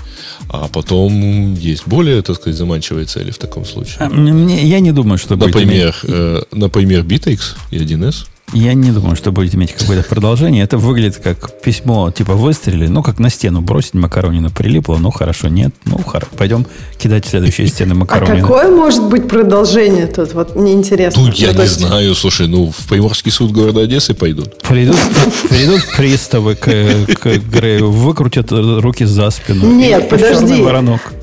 [0.49, 3.97] А потом есть более, так сказать, заманчивые цели в таком случае.
[3.99, 8.27] А, мне, я не думаю, что например, будет э, например, BitX и 1С.
[8.53, 10.63] Я не думаю, что будет иметь какое-то продолжение.
[10.63, 15.49] Это выглядит как письмо, типа выстрелили, ну, как на стену бросить, макаронина прилипла, ну, хорошо,
[15.49, 16.65] нет, ну, хорошо, пойдем
[16.97, 18.39] кидать следующие стены макаронина.
[18.39, 20.33] А какое может быть продолжение тут?
[20.35, 21.25] Вот мне интересно.
[21.25, 24.59] Тут я ну, не знаю, слушай, ну, в Приморский суд города Одессы пойдут.
[24.63, 24.97] Придут,
[25.49, 29.73] придут приставы к, к Грею, выкрутят руки за спину.
[29.73, 30.63] Нет, подожди.
[30.63, 31.16] Воронок.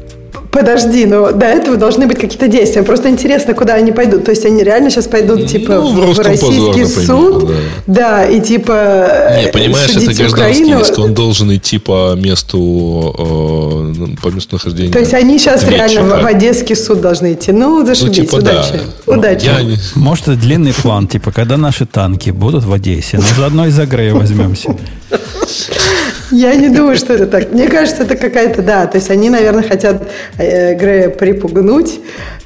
[0.53, 2.83] Подожди, но до этого должны быть какие-то действия.
[2.83, 4.25] Просто интересно, куда они пойдут.
[4.25, 7.47] То есть они реально сейчас пойдут ну, типа ну, в, в российский суд,
[7.87, 8.21] да.
[8.21, 10.81] да, и типа Не, понимаешь, это гражданский Украину.
[10.81, 14.93] иск, он должен идти по месту э, по месту нахождения.
[14.93, 17.51] То есть они сейчас реально в, в Одесский суд должны идти.
[17.51, 18.79] Ну, зашибись, ну, типа, удачи.
[19.07, 19.13] Да.
[19.13, 19.45] Удачи.
[19.45, 19.59] Я...
[19.95, 24.13] Может, это длинный план, типа, когда наши танки будут в Одессе, ну, заодно из Агрея
[24.13, 24.77] возьмемся.
[26.33, 27.51] Я не думаю, что это так.
[27.51, 30.07] Мне кажется, это какая-то, да, то есть они, наверное, хотят
[30.37, 31.99] э, Грея припугнуть,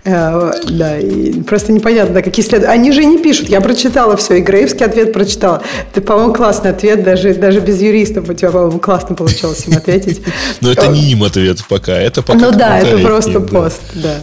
[0.03, 2.69] э, да, и просто непонятно, какие следуют.
[2.69, 5.63] Они же не пишут, я прочитала все, и Греевский ответ прочитала.
[5.89, 10.21] Это, по-моему, классный ответ, даже, даже без юристов у тебя, по-моему, классно получилось им ответить.
[10.61, 14.15] Но это не им ответ пока, это пока Ну да, это просто пост, да.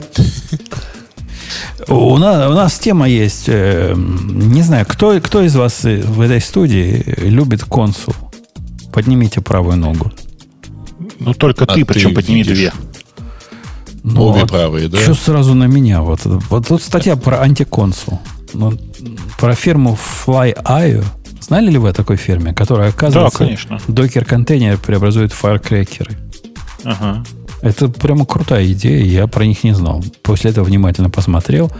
[1.89, 3.45] У нас, у нас тема есть.
[3.47, 8.15] Э, не знаю, кто, кто из вас в этой студии любит консул?
[8.94, 10.12] Поднимите правую ногу.
[11.18, 12.56] Ну, только а ты, причем ты подними видишь.
[12.56, 12.72] две.
[14.04, 14.98] Ну, Обе правые, да?
[14.98, 16.02] Что сразу на меня?
[16.02, 18.20] Вот, вот тут статья про антиконсул.
[18.52, 18.78] Ну,
[19.36, 21.04] про фирму FlyIO.
[21.40, 23.80] Знали ли вы о такой фирме, которая, оказывается, да, конечно.
[23.88, 26.16] докер-контейнер преобразует в фаеркрекеры?
[26.84, 27.24] Ага.
[27.62, 30.04] Это прямо крутая идея, я про них не знал.
[30.22, 31.72] После этого внимательно посмотрел.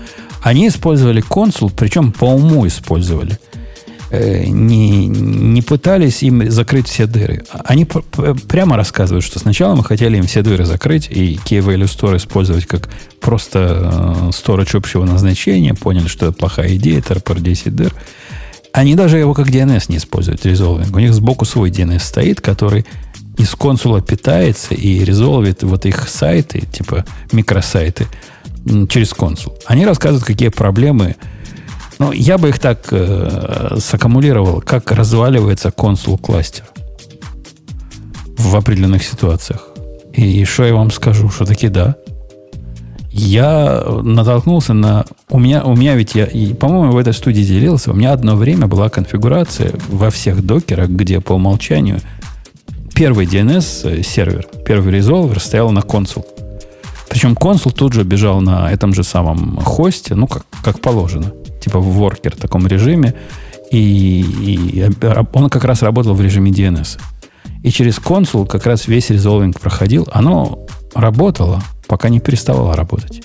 [0.43, 3.39] Они использовали консул, причем по уму использовали–
[4.47, 7.45] не, не пытались им закрыть все дыры.
[7.65, 12.17] Они прямо рассказывают, что сначала мы хотели им все дыры закрыть и Key Value Store
[12.17, 12.89] использовать как
[13.21, 15.75] просто storage э, общего назначения.
[15.75, 17.93] Поняли, что это плохая идея, ТРПР 10 дыр.
[18.73, 20.95] Они даже его как DNS не используют, резолвинг.
[20.95, 22.85] У них сбоку свой DNS стоит, который
[23.39, 28.07] из консула питается и резолвит вот их сайты, типа микросайты,
[28.89, 29.57] через консул.
[29.67, 31.17] Они рассказывают, какие проблемы
[31.99, 36.65] ну, я бы их так э, саккумулировал, как разваливается консул кластер
[38.37, 39.69] в определенных ситуациях.
[40.13, 41.97] И что я вам скажу, что таки да.
[43.11, 45.05] Я натолкнулся на...
[45.29, 47.93] У меня, у меня ведь я, и, по-моему, в этой студии делился.
[47.93, 52.01] У меня одно время была конфигурация во всех докерах, где по умолчанию
[52.95, 56.27] первый DNS сервер, первый резолвер стоял на консул.
[57.09, 61.33] Причем консул тут же бежал на этом же самом хосте, ну, как, как положено
[61.65, 63.15] типа в воркер таком режиме,
[63.71, 64.91] и, и
[65.33, 67.01] он как раз работал в режиме DNS.
[67.63, 70.07] И через консул как раз весь резолвинг проходил.
[70.13, 73.23] Оно работало, пока не переставало работать.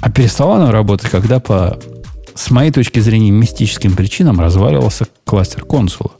[0.00, 1.78] А переставало оно работать, когда по,
[2.34, 6.12] с моей точки зрения, мистическим причинам разваливался кластер консула.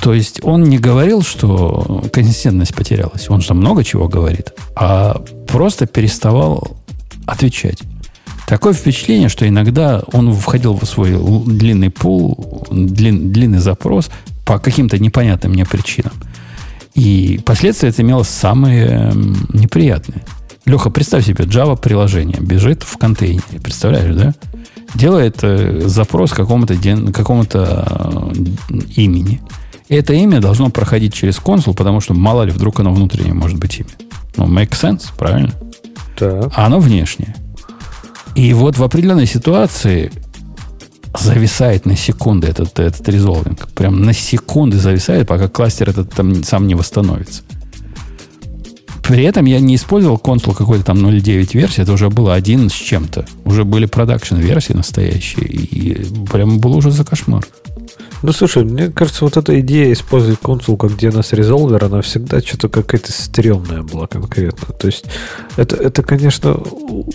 [0.00, 3.30] То есть он не говорил, что консистентность потерялась.
[3.30, 4.52] Он же много чего говорит.
[4.74, 6.76] А просто переставал
[7.26, 7.82] отвечать.
[8.46, 11.12] Такое впечатление, что иногда он входил в свой
[11.46, 14.10] длинный пул, длин, длинный запрос
[14.44, 16.12] по каким-то непонятным мне причинам.
[16.94, 19.12] И последствия это имело самые
[19.52, 20.22] неприятные.
[20.66, 23.60] Леха, представь себе, Java приложение бежит в контейнере.
[23.62, 24.34] Представляешь, да?
[24.94, 26.76] Делает э, запрос какому-то,
[27.12, 28.32] какому-то
[28.70, 29.40] э, имени.
[29.88, 33.58] И это имя должно проходить через консул, потому что мало ли вдруг оно внутреннее может
[33.58, 33.88] быть имя.
[34.36, 35.52] Ну, make sense, правильно?
[36.16, 36.52] Так.
[36.54, 37.34] А оно внешнее.
[38.34, 40.10] И вот в определенной ситуации
[41.18, 43.68] зависает на секунды этот, этот резолвинг.
[43.68, 47.42] Прям на секунды зависает, пока кластер этот там сам не восстановится.
[49.02, 52.72] При этом я не использовал консул какой-то там 0.9 версии, это уже было один с
[52.72, 53.26] чем-то.
[53.44, 57.46] Уже были продакшн версии настоящие, и прям был уже за кошмар.
[58.24, 62.70] Ну, слушай, мне кажется, вот эта идея использовать консул как DNS резолвер, она всегда что-то
[62.70, 64.72] какая-то стрёмная была конкретно.
[64.72, 65.04] То есть,
[65.56, 66.56] это, это конечно,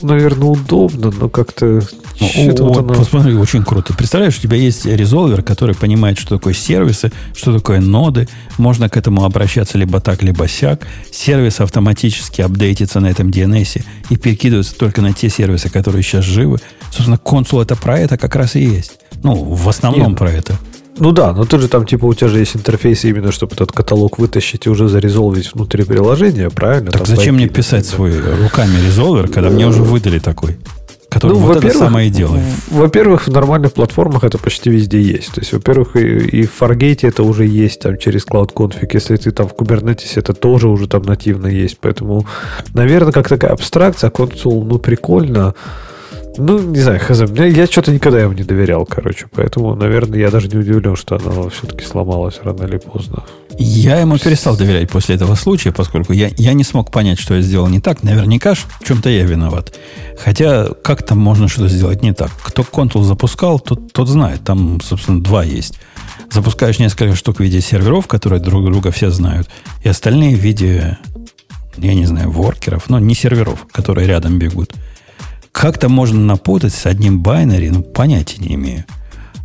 [0.03, 1.81] наверное, удобно, но как-то...
[2.21, 2.29] Ну,
[2.59, 2.93] вот оно...
[2.93, 3.91] Посмотри, очень круто.
[3.95, 8.27] Представляешь, у тебя есть резолвер, который понимает, что такое сервисы, что такое ноды.
[8.59, 10.85] Можно к этому обращаться либо так, либо сяк.
[11.11, 16.59] Сервис автоматически апдейтится на этом DNS и перекидывается только на те сервисы, которые сейчас живы.
[16.91, 18.99] Собственно, консул это про это как раз и есть.
[19.23, 20.19] Ну, в основном Нет.
[20.19, 20.59] про это.
[20.99, 23.71] Ну да, но тут же там, типа, у тебя же есть интерфейс именно, чтобы этот
[23.71, 26.91] каталог вытащить и уже зарезолвить внутри приложения, правильно?
[26.91, 30.57] Так там зачем мне писать свой руками резолвер, когда мне уже выдали такой?
[31.09, 32.43] Который ну, вот это самое делает.
[32.69, 35.33] Во-первых, в нормальных платформах это почти везде есть.
[35.33, 38.87] То есть, во-первых, и, и в Fargate это уже есть там через Cloud Config.
[38.93, 41.79] Если ты там в Kubernetes, это тоже уже там нативно есть.
[41.81, 42.27] Поэтому,
[42.75, 45.55] наверное, как такая абстракция, консул, ну, прикольно.
[46.39, 47.21] Ну, не знаю, хз.
[47.35, 49.25] Я что-то никогда ему не доверял, короче.
[49.35, 53.23] Поэтому, наверное, я даже не удивлен, что оно все-таки сломалось рано или поздно.
[53.57, 57.41] Я ему перестал доверять после этого случая, поскольку я, я не смог понять, что я
[57.41, 58.03] сделал не так.
[58.03, 59.73] Наверняка в чем-то я виноват.
[60.17, 62.31] Хотя как там можно что-то сделать не так?
[62.41, 64.41] Кто контул запускал, тот, тот знает.
[64.45, 65.77] Там, собственно, два есть.
[66.31, 69.49] Запускаешь несколько штук в виде серверов, которые друг друга все знают,
[69.83, 70.97] и остальные в виде,
[71.77, 74.73] я не знаю, воркеров, но не серверов, которые рядом бегут–
[75.59, 78.85] как-то можно напутать с одним байнери, ну, понятия не имею.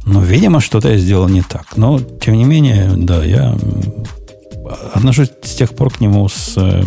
[0.06, 1.76] Но, видимо, что-то я сделал не так.
[1.76, 3.58] Но, тем не менее, да, я
[4.92, 6.84] отношусь с тех пор к нему с э,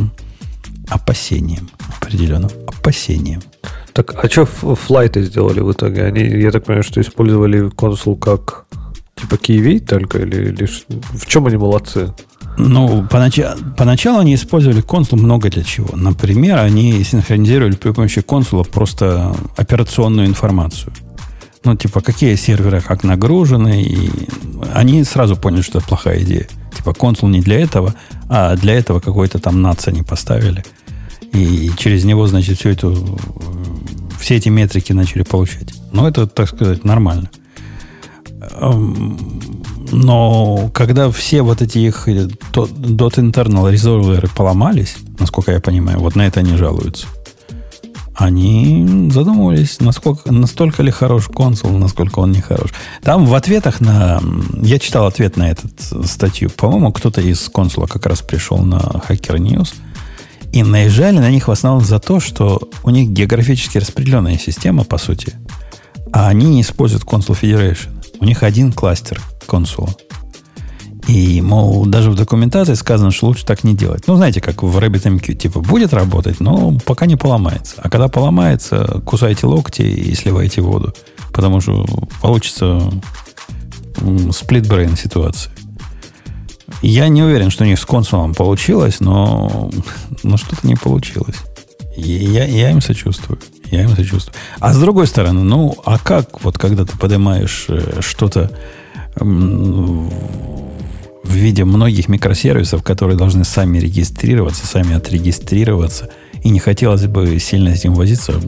[0.87, 1.69] опасением.
[1.99, 2.49] Определенно.
[2.67, 3.41] Опасением.
[3.91, 6.05] Так, а что флайты сделали в итоге?
[6.05, 8.65] Они, я так понимаю, что использовали консул как
[9.15, 10.19] типа Киевей только?
[10.19, 12.13] Или, или в чем они молодцы?
[12.57, 15.95] Ну, поначалу, поначалу они использовали консул много для чего.
[15.95, 20.91] Например, они синхронизировали при помощи консула просто операционную информацию.
[21.63, 24.09] Ну, типа, какие серверы как нагружены, и
[24.73, 26.47] они сразу поняли, что это плохая идея.
[26.75, 27.93] Типа, консул не для этого,
[28.29, 30.63] а для этого какой-то там нация они поставили.
[31.33, 32.95] И через него, значит, все это,
[34.19, 35.73] все эти метрики начали получать.
[35.91, 37.29] Ну, это, так сказать, нормально.
[39.91, 46.15] Но когда все вот эти их э, dot internal резолверы поломались, насколько я понимаю, вот
[46.15, 47.07] на это они жалуются,
[48.17, 52.71] они задумывались, насколько, настолько ли хорош консул, насколько он не хорош.
[53.03, 54.21] Там в ответах на...
[54.63, 55.69] Я читал ответ на эту
[56.03, 56.49] статью.
[56.49, 59.75] По-моему, кто-то из консула как раз пришел на Hacker News.
[60.51, 64.97] И наезжали на них в основном за то, что у них географически распределенная система, по
[64.97, 65.33] сути.
[66.11, 67.96] А они не используют Consul Federation.
[68.19, 69.89] У них один кластер консула.
[71.07, 74.03] И, мол, даже в документации сказано, что лучше так не делать.
[74.07, 77.75] Ну, знаете, как в RabbitMQ, типа, будет работать, но пока не поломается.
[77.77, 80.93] А когда поломается, кусайте локти и сливайте воду.
[81.31, 81.85] Потому что
[82.21, 82.91] получится
[84.31, 85.53] split-brain ситуация.
[86.81, 89.71] Я не уверен, что у них с консулом получилось, но,
[90.23, 91.37] но что-то не получилось.
[92.01, 93.39] Я, я им сочувствую.
[93.71, 94.35] Я им сочувствую.
[94.59, 98.51] А с другой стороны, ну, а как вот когда ты поднимаешь э, что-то
[99.19, 100.09] в
[101.33, 106.09] виде многих микросервисов, которые должны сами регистрироваться, сами отрегистрироваться,
[106.43, 108.39] и не хотелось бы сильно с этим возиться,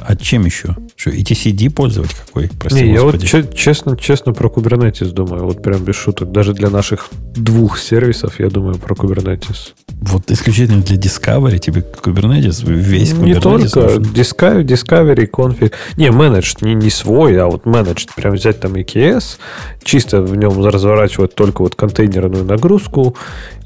[0.00, 0.76] а чем еще?
[0.96, 2.48] Что, и TCD пользовать какой?
[2.48, 3.28] Прости, Не, господи.
[3.32, 6.32] я вот честно, честно про Kubernetes думаю, вот прям без шуток.
[6.32, 9.72] Даже для наших двух сервисов я думаю про Kubernetes.
[10.00, 13.24] Вот исключительно для Discovery тебе Kubernetes, весь Kubernetes.
[13.24, 13.80] Не только.
[13.96, 15.72] Discovery, Discovery, config.
[15.96, 18.08] Не, managed, не, не свой, а вот managed.
[18.16, 19.38] Прям взять там EKS,
[19.82, 23.16] чисто в нем разворачивать только вот контейнерную нагрузку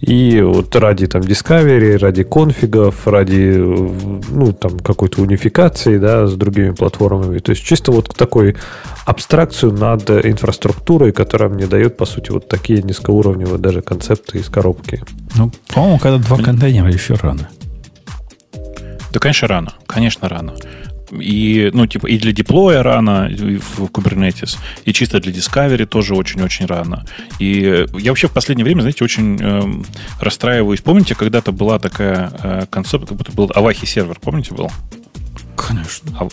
[0.01, 6.35] и вот ради там Discovery, ради конфигов, ради ну там какой-то унификации, да, да, с
[6.35, 7.39] другими платформами.
[7.39, 8.57] То есть чисто вот такой
[9.07, 15.03] абстракцию над инфраструктурой, которая мне дает, по сути, вот такие низкоуровневые даже концепты из коробки.
[15.37, 17.49] Ну, по-моему, когда два контейнера еще рано.
[19.13, 19.73] Да, конечно, рано.
[19.87, 20.55] Конечно, рано.
[21.11, 26.67] И, ну, типа, и для деплоя рано в Kubernetes, и чисто для Discovery тоже очень-очень
[26.67, 27.05] рано.
[27.41, 29.61] И я вообще в последнее время, знаете, очень э,
[30.21, 30.83] расстраиваюсь.
[30.83, 34.71] Помните, когда-то была такая э, концепция, как будто был Avahi сервер, помните, был?
[35.69, 36.11] Конечно.
[36.19, 36.29] А,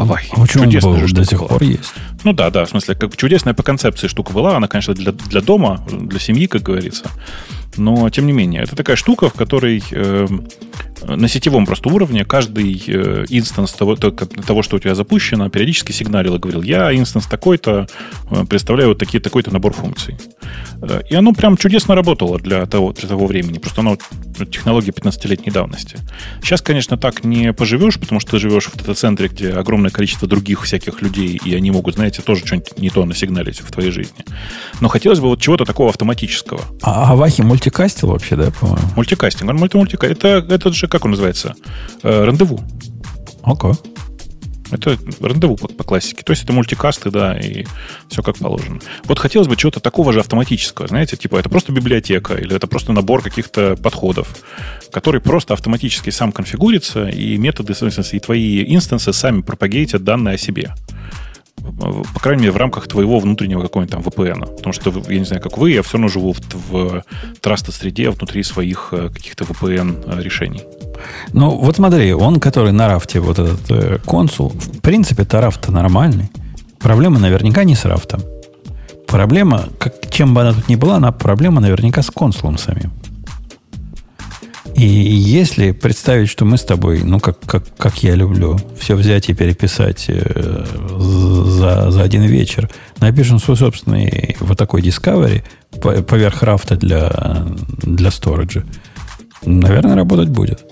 [0.00, 0.32] Avahi.
[0.32, 1.08] А почему он был?
[1.08, 1.48] До сих была.
[1.48, 1.92] пор есть.
[2.24, 4.56] Ну да, да, в смысле, как чудесная по концепции штука была.
[4.56, 7.10] Она, конечно, для, для дома, для семьи, как говорится.
[7.76, 10.26] Но, тем не менее, это такая штука, в которой э,
[11.06, 16.34] на сетевом просто уровне каждый э, instance того, того, что у тебя запущено, периодически сигналил
[16.34, 17.86] и говорил, я instance такой-то,
[18.30, 20.18] э, представляю вот такие, такой-то набор функций.
[21.08, 23.58] И оно прям чудесно работало для того, для того времени.
[23.58, 23.96] Просто оно
[24.50, 25.98] технология 15-летней давности.
[26.42, 30.62] Сейчас, конечно, так не поживешь, потому что ты живешь в дата-центре, где огромное количество других
[30.62, 34.24] всяких людей, и они могут, знаете, тоже что-нибудь не то насигналить в твоей жизни.
[34.80, 36.60] Но хотелось бы вот чего-то такого автоматического.
[36.82, 38.82] А Авахи мультикастил вообще, да, по-моему?
[38.96, 39.50] Мультикастинг.
[39.50, 40.06] Он мульти мультика.
[40.06, 41.54] Это, это же, как он называется?
[42.02, 42.60] Э, рандеву.
[43.42, 43.70] Окей.
[43.70, 44.01] Okay.
[44.72, 46.22] Это рандеву по, по классике.
[46.22, 47.64] То есть это мультикасты, да, и
[48.08, 48.80] все как положено.
[49.04, 52.92] Вот хотелось бы чего-то такого же автоматического, знаете, типа это просто библиотека или это просто
[52.92, 54.28] набор каких-то подходов,
[54.90, 60.34] который просто автоматически сам конфигурится, и методы, в смысле, и твои инстансы сами пропагейтят данные
[60.34, 60.74] о себе
[62.14, 64.56] по крайней мере, в рамках твоего внутреннего какого-нибудь там VPN.
[64.56, 67.04] Потому что, я не знаю, как вы, я все равно живу в, в
[67.40, 70.60] траста среде внутри своих э, каких-то VPN э.
[71.32, 75.68] Ну, вот смотри, он, который на рафте, вот этот э, консул, в принципе, то рафт
[75.68, 76.30] нормальный.
[76.78, 78.22] Проблема наверняка не с рафтом.
[79.06, 82.92] Проблема, как, чем бы она тут ни была, она проблема наверняка с консулом самим.
[84.74, 89.28] И если представить, что мы с тобой, ну, как, как, как я люблю, все взять
[89.28, 90.64] и переписать э,
[90.98, 95.42] за, за один вечер, напишем свой собственный вот такой Discovery
[95.80, 97.46] поверх рафта для,
[97.82, 98.64] для сториджа,
[99.44, 100.64] наверное, работать будет.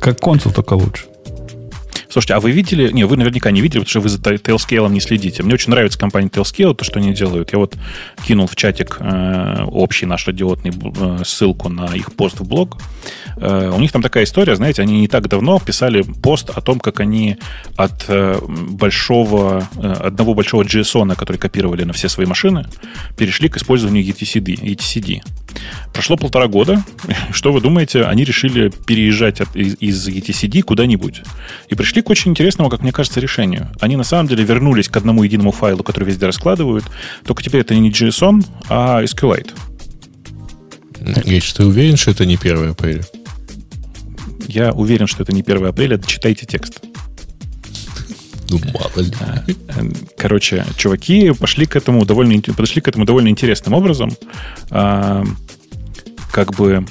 [0.00, 1.04] Как консул, только лучше.
[2.08, 2.90] Слушайте, а вы видели...
[2.92, 5.42] Не, вы наверняка не видели, потому что вы за Tailscale не следите.
[5.42, 7.52] Мне очень нравится компания Tailscale, то, что они делают.
[7.52, 7.76] Я вот
[8.26, 12.78] кинул в чатик э, общий наш радиотный э, ссылку на их пост в блог.
[13.36, 16.80] Э, у них там такая история, знаете, они не так давно писали пост о том,
[16.80, 17.36] как они
[17.76, 19.68] от э, большого...
[19.76, 22.66] Э, одного большого JSON, который копировали на все свои машины,
[23.16, 24.60] перешли к использованию ETCD.
[24.60, 25.22] ETCD.
[25.92, 26.84] Прошло полтора года.
[27.32, 28.04] Что вы думаете?
[28.04, 31.22] Они решили переезжать от, из, из ETCD куда-нибудь.
[31.68, 33.70] И пришли к очень интересному, как мне кажется, решению.
[33.80, 36.84] Они на самом деле вернулись к одному единому файлу, который везде раскладывают.
[37.24, 39.50] Только теперь это не JSON, а SQLite.
[41.24, 43.02] Гейч, ты уверен, что это не 1 апреля?
[44.48, 45.98] Я уверен, что это не 1 апреля.
[45.98, 46.80] Читайте текст.
[48.48, 49.92] Ну, мало ли.
[50.16, 54.12] Короче, чуваки пошли к этому довольно, подошли к этому довольно интересным образом.
[54.70, 55.24] А,
[56.32, 56.84] как бы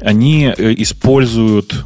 [0.00, 1.84] они э, используют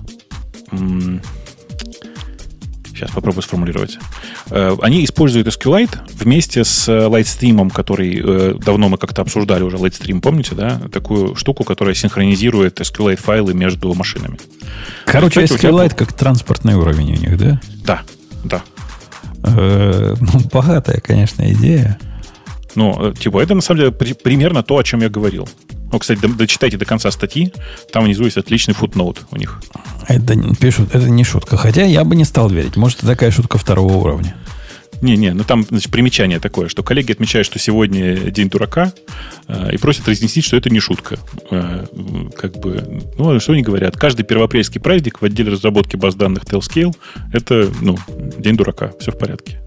[3.00, 3.98] Сейчас попробую сформулировать.
[4.50, 10.20] Э, они используют SQLite вместе с Lightstream, который э, давно мы как-то обсуждали уже, Lightstream,
[10.20, 10.78] помните, да?
[10.92, 14.38] Такую штуку, которая синхронизирует SQLite-файлы между машинами.
[15.06, 15.96] Короче, Кстати, SQLite тебя...
[15.96, 17.60] как транспортный уровень у них, да?
[17.84, 18.02] Да,
[18.44, 18.62] да.
[19.44, 21.98] Э, ну, богатая, конечно, идея.
[22.74, 25.48] Ну, типа, это на самом деле примерно то, о чем я говорил.
[25.92, 27.52] Ну, кстати, дочитайте до конца статьи,
[27.92, 29.60] там внизу есть отличный футноут у них.
[30.06, 31.56] Это пишут, это не шутка.
[31.56, 32.76] Хотя я бы не стал верить.
[32.76, 34.36] Может, это такая шутка второго уровня.
[35.02, 38.92] Не-не, ну там значит, примечание такое, что коллеги отмечают, что сегодня день дурака,
[39.48, 41.18] э, и просят разъяснить, что это не шутка.
[41.50, 41.86] Э,
[42.36, 43.96] как бы, ну, что они говорят?
[43.96, 46.94] Каждый первоапрельский праздник в отделе разработки баз данных Tailscale
[47.32, 47.98] это, ну,
[48.38, 48.92] день дурака.
[49.00, 49.60] Все в порядке.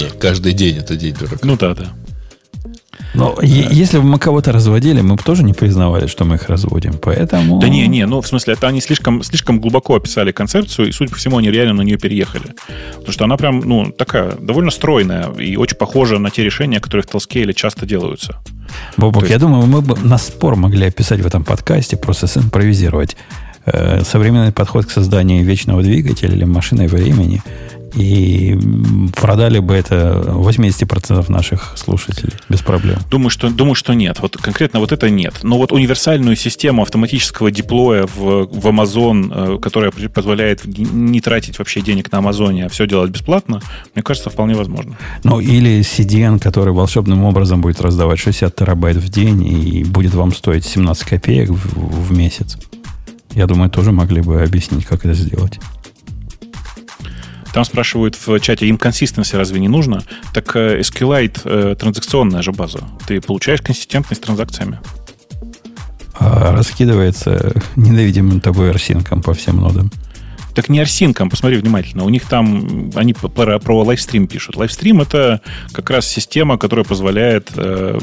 [0.00, 1.38] Нет, каждый день это день дурака.
[1.42, 1.92] Ну да, да.
[3.14, 3.42] Но да.
[3.46, 6.94] если бы мы кого-то разводили, мы бы тоже не признавали, что мы их разводим.
[7.00, 7.60] Поэтому...
[7.60, 11.10] Да не, не, ну в смысле, это они слишком, слишком глубоко описали концепцию, и, судя
[11.10, 12.54] по всему, они реально на нее переехали.
[12.94, 17.04] Потому что она прям, ну, такая, довольно стройная и очень похожа на те решения, которые
[17.04, 18.36] в Tailscale часто делаются.
[18.96, 19.32] Бобок, есть...
[19.32, 23.16] я думаю, мы бы на спор могли описать в этом подкасте, просто симпровизировать
[23.66, 27.42] э, современный подход к созданию вечного двигателя или машины времени
[27.94, 28.58] и
[29.14, 32.98] продали бы это 80% наших слушателей без проблем.
[33.10, 34.18] Думаю, что, думаю, что нет.
[34.20, 35.34] Вот конкретно вот это нет.
[35.42, 41.80] Но вот универсальную систему автоматического деплоя в, в Amazon, э, которая позволяет не тратить вообще
[41.80, 43.60] денег на Амазоне, а все делать бесплатно,
[43.94, 44.96] мне кажется, вполне возможно.
[45.22, 50.34] Ну, или CDN, который волшебным образом будет раздавать 60 терабайт в день и будет вам
[50.34, 52.56] стоить 17 копеек в, в месяц.
[53.32, 55.58] Я думаю, тоже могли бы объяснить, как это сделать.
[57.54, 60.02] Там спрашивают в чате, инконсистенции разве не нужно?
[60.32, 62.80] Так э, SQLite э, транзакционная же база.
[63.06, 64.80] Ты получаешь консистентность транзакциями.
[66.18, 69.92] А раскидывается ненавидимым тобой арсинком по всем нодам.
[70.54, 72.04] Так не арсинком, посмотри внимательно.
[72.04, 74.56] У них там, они про, про лайвстрим пишут.
[74.56, 75.40] Лайвстрим это
[75.72, 77.98] как раз система, которая позволяет э,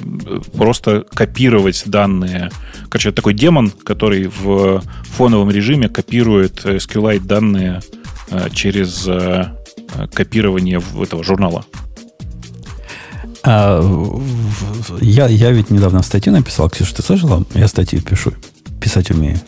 [0.53, 2.51] просто копировать данные.
[2.89, 7.81] Короче, это такой демон, который в фоновом режиме копирует SQLite данные
[8.29, 9.45] э, через э,
[10.13, 11.65] копирование этого журнала.
[13.43, 13.81] А,
[14.99, 16.69] я, я ведь недавно статью написал.
[16.69, 17.45] Ксюша, ты слышала?
[17.53, 18.33] Я статью пишу.
[18.79, 19.39] Писать умею.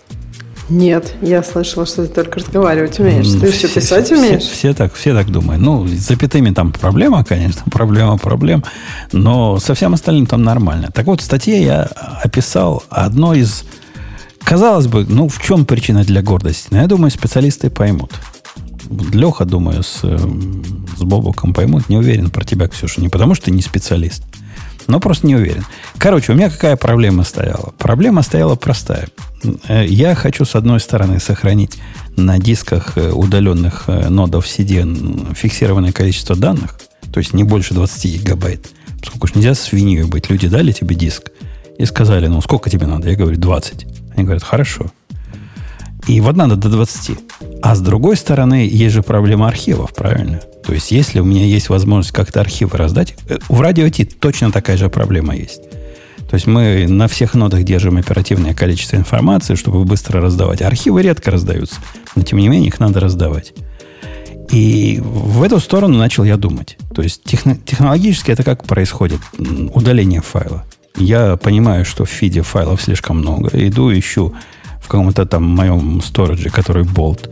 [0.69, 3.27] Нет, я слышала, что ты только разговаривать умеешь.
[3.39, 4.43] Ты все, все писать умеешь?
[4.43, 5.61] Все, все, так, все так думают.
[5.61, 8.63] Ну, с запятыми там проблема, конечно, проблема проблем,
[9.11, 10.89] но со всем остальным там нормально.
[10.93, 11.83] Так вот, в статье я
[12.23, 13.65] описал одно из...
[14.39, 16.67] Казалось бы, ну, в чем причина для гордости?
[16.71, 18.11] Но я думаю, специалисты поймут.
[19.13, 21.87] Леха, думаю, с, с Бобуком поймут.
[21.87, 23.01] Не уверен про тебя, Ксюша.
[23.01, 24.23] Не потому, что ты не специалист,
[24.87, 25.65] но просто не уверен.
[25.97, 27.73] Короче, у меня какая проблема стояла?
[27.77, 29.07] Проблема стояла простая.
[29.67, 31.77] Э, я хочу, с одной стороны, сохранить
[32.15, 36.79] на дисках э, удаленных э, нодов CD фиксированное количество данных,
[37.11, 38.69] то есть не больше 20 гигабайт.
[38.99, 40.29] Поскольку уж нельзя свиньей быть.
[40.29, 41.29] Люди дали тебе диск
[41.77, 43.09] и сказали, ну, сколько тебе надо?
[43.09, 43.85] Я говорю, 20.
[44.15, 44.91] Они говорят, хорошо.
[46.07, 47.17] И вот надо до 20.
[47.61, 50.41] А с другой стороны, есть же проблема архивов, правильно?
[50.65, 53.15] То есть, если у меня есть возможность как-то архивы раздать,
[53.49, 55.61] в радио Ти точно такая же проблема есть.
[56.29, 60.61] То есть мы на всех нодах держим оперативное количество информации, чтобы быстро раздавать.
[60.61, 61.75] Архивы редко раздаются,
[62.15, 63.53] но тем не менее их надо раздавать.
[64.49, 66.77] И в эту сторону начал я думать.
[66.93, 69.19] То есть техно- технологически это как происходит?
[69.73, 70.65] Удаление файла.
[70.97, 73.49] Я понимаю, что в фиде файлов слишком много.
[73.53, 74.33] Иду, ищу
[74.83, 77.29] в каком-то там моем сторидже, который болт,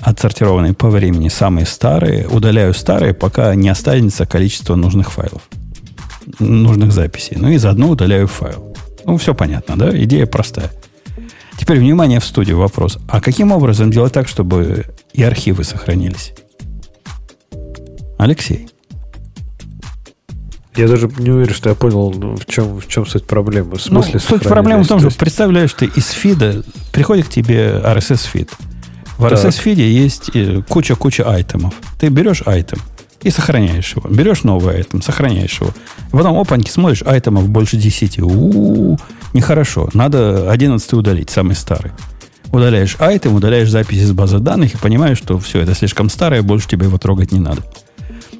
[0.00, 5.42] отсортированный по времени самые старые, удаляю старые, пока не останется количество нужных файлов
[6.38, 7.36] нужных записей.
[7.38, 8.76] Ну и заодно удаляю файл.
[9.04, 9.96] Ну, все понятно, да?
[10.04, 10.70] Идея простая.
[11.58, 12.98] Теперь, внимание, в студию вопрос.
[13.08, 16.32] А каким образом делать так, чтобы и архивы сохранились?
[18.18, 18.68] Алексей.
[20.76, 23.76] Я даже не уверен, что я понял, ну, в чем, в чем суть проблемы.
[23.76, 27.80] В смысле ну, суть проблемы в том, что представляешь, ты из фида приходит к тебе
[27.84, 28.50] RSS-фид.
[29.18, 31.74] В RSS-фиде есть э, куча-куча айтемов.
[32.00, 32.78] Ты берешь айтем,
[33.24, 34.08] и сохраняешь его.
[34.08, 35.70] Берешь новый айтем, сохраняешь его.
[36.10, 38.18] Потом, опаньки, смотришь, айтемов больше 10.
[38.20, 38.98] У-у-у,
[39.32, 39.88] нехорошо.
[39.94, 41.92] Надо 11 удалить, самый старый.
[42.52, 46.68] Удаляешь айтем, удаляешь запись из базы данных и понимаешь, что все, это слишком старое, больше
[46.68, 47.62] тебе его трогать не надо.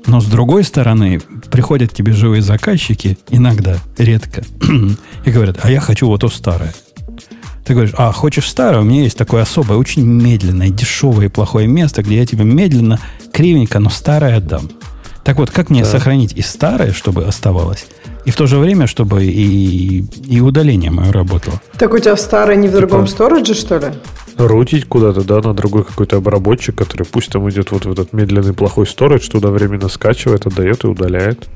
[0.06, 1.20] Но с другой стороны,
[1.50, 4.42] приходят тебе живые заказчики, иногда, редко,
[5.24, 6.74] и говорят, а я хочу вот то старое.
[7.64, 8.82] Ты говоришь, а, хочешь старое?
[8.82, 13.00] У меня есть такое особое, очень медленное, дешевое и плохое место, где я тебе медленно,
[13.32, 14.68] кривенько, но старое отдам.
[15.24, 15.90] Так вот, как мне да.
[15.90, 17.86] сохранить и старое, чтобы оставалось,
[18.24, 21.60] и в то же время, чтобы и, и удаление мое работало?
[21.78, 23.86] Так у тебя старое не в типа, другом сторидже, что ли?
[24.36, 28.54] Рутить куда-то, да, на другой какой-то обработчик, который пусть там идет вот в этот медленный
[28.54, 31.48] плохой сторидж, туда временно скачивает, отдает и удаляет.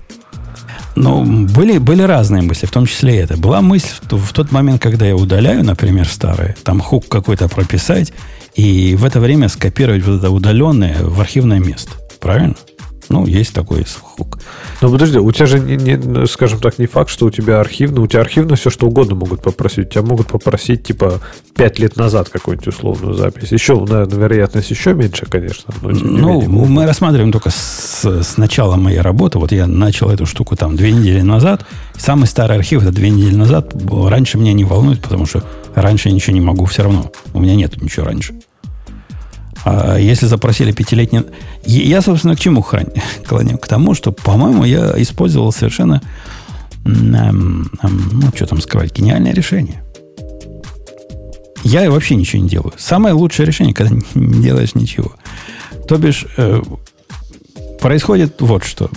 [0.95, 3.37] Ну, были, были разные мысли, в том числе и это.
[3.37, 8.13] Была мысль в, в тот момент, когда я удаляю, например, старые, там хук какой-то прописать,
[8.55, 11.93] и в это время скопировать вот это удаленное в архивное место.
[12.21, 12.57] Правильно?
[13.09, 14.39] Ну, есть такой хук.
[14.83, 17.61] Ну, подожди, у тебя же, не, не, ну, скажем так, не факт, что у тебя
[17.61, 18.03] архивно.
[18.03, 19.87] У тебя архивно все, что угодно могут попросить.
[19.87, 21.21] У тебя могут попросить, типа,
[21.57, 23.51] 5 лет назад какую-нибудь условную запись.
[23.53, 25.73] Еще, наверное, вероятность еще меньше, конечно.
[25.83, 29.39] Но, ну, менее, мы рассматриваем только с, с начала моей работы.
[29.39, 31.65] Вот я начал эту штуку там две недели назад.
[31.97, 33.75] Самый старый архив это две недели назад.
[33.91, 35.43] Раньше меня не волнует, потому что
[35.75, 37.11] раньше я ничего не могу все равно.
[37.33, 38.35] У меня нет ничего раньше.
[39.65, 41.25] А если запросили пятилетний...
[41.65, 42.63] Я, собственно, к чему
[43.27, 43.59] клоню?
[43.59, 46.01] К тому, что, по-моему, я использовал совершенно,
[46.85, 49.83] эм, эм, ну, что там скрывать, гениальное решение.
[51.65, 52.73] Я вообще ничего не делаю.
[52.79, 55.13] Самое лучшее решение, когда не делаешь ничего.
[55.87, 56.63] То бишь, э,
[57.81, 58.91] происходит вот что.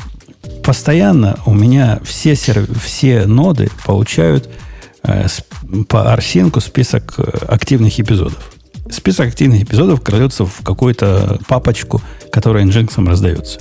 [0.64, 2.68] Постоянно у меня все, серв...
[2.84, 4.50] все ноды получают
[5.04, 5.28] э,
[5.88, 8.52] по арсинку список э, активных эпизодов
[8.92, 12.02] список активных эпизодов крадется в какую-то папочку,
[12.32, 13.60] которая Nginx раздается.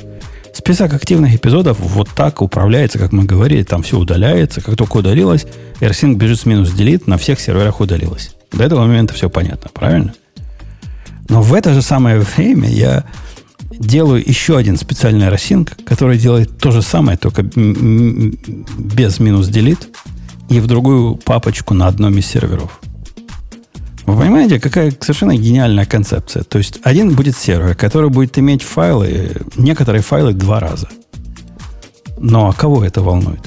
[0.53, 4.61] Список активных эпизодов вот так управляется, как мы говорили, там все удаляется.
[4.61, 5.47] Как только удалилось,
[5.81, 8.35] AirSync бежит с минус delete, на всех серверах удалилось.
[8.53, 10.13] До этого момента все понятно, правильно?
[11.29, 13.05] Но в это же самое время я
[13.71, 19.87] делаю еще один специальный RSync, который делает то же самое, только без минус delete
[20.49, 22.81] и в другую папочку на одном из серверов.
[24.11, 26.43] Вы понимаете, какая совершенно гениальная концепция?
[26.43, 30.89] То есть один будет сервер, который будет иметь файлы, некоторые файлы два раза.
[32.19, 33.41] Но а кого это волнует?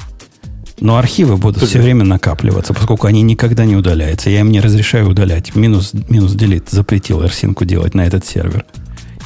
[0.79, 4.29] Но архивы будут все время накапливаться, поскольку они никогда не удаляются.
[4.29, 5.55] Я им не разрешаю удалять.
[5.55, 8.65] Минус, минус delete запретил арсинку делать на этот сервер.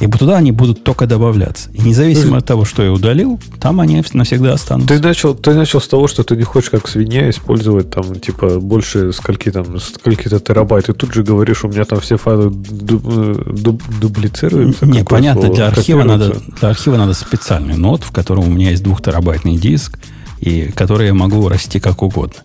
[0.00, 1.70] И туда они будут только добавляться.
[1.72, 4.94] И независимо от того, что я удалил, там они навсегда останутся.
[4.94, 8.60] Ты начал, ты начал с того, что ты не хочешь как свинья использовать там, типа,
[8.60, 10.88] больше скольки там, скольки-то терабайт.
[10.88, 14.86] И тут же говоришь, у меня там все файлы дуб, дуб, дублицируются.
[14.86, 18.84] Не, понятно, для архива, надо, для архива надо специальный нод, в котором у меня есть
[18.84, 19.98] двухтерабайтный диск,
[20.40, 22.36] и который я могу расти как угодно.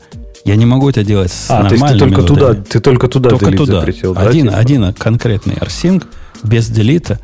[0.46, 2.00] Я не могу это делать с а, нормальными...
[2.00, 3.80] То есть ты только туда, ты только туда только туда.
[3.80, 4.52] запретил, один, да?
[4.52, 4.58] Типа?
[4.60, 6.08] Один конкретный арсинг
[6.44, 7.20] без делита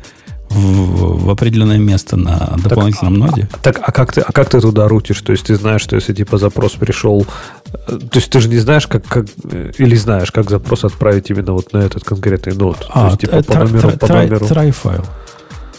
[0.50, 3.48] в, в определенное место на дополнительном так, ноде.
[3.52, 5.22] А, так, а как ты, а как ты туда рутишь?
[5.22, 7.24] То есть ты знаешь, что если типа запрос пришел,
[7.72, 9.26] э, то есть ты же не знаешь, как, как
[9.78, 12.86] или знаешь, как запрос отправить именно вот на этот конкретный нод?
[12.90, 14.46] А, то есть, типа, по номеру, по номеру.
[14.46, 15.04] Try файл.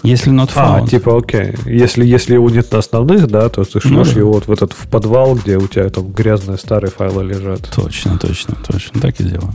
[0.03, 0.83] Если not found.
[0.83, 1.53] А, типа, окей.
[1.65, 4.73] Если, если его нет на основных, да, то ты шлешь ну, его вот в этот
[4.73, 7.69] в подвал, где у тебя там грязные старые файлы лежат.
[7.75, 8.99] Точно, точно, точно.
[8.99, 9.53] Так и делаю.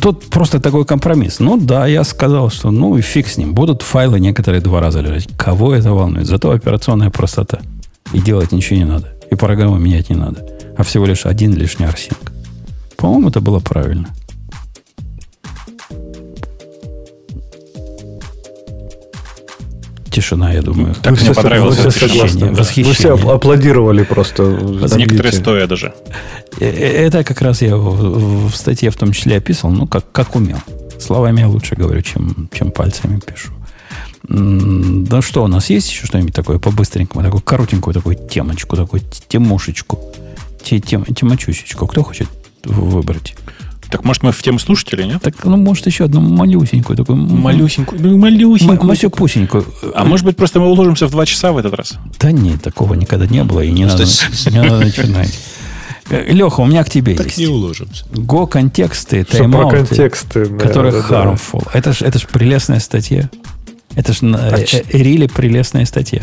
[0.00, 1.40] Тут просто такой компромисс.
[1.40, 3.54] Ну да, я сказал, что ну и фиг с ним.
[3.54, 5.28] Будут файлы некоторые два раза лежать.
[5.36, 6.26] Кого это волнует?
[6.26, 7.60] Зато операционная простота.
[8.12, 9.12] И делать ничего не надо.
[9.30, 10.46] И программу менять не надо.
[10.76, 12.32] А всего лишь один лишний арсинг.
[12.96, 14.08] По-моему, это было правильно.
[20.14, 20.94] Тишина, я думаю.
[21.02, 22.52] Так мне понравилось восхищение.
[22.52, 22.88] восхищение.
[22.88, 24.42] Мы все аплодировали просто.
[24.96, 25.92] Некоторые стоя даже.
[26.60, 30.10] Э, э, это как раз я в, в статье в том числе описывал, ну, как,
[30.12, 30.58] как умел.
[30.98, 33.50] Словами я лучше говорю, чем, чем пальцами пишу.
[34.26, 40.00] Да что, у нас есть еще что-нибудь такое по-быстренькому, такую коротенькую такую темочку, такую темушечку,
[40.62, 41.86] тем, темочусечку.
[41.86, 42.28] Кто хочет
[42.64, 43.34] выбрать?
[43.94, 45.22] Так может мы в тему слушателей, нет?
[45.22, 47.16] Так, ну, может, еще одну малюсенькую такую.
[47.16, 48.88] Малюсенькую, ну, малюсенькую.
[48.88, 49.64] Масюпусенькую.
[49.94, 51.94] А может быть, просто мы уложимся в два часа в этот раз?
[52.18, 54.02] Да нет, такого никогда не было, и не, надо,
[54.50, 55.38] не надо начинать.
[56.10, 57.38] Э, Леха, у меня к тебе так есть.
[57.38, 58.04] не уложимся.
[58.12, 61.62] Го контексты, тайм-ауты, контексты, которые да, harmful.
[61.64, 61.78] Да.
[61.78, 63.30] Это же это ж прелестная статья.
[63.94, 66.22] Это же а э, э, Рили прелестная статья.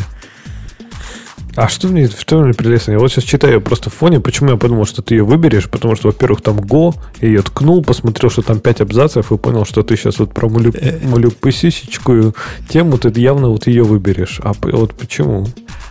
[1.54, 2.92] А что мне, что мне прелестно?
[2.92, 5.96] Я вот сейчас читаю просто в фоне, почему я подумал, что ты ее выберешь, потому
[5.96, 9.82] что, во-первых, там Go, я ее ткнул, посмотрел, что там 5 абзацев, и понял, что
[9.82, 10.72] ты сейчас вот про малю,
[11.02, 12.34] малюпысисечкую
[12.70, 14.40] тему, ты явно вот ее выберешь.
[14.42, 15.46] А вот почему?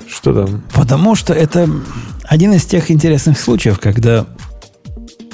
[0.07, 0.63] Что там?
[0.73, 1.69] Потому что это
[2.23, 4.25] один из тех интересных случаев, когда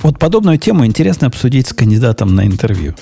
[0.03, 2.95] вот подобную тему интересно обсудить с кандидатом на интервью.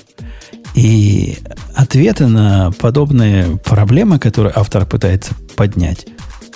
[0.75, 1.37] И
[1.73, 6.05] ответы на подобные проблемы, которые автор пытается поднять,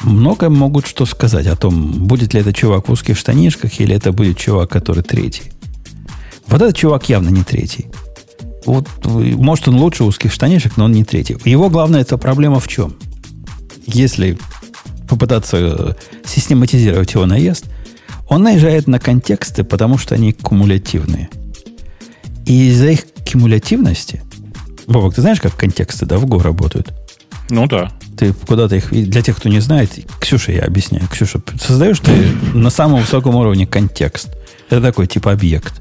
[0.01, 4.11] много могут что сказать о том, будет ли это чувак в узких штанишках или это
[4.11, 5.51] будет чувак, который третий.
[6.47, 7.87] Вот этот чувак явно не третий.
[8.65, 11.37] Вот, может, он лучше узких штанишек, но он не третий.
[11.45, 12.95] Его главная эта проблема в чем?
[13.85, 14.37] Если
[15.07, 15.93] попытаться э,
[16.25, 17.65] систематизировать его наезд,
[18.27, 21.29] он наезжает на контексты, потому что они кумулятивные.
[22.45, 24.21] И из-за их кумулятивности...
[24.87, 26.93] Бобок, ты знаешь, как контексты да, в Go работают?
[27.49, 27.91] Ну да.
[28.19, 28.89] Ты куда-то их...
[28.91, 31.07] Для тех, кто не знает, Ксюша, я объясняю.
[31.07, 32.11] Ксюша, создаешь ты
[32.53, 34.27] на самом высоком уровне контекст.
[34.69, 35.73] Это такой типа объект.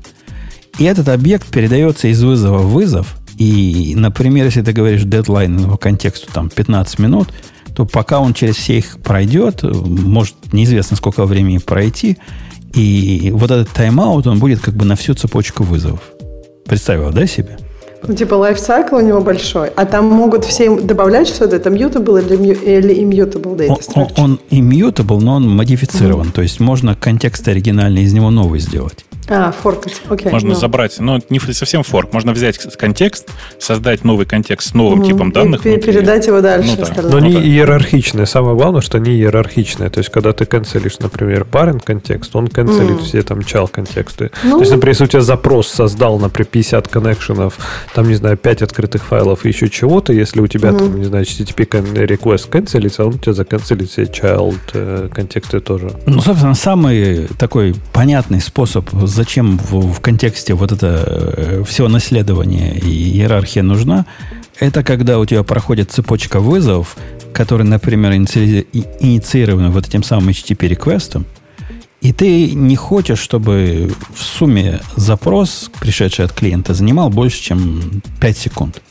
[0.79, 3.17] И этот объект передается из вызова в вызов.
[3.39, 7.29] И, например, если ты говоришь дедлайн его контексту там 15 минут,
[7.75, 12.19] то пока он через все их пройдет, может неизвестно сколько времени пройти,
[12.73, 16.03] и вот этот тайм-аут, он будет как бы на всю цепочку вызовов.
[16.67, 17.59] Представил, да, себе?
[18.07, 22.55] Ну, типа лайфсайкл у него большой, а там могут все добавлять что-то, это mutable или,
[22.55, 24.13] или immutable data structure?
[24.17, 26.33] Он, он immutable, но он модифицирован, mm-hmm.
[26.33, 29.05] то есть можно контекст оригинальный из него новый сделать.
[29.29, 30.33] А, форкать, окей.
[30.33, 30.55] Можно no.
[30.55, 30.61] Ну.
[30.61, 32.13] забрать, но не совсем форк.
[32.13, 35.09] Можно взять контекст, создать новый контекст с новым угу.
[35.09, 35.67] типом данных.
[35.67, 36.77] И передать его дальше.
[36.79, 37.03] Ну, да.
[37.03, 38.27] Но они ну, иерархичные.
[38.27, 39.91] Самое главное, что они иерархичные.
[39.91, 43.05] То есть, когда ты канцелишь, например, parent контекст, он канцелит mm.
[43.05, 44.31] все там чал контексты.
[44.43, 47.59] Ну, То есть, например, если у тебя запрос создал, например, 50 коннекшенов,
[47.95, 50.79] там, не знаю, 5 открытых файлов и еще чего-то, если у тебя mm.
[50.79, 51.69] там, не знаю, HTTP
[52.07, 55.91] request канцелится, он у тебя заканцелит все child э, контексты тоже.
[56.07, 58.89] Ну, собственно, самый такой понятный способ
[59.19, 61.05] зачем в, в контексте вот это
[61.37, 64.07] э, все наследование и иерархия нужна,
[64.61, 66.97] это когда у тебя проходит цепочка вызовов,
[67.33, 71.25] которые, например, инициированы вот этим самым HTTP реквестом,
[72.01, 78.39] и ты не хочешь, чтобы в сумме запрос, пришедший от клиента, занимал больше, чем 5
[78.39, 78.83] секунд.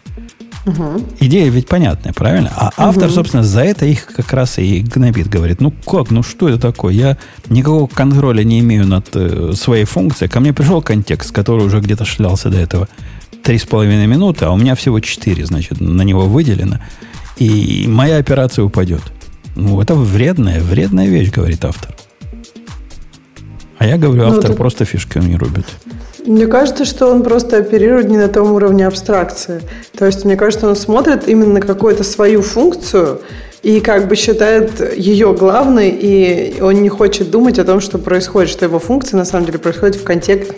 [1.20, 2.52] Идея ведь понятная, правильно?
[2.56, 5.30] А автор, собственно, за это их как раз и гнобит.
[5.30, 6.94] Говорит, ну как, ну что это такое?
[6.94, 7.18] Я
[7.50, 10.30] никакого контроля не имею над э, своей функцией.
[10.30, 12.88] Ко мне пришел контекст, который уже где-то шлялся до этого
[13.44, 16.82] три с половиной минуты, а у меня всего четыре, значит, на него выделено.
[17.38, 19.02] И моя операция упадет.
[19.56, 21.96] Ну, это вредная, вредная вещь, говорит автор.
[23.78, 25.66] А я говорю, Ну, автор это- просто фишками не рубит.
[26.28, 29.62] Мне кажется, что он просто оперирует не на том уровне абстракции.
[29.98, 33.22] То есть, мне кажется, он смотрит именно на какую-то свою функцию
[33.64, 38.50] и как бы считает ее главной, и он не хочет думать о том, что происходит,
[38.50, 40.54] что его функция на самом деле происходит в контексте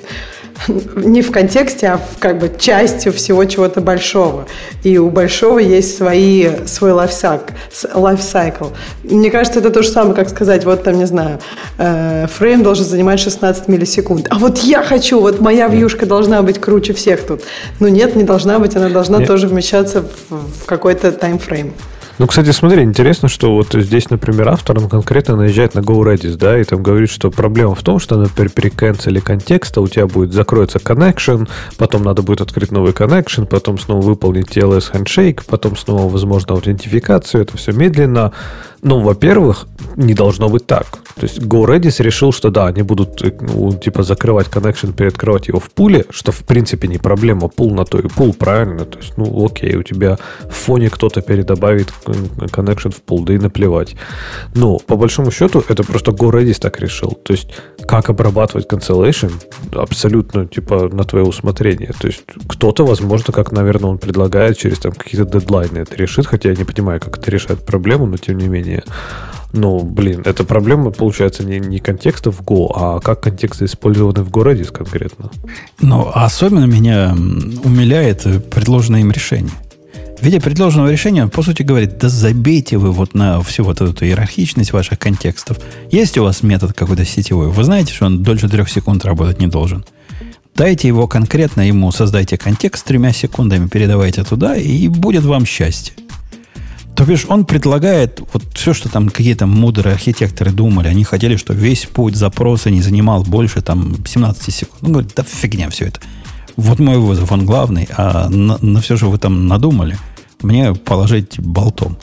[0.95, 4.47] не в контексте, а в как бы частью всего чего-то большого.
[4.83, 7.53] И у большого есть свои, свой лайфсак,
[7.93, 8.67] лайфсайкл.
[9.03, 11.39] Мне кажется, это то же самое, как сказать, вот там, не знаю,
[11.77, 14.27] э, фрейм должен занимать 16 миллисекунд.
[14.29, 17.41] А вот я хочу, вот моя вьюшка должна быть круче всех тут.
[17.79, 19.27] Ну нет, не должна быть, она должна Нет.
[19.27, 21.73] тоже вмещаться в, в какой-то таймфрейм.
[22.19, 26.59] Ну, кстати, смотри, интересно, что вот здесь, например, автор, он конкретно наезжает на GoRedis, да,
[26.59, 30.33] и там говорит, что проблема в том, что, например, при канцеле контекста у тебя будет
[30.33, 31.47] закроется connection,
[31.77, 37.43] потом надо будет открыть новый connection, потом снова выполнить TLS handshake, потом снова, возможно, аутентификацию,
[37.43, 38.33] это все медленно.
[38.81, 40.85] Ну, во-первых, не должно быть так.
[41.15, 45.59] То есть GoRedis решил, что да, они будут э, ну, типа закрывать connection, переоткрывать его
[45.59, 47.49] в пуле, что в принципе не проблема.
[47.49, 48.85] Пул на то и пул, правильно?
[48.85, 50.17] То есть, ну, окей, у тебя
[50.49, 52.11] в фоне кто-то передобавит э,
[52.45, 53.95] connection в пул, да и наплевать.
[54.55, 57.11] Но, по большому счету, это просто GoRedis так решил.
[57.11, 57.49] То есть,
[57.85, 59.31] как обрабатывать cancellation,
[59.73, 61.91] абсолютно, типа, на твое усмотрение.
[61.99, 66.49] То есть, кто-то, возможно, как, наверное, он предлагает через там какие-то дедлайны это решит, хотя
[66.49, 68.68] я не понимаю, как это решает проблему, но тем не менее.
[69.51, 74.29] Ну, блин, эта проблема, получается, не, не контекста в Go, а как контексты использованы в
[74.29, 75.31] GoRedis конкретно.
[75.81, 77.15] Но особенно меня
[77.63, 79.51] умиляет э, предложенное им решение.
[80.19, 83.81] В виде предложенного решения, он, по сути, говорит, да забейте вы вот на всю вот
[83.81, 85.57] эту иерархичность ваших контекстов.
[85.89, 89.47] Есть у вас метод какой-то сетевой, вы знаете, что он дольше трех секунд работать не
[89.47, 89.85] должен.
[90.55, 95.93] Дайте его конкретно ему, создайте контекст тремя секундами, передавайте туда, и будет вам счастье.
[96.99, 100.89] То бишь, он предлагает вот все, что там какие-то мудрые архитекторы думали.
[100.89, 104.83] Они хотели, что весь путь запроса не занимал больше там 17 секунд.
[104.83, 106.01] Он говорит, да фигня все это.
[106.57, 109.97] Вот мой вызов, он главный, а на, на все, что вы там надумали,
[110.41, 111.97] мне положить болтом.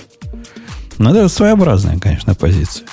[0.97, 2.87] Ну, это своеобразная, конечно, позиция.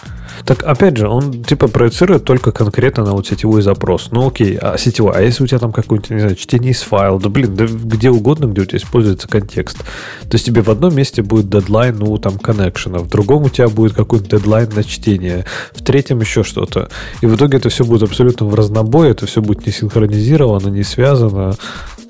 [0.45, 4.09] Так, опять же, он типа проецирует только конкретно на вот сетевой запрос.
[4.11, 7.19] Ну, окей, а сетевой, а если у тебя там какой-нибудь, не знаю, чтение из файла,
[7.19, 9.77] да блин, да где угодно, где у тебя используется контекст.
[9.77, 13.69] То есть тебе в одном месте будет дедлайн, ну, там, коннекшена, в другом у тебя
[13.69, 16.89] будет какой-нибудь дедлайн на чтение, в третьем еще что-то.
[17.21, 20.83] И в итоге это все будет абсолютно в разнобой, это все будет не синхронизировано, не
[20.83, 21.55] связано.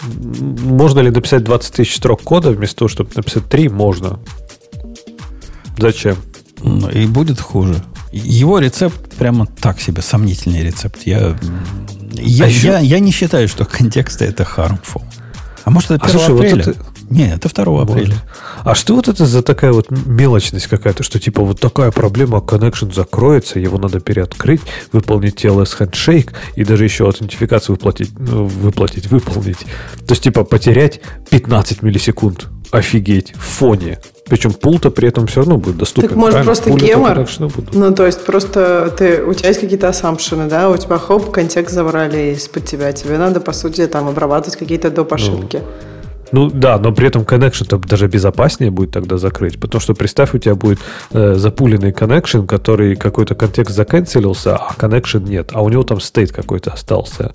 [0.04, 3.70] Можно ли написать 20 тысяч строк кода вместо того, чтобы написать 3?
[3.70, 4.20] Можно.
[5.78, 6.18] Зачем?
[6.62, 7.76] Ну, И будет хуже.
[8.14, 11.02] Его рецепт прямо так себе, сомнительный рецепт.
[11.06, 11.36] Я,
[12.14, 15.02] я, А еще- я, я не считаю, что контексты это harmful.
[15.66, 16.62] А может, это А 1 слушай, вот апреля?
[16.62, 16.76] это-
[17.10, 18.16] Нет, это 2 апреля.
[18.64, 22.94] А что вот это за такая вот мелочность какая-то, что типа вот такая проблема, connection
[22.94, 24.62] закроется, его надо переоткрыть,
[24.92, 29.60] выполнить TLS handshake и даже еще аутентификацию выплатить, ну, выплатить, выполнить.
[30.06, 32.48] То есть типа потерять 15 миллисекунд.
[32.74, 34.00] Офигеть, в фоне.
[34.26, 36.10] Причем пул-то при этом все равно будет доступен.
[36.10, 36.54] Так может правильно?
[36.54, 37.28] просто гемор?
[37.74, 41.76] Ну, то есть просто ты, у тебя есть какие-то ассампшены, да, у тебя хоп, контекст
[41.76, 45.14] забрали из-под тебя, тебе надо, по сути, там обрабатывать какие-то доп.
[45.14, 45.62] ошибки.
[46.34, 49.60] Ну да, но при этом connection-то даже безопаснее будет тогда закрыть.
[49.60, 50.80] Потому что представь, у тебя будет
[51.12, 55.52] э, запуленный connection, который какой-то контекст заканцелился, а connection нет.
[55.54, 57.34] А у него там стейт какой-то остался.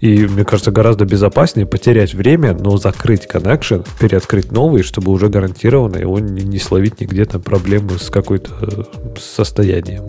[0.00, 5.96] И мне кажется, гораздо безопаснее потерять время, но закрыть connection, переоткрыть новый, чтобы уже гарантированно
[5.96, 8.82] его не, не словить нигде там проблемы с какой-то э,
[9.18, 10.06] состоянием.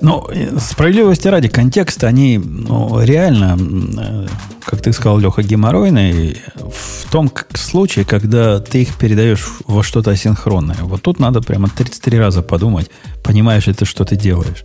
[0.00, 0.26] Ну,
[0.58, 3.56] справедливости ради, контексты, они ну, реально,
[3.98, 4.26] э,
[4.64, 10.78] как ты сказал, Леха, геморройные в том случае, когда ты их передаешь во что-то асинхронное.
[10.82, 12.90] Вот тут надо прямо 33 раза подумать,
[13.22, 14.64] понимаешь ли ты, что ты делаешь.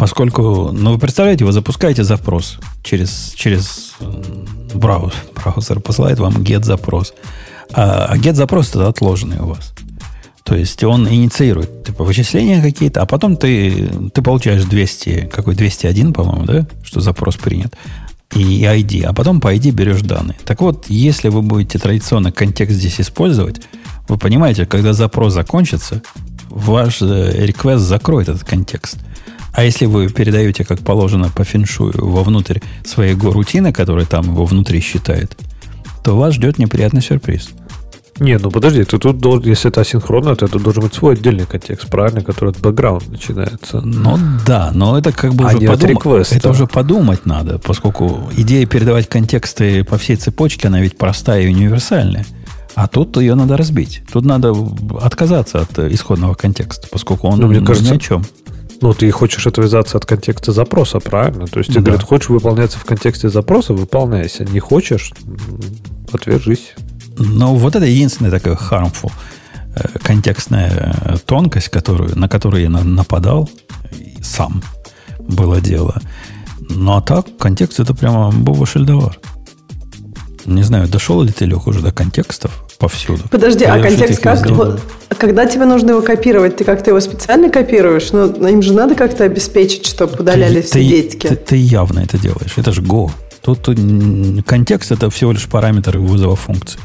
[0.00, 7.12] Поскольку, ну, вы представляете, вы запускаете запрос через, через м, браузер, браузер посылает вам get-запрос.
[7.74, 9.74] А, get-запрос это отложенный у вас.
[10.42, 16.14] То есть он инициирует типа, вычисления какие-то, а потом ты, ты получаешь 200, какой 201,
[16.14, 17.74] по-моему, да, что запрос принят,
[18.34, 20.38] и ID, а потом по ID берешь данные.
[20.46, 23.60] Так вот, если вы будете традиционно контекст здесь использовать,
[24.08, 26.00] вы понимаете, когда запрос закончится,
[26.48, 28.96] ваш э, request закроет этот контекст.
[29.52, 34.80] А если вы передаете, как положено, по феншую вовнутрь своей рутины, которая там его внутри
[34.80, 35.36] считает,
[36.04, 37.50] то вас ждет неприятный сюрприз.
[38.20, 41.46] Не, ну подожди, ты тут, должен, если это асинхронно, то это должен быть свой отдельный
[41.46, 43.80] контекст, правильно, который от бэкграунд начинается.
[43.80, 48.66] Ну да, но это как бы А уже подумать, это уже подумать надо, поскольку идея
[48.66, 52.26] передавать контексты по всей цепочке, она ведь простая и универсальная.
[52.74, 54.02] А тут ее надо разбить.
[54.12, 54.54] Тут надо
[55.00, 58.24] отказаться от исходного контекста, поскольку он Ну, мне ни кажется, о чем.
[58.82, 61.46] Ну, ты хочешь отвязаться от контекста запроса, правильно?
[61.46, 61.74] То есть, Да.
[61.74, 64.44] тебе говорят, хочешь выполняться в контексте запроса, выполняйся.
[64.44, 65.60] Не хочешь, м,
[66.12, 66.72] отвяжись.
[67.18, 69.12] Но вот это единственная такая harmful
[69.74, 73.48] э, контекстная э, тонкость, которую, на которую я на- нападал
[74.22, 74.62] сам
[75.20, 76.00] было дело.
[76.70, 79.18] Ну а так, контекст это прямо Боба Шельдовар.
[80.46, 83.22] Не знаю, дошел ли ты, Лех, уже до контекстов повсюду?
[83.30, 84.50] Подожди, а Или что контекст ты как?
[84.50, 84.80] Вот,
[85.18, 88.10] когда тебе нужно его копировать, ты как-то его специально копируешь?
[88.10, 91.26] Ну, им же надо как-то обеспечить, чтобы удалялись все ты, детики.
[91.28, 92.54] ты, ты явно это делаешь.
[92.56, 93.10] Это же Go.
[93.42, 96.80] Тут м, контекст это всего лишь параметр вызова функции.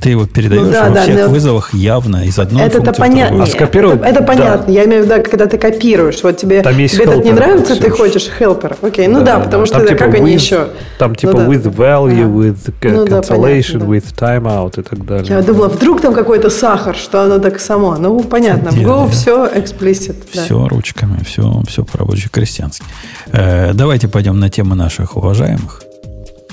[0.00, 3.20] Ты его передаешь Ну да, во да, всех но- вызовах явно из одной Это-то функции
[3.26, 3.42] другую.
[3.42, 4.26] А скопировать- Это, это да.
[4.26, 4.70] понятно.
[4.72, 6.22] Я имею в виду, когда ты копируешь.
[6.22, 8.76] Вот тебе, Там есть тебе этот не нравится, ты хочешь helper.
[8.82, 10.68] Окей, ну да, потому что Там это типа как они with- еще?
[10.98, 11.46] Там типа Ну да.
[11.46, 13.86] with value, with Ну да, cancellation, понятно, да.
[13.86, 15.26] with timeout и так далее.
[15.28, 17.96] Я думала, вдруг там какой-то сахар, что оно так само.
[17.96, 18.70] Ну, понятно.
[18.70, 20.16] В Go все explicit.
[20.34, 20.42] да.
[20.44, 22.84] Все ручками, все, все по-рабоче-крестьянски.
[23.32, 25.82] Э, давайте пойдем на тему наших уважаемых.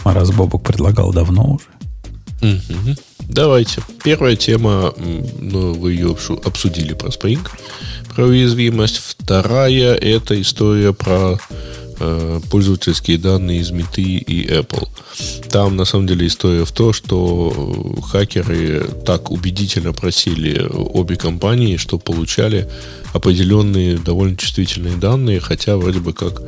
[0.04, 1.66] Раз Бобук предлагал давно уже.
[3.20, 3.82] Давайте.
[4.04, 7.46] Первая тема, ну, вы ее обсудили про Spring,
[8.16, 8.98] про уязвимость.
[8.98, 11.38] Вторая– это история про
[12.00, 14.88] э, пользовательские данные из Меты и Apple.
[15.50, 17.54] Там, на самом деле, история в том, что
[17.98, 22.70] э, хакеры так убедительно просили обе компании, что получали
[23.14, 26.42] определенные довольно чувствительные данные, хотя вроде бы как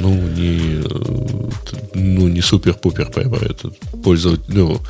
[0.00, 0.82] ну, не,
[1.94, 3.70] ну, не супер-пупер прямо это
[4.02, 4.80] пользователь, ну,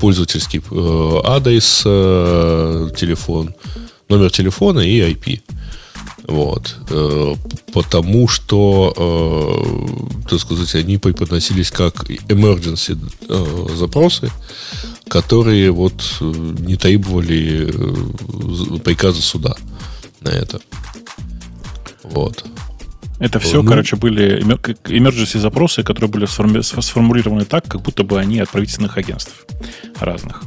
[0.00, 3.54] пользовательский э, адрес, э, телефон,
[4.08, 5.40] номер телефона и IP.
[6.26, 6.76] Вот.
[6.90, 7.34] Э,
[7.72, 8.92] потому что,
[10.28, 12.96] так сказать, они преподносились как emergency
[13.76, 14.30] запросы,
[15.08, 17.72] которые вот не требовали
[18.78, 19.54] приказа суда
[20.20, 20.60] на это.
[22.04, 22.44] Вот.
[23.20, 23.68] Это все, Ну.
[23.68, 28.96] короче, были emergency запросы, которые были сформи- сформулированы так, как будто бы они от правительственных
[28.98, 29.46] агентств
[30.00, 30.42] разных.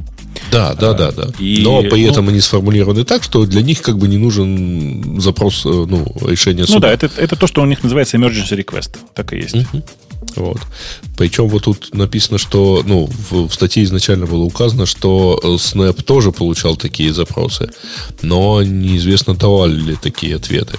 [0.50, 1.32] Да, да, да, да.
[1.38, 5.20] и, Но при ну- этом они сформулированы так, что для них как бы не нужен
[5.20, 6.76] запрос, э, ну, решение суда.
[6.76, 8.96] Ну да, это, это то, что у них называется emergency request.
[9.14, 9.54] Так и есть.
[9.54, 9.82] Мгм.
[10.36, 10.58] Вот.
[11.16, 16.02] Причем вот тут написано, что, ну, в, в статье изначально было указано, что э, Snap
[16.02, 17.70] тоже получал такие запросы,
[18.22, 20.76] но неизвестно, давали ли такие ответы.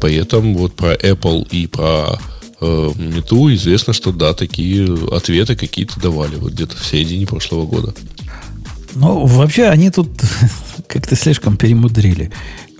[0.00, 2.18] При этом вот про Apple и про
[2.60, 7.94] э, Мету известно, что да, такие ответы какие-то давали вот где-то в середине прошлого года.
[8.98, 10.08] Ну, вообще, они тут
[10.88, 12.32] как-то слишком перемудрили.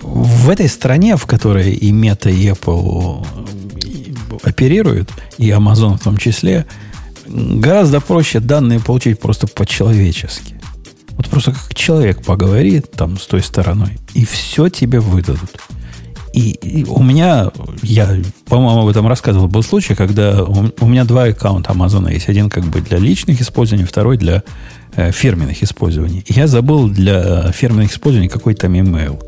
[0.03, 3.27] В этой стране, в которой и Meta, и Apple
[3.85, 6.66] и оперируют, и Amazon в том числе,
[7.27, 10.55] гораздо проще данные получить просто по-человечески.
[11.11, 15.61] Вот просто как человек поговорит там с той стороной, и все тебе выдадут.
[16.35, 17.51] И, и у меня,
[17.82, 18.16] я,
[18.47, 22.28] по-моему, об этом рассказывал, был случай, когда у, у меня два аккаунта Амазона есть.
[22.28, 24.43] Один как бы для личных использований, второй для э,
[25.12, 26.25] фирменных использований.
[26.29, 29.23] Я забыл для фирменных использований какой-то там email.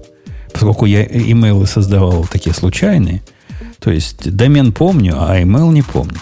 [0.53, 3.23] Поскольку я имейлы создавал такие случайные,
[3.79, 6.19] то есть домен помню, а email не помню.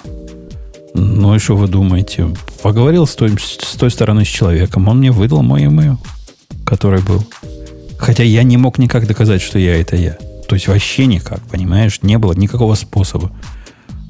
[0.95, 2.29] Ну и что вы думаете?
[2.63, 5.97] Поговорил с той, с той стороны с человеком, он мне выдал мой email,
[6.65, 7.25] который был.
[7.99, 10.17] Хотя я не мог никак доказать, что я это я.
[10.49, 12.01] То есть вообще никак, понимаешь?
[12.03, 13.31] Не было никакого способа.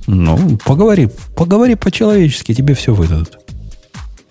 [0.07, 3.39] Ну, поговори, поговори по-человечески, тебе все выдадут.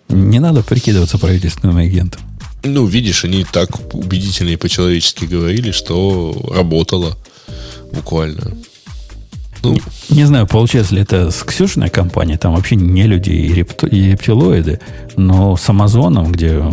[0.09, 2.21] Не надо прикидываться правительственным агентом.
[2.63, 7.17] Ну, видишь, они так убедительно и по-человечески говорили, что работало
[7.93, 8.51] буквально.
[9.63, 9.77] Ну,
[10.09, 14.11] Не знаю, получается ли это с Ксюшиной компанией, там вообще не люди и, репто- и
[14.11, 14.79] рептилоиды,
[15.15, 16.63] но с Амазоном, где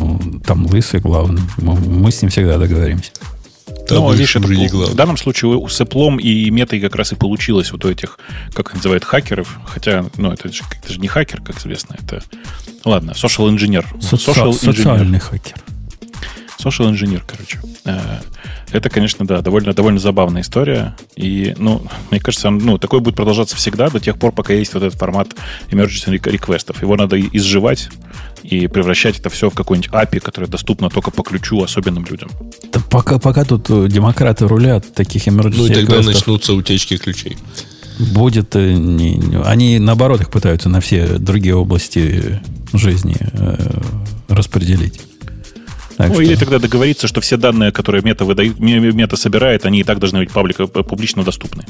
[0.47, 3.11] там лысый главный, мы, мы с ним всегда договоримся.
[3.89, 7.16] Там больше видишь, это не в данном случае с Apple и метой как раз и
[7.16, 8.19] получилось вот у этих,
[8.55, 9.59] как их называют, хакеров.
[9.66, 11.97] Хотя, ну, это же, это же не хакер, как известно.
[11.98, 12.23] Это,
[12.85, 13.85] ладно, social engineer.
[14.01, 14.74] Соци- Social engineer.
[14.77, 15.55] социальный хакер.
[16.62, 17.61] Social engineer, короче.
[17.85, 18.20] Э,
[18.73, 20.97] Это, конечно, да, довольно, довольно забавная история.
[21.15, 24.82] И, ну, мне кажется, ну, такое будет продолжаться всегда до тех пор, пока есть вот
[24.82, 25.28] этот формат
[25.70, 26.81] emergency рек- реквестов.
[26.82, 27.89] Его надо изживать
[28.43, 32.31] и превращать это все в какой-нибудь API, которое доступно только по ключу особенным людям.
[32.73, 37.36] Да пока, пока тут э, демократы рулят, таких Ну, и emergency тогда начнутся утечки ключей.
[37.98, 38.54] будет...
[38.54, 42.40] э, не- не- они, наоборот, их пытаются на все другие области
[42.72, 43.80] жизни э,
[44.28, 45.00] распределить.
[45.96, 46.22] Так ну, что...
[46.22, 50.20] или тогда договориться, что все данные, которые мета, выдают, мета собирает, они и так должны
[50.20, 51.64] быть паблика, публично доступны.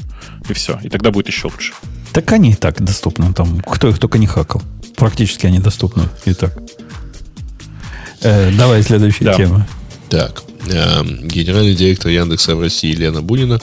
[0.47, 0.79] И все.
[0.83, 1.73] И тогда будет еще лучше.
[2.13, 3.33] Так они и так доступны.
[3.33, 4.61] Там, кто их только не хакал.
[4.95, 6.55] Практически они доступны и так.
[8.21, 9.33] Э, давай следующая да.
[9.33, 9.67] тема.
[10.09, 10.43] Так.
[10.69, 13.59] Э, генеральный директор Яндекса в России Лена Бунина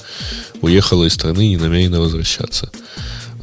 [0.61, 2.71] уехала из страны и не намерена возвращаться.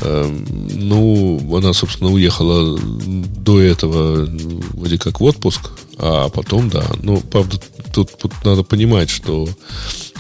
[0.01, 0.29] Э,
[0.73, 4.27] ну, она, собственно, уехала до этого
[4.73, 6.85] вроде как в отпуск, а потом, да.
[7.01, 7.59] Ну, правда,
[7.93, 9.49] тут, тут надо понимать, что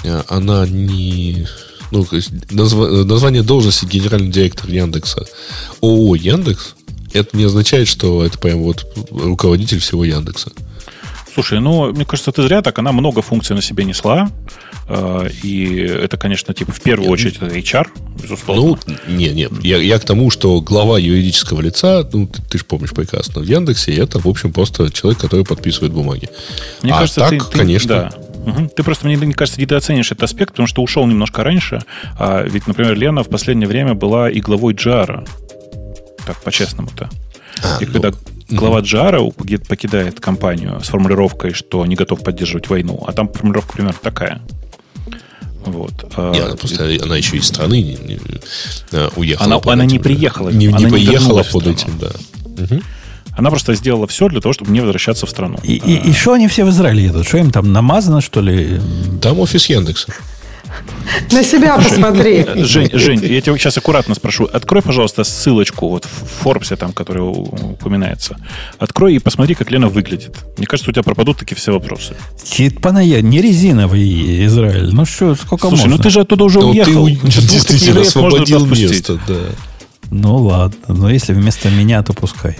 [0.03, 1.47] э, она не...
[1.91, 2.05] Ну,
[2.51, 5.25] назва, название должности генеральный директор Яндекса
[5.81, 6.75] ООО Яндекс,
[7.13, 10.51] это не означает, что это прям вот руководитель всего Яндекса.
[11.39, 12.77] Слушай, ну, мне кажется, ты зря так.
[12.79, 14.29] Она много функций на себе несла.
[14.89, 17.87] Э, и это, конечно, типа в первую очередь это HR,
[18.21, 18.77] безусловно.
[18.85, 19.47] Ну, не, не.
[19.61, 23.45] Я, я к тому, что глава юридического лица, ну, ты, ты же помнишь прекрасно, в
[23.45, 26.27] Яндексе это, в общем, просто человек, который подписывает бумаги.
[26.83, 27.87] Мне а кажется, так, ты, конечно.
[27.87, 28.51] Да.
[28.51, 28.71] Угу.
[28.75, 31.81] Ты просто, мне, мне кажется, недооценишь этот аспект, потому что ушел немножко раньше.
[32.17, 35.23] А ведь, например, Лена в последнее время была и главой Джара.
[36.25, 37.09] Так, по-честному-то.
[37.63, 38.11] А, и ну, когда
[38.49, 39.21] глава Джара
[39.67, 44.41] покидает компанию с формулировкой, что не готов поддерживать войну, а там формулировка примерно такая.
[45.65, 46.11] Вот.
[46.15, 48.19] А, не, она, просто, она еще из страны не, не,
[48.93, 49.45] а, уехала.
[49.45, 50.49] Она, она не приехала.
[50.49, 52.11] Не, она не поехала под этим, да.
[52.63, 52.81] Угу.
[53.37, 55.57] Она просто сделала все для того, чтобы не возвращаться в страну.
[55.63, 57.27] И что они все в Израиле едут?
[57.27, 58.79] Что им там намазано, что ли?
[59.21, 60.13] Там офис Яндекса.
[61.31, 62.45] На себя посмотри.
[62.55, 64.45] Жень, Жень, я тебя сейчас аккуратно спрошу.
[64.51, 68.37] Открой, пожалуйста, ссылочку вот в Форбсе, там, которая упоминается.
[68.77, 70.35] Открой и посмотри, как Лена выглядит.
[70.57, 72.15] Мне кажется, у тебя пропадут такие все вопросы.
[72.49, 74.89] Читпаная, не резиновый Израиль.
[74.93, 75.97] Ну что, сколько Слушай, можно?
[75.97, 77.05] ну ты же оттуда уже ну, уехал.
[77.07, 79.35] Ты действительно освободил место, да.
[80.11, 82.57] Ну ладно, но если вместо меня, то пускай.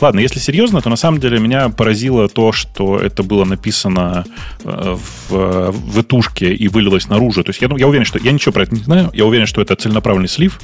[0.00, 4.24] Ладно, если серьезно, то на самом деле меня поразило то, что это было написано
[4.64, 4.96] э,
[5.28, 7.42] в, в этушке и вылилось наружу.
[7.42, 9.10] То есть я, я уверен, что я ничего про это не знаю.
[9.12, 10.60] Я уверен, что это целенаправленный слив,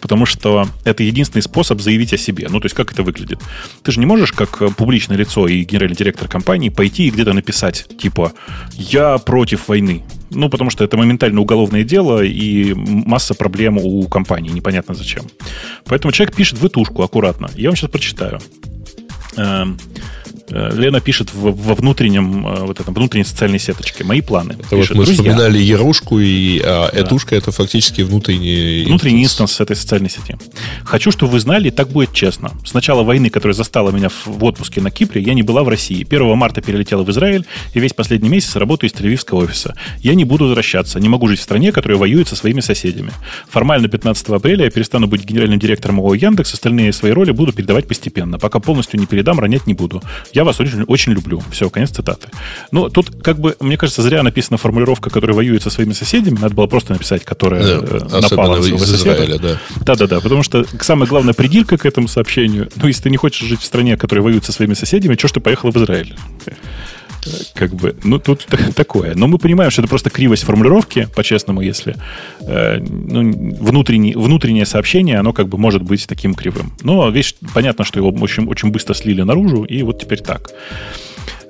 [0.00, 2.46] потому что это единственный способ заявить о себе.
[2.48, 3.40] Ну, то есть как это выглядит?
[3.82, 7.86] Ты же не можешь, как публичное лицо и генеральный директор компании, пойти и где-то написать,
[7.98, 8.32] типа,
[8.76, 10.04] я против войны.
[10.30, 15.24] Ну, потому что это моментально уголовное дело и масса проблем у компании, непонятно зачем.
[15.84, 17.50] Поэтому человек пишет в этушку аккуратно.
[17.56, 18.40] Я вам сейчас прочитаю.
[19.36, 20.15] Um, Э,
[20.48, 24.04] Лена пишет в, во внутреннем, э, вот этом, внутренней социальной сеточке.
[24.04, 24.52] Мои планы.
[24.52, 27.02] Это пишет, вот мы друзья, вспоминали Ярушку, и а да.
[27.02, 29.60] Этушка это фактически внутренний Внутренний инстанс.
[29.60, 30.36] этой социальной сети.
[30.84, 32.52] Хочу, чтобы вы знали, так будет честно.
[32.64, 36.06] С начала войны, которая застала меня в отпуске на Кипре, я не была в России.
[36.08, 37.44] 1 марта перелетела в Израиль,
[37.74, 39.74] и весь последний месяц работаю из тель офиса.
[39.98, 43.12] Я не буду возвращаться, не могу жить в стране, которая воюет со своими соседями.
[43.48, 47.88] Формально 15 апреля я перестану быть генеральным директором ООО Яндекс, остальные свои роли буду передавать
[47.88, 48.38] постепенно.
[48.38, 50.02] Пока полностью не передам, ронять не буду.
[50.36, 51.42] Я вас очень, очень люблю.
[51.50, 52.28] Все, конец цитаты.
[52.70, 56.38] Ну, тут, как бы, мне кажется, зря написана формулировка, которая воюет со своими соседями.
[56.38, 59.38] Надо было просто написать, которая да, э, напала на своего соседа.
[59.38, 59.58] Да.
[59.80, 63.62] Да-да-да, потому что самая главная придирка к этому сообщению, ну, если ты не хочешь жить
[63.62, 66.14] в стране, которая воюет со своими соседями, что ж ты поехала в Израиль?
[67.54, 69.14] Как бы, ну, тут такое.
[69.14, 71.96] Но мы понимаем, что это просто кривость формулировки, по-честному, если
[72.40, 76.72] э, ну, внутренний, внутреннее сообщение, оно как бы может быть таким кривым.
[76.82, 80.50] Но вещь, понятно, что его очень, очень быстро слили наружу, и вот теперь так.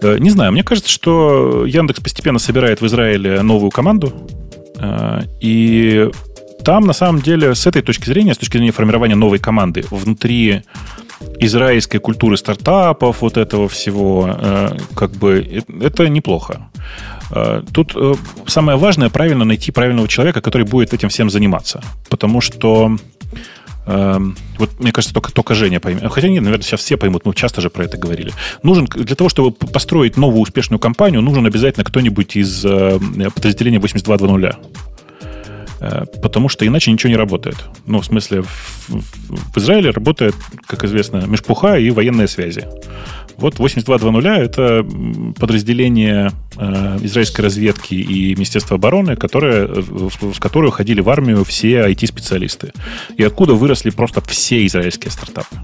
[0.03, 4.13] Э, не знаю, мне кажется, что Яндекс постепенно собирает в Израиле новую команду,
[4.79, 6.11] э, и
[6.67, 10.63] там, на самом деле, с этой точки зрения, с точки зрения формирования новой команды, внутри
[11.39, 16.69] израильской культуры стартапов, вот этого всего, э, как бы это неплохо.
[17.31, 18.15] Э, тут э,
[18.49, 21.81] самое важное правильно найти правильного человека, который будет этим всем заниматься.
[22.09, 22.97] Потому что
[24.59, 26.11] вот, мне кажется, только, только Женя поймет.
[26.11, 28.33] Хотя нет, наверное, сейчас все поймут, мы часто же про это говорили.
[28.65, 34.57] Нужен, для того, чтобы построить новую успешную компанию, нужен обязательно кто-нибудь из подразделения 8220.
[35.81, 37.57] Э, потому что иначе ничего не работает.
[37.87, 38.49] Ну, в смысле, в,
[38.89, 40.35] в Израиле работает,
[40.67, 42.67] как известно, межпуха и военные связи.
[43.37, 44.87] Вот 8220— это
[45.39, 51.87] подразделение э, израильской разведки и Министерства обороны, которые, в, в которое уходили в армию все
[51.91, 52.73] IT-специалисты.
[53.19, 55.57] И откуда выросли просто все израильские стартапы.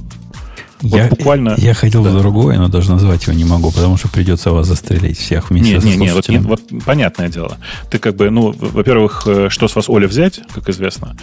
[0.83, 1.55] Вот я, буквально...
[1.59, 2.11] Я хотел да.
[2.11, 5.85] другое, но даже назвать его не могу, потому что придется вас застрелить всех вместе нет,
[5.85, 7.57] нет, нет, вот, нет, вот понятное дело.
[7.91, 11.17] Ты как бы, ну, во-первых, э, что с вас Оля взять, как известно.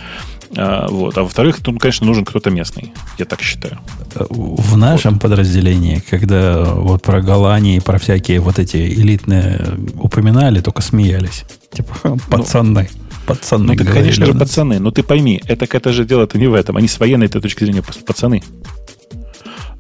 [0.56, 1.18] А, вот.
[1.18, 2.94] А во-вторых, тут, конечно, нужен кто-то местный.
[3.18, 3.80] Я так считаю.
[4.16, 5.22] В нашем вот.
[5.22, 11.44] подразделении, когда вот про Голландии и про всякие вот эти элитные упоминали, только смеялись.
[11.72, 12.90] Типа, пацаны.
[12.92, 13.66] Ну, пацаны.
[13.66, 14.80] Ну, ты, конечно же, пацаны.
[14.80, 16.78] Но ты пойми, это, это же дело-то не в этом.
[16.78, 18.42] Они с военной точки зрения пацаны.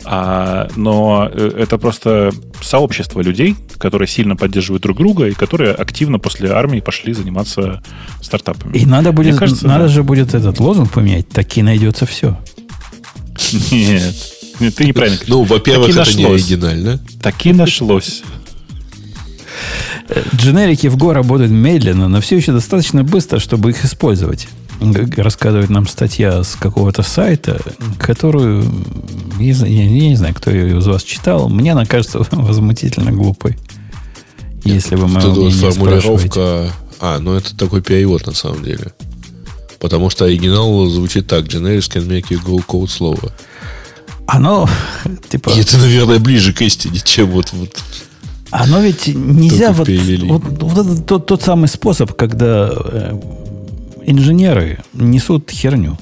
[0.05, 2.31] А, но э, это просто
[2.61, 7.83] сообщество людей, которые сильно поддерживают друг друга и которые активно после армии пошли заниматься
[8.21, 8.77] стартапами.
[8.77, 9.89] И надо будет, Мне кажется, надо да.
[9.89, 11.27] же будет этот лозунг поменять.
[11.29, 12.37] Таки найдется все.
[13.71, 14.15] Нет,
[14.59, 15.33] нет, ты неправильно говоришь.
[15.33, 16.99] Ну, во-первых, это не оригинально.
[17.21, 18.23] Таки нашлось.
[20.35, 24.47] Дженерики в Go работают медленно, но все еще достаточно быстро, чтобы их использовать.
[25.17, 27.59] Рассказывает нам статья с какого-то сайта,
[27.97, 33.11] которую, знаю- я, я не знаю, кто ее из вас читал, мне она кажется возмутительно
[33.11, 33.57] глупой.
[34.63, 36.29] Если вы Вот вот спрашиваете.
[36.29, 36.73] формулировка...
[37.01, 38.91] А, ну это такой перевод на самом деле.
[39.79, 41.45] Потому что оригинал звучит так.
[41.45, 43.31] Generics can make you go code слово.
[44.27, 44.69] Оно,
[45.29, 47.51] типа, И это, наверное, ближе к истине, чем вот...
[47.53, 47.81] вот.
[48.51, 53.19] оно ведь нельзя вот, вот, вот это тот, тот самый способ, когда э,
[54.09, 55.97] инженеры несут херню.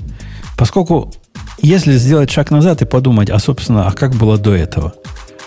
[0.57, 1.13] Поскольку
[1.61, 4.93] если сделать шаг назад и подумать, а собственно, а как было до этого?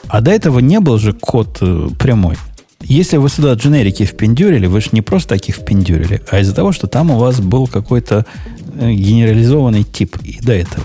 [0.08, 2.36] А до этого не был же код э, прямой.
[2.82, 6.88] Если вы сюда дженерики впендюрили, вы же не просто таких впендюрили, а из-за того, что
[6.88, 8.26] там у вас был какой-то
[8.74, 10.84] э, генерализованный тип и до этого.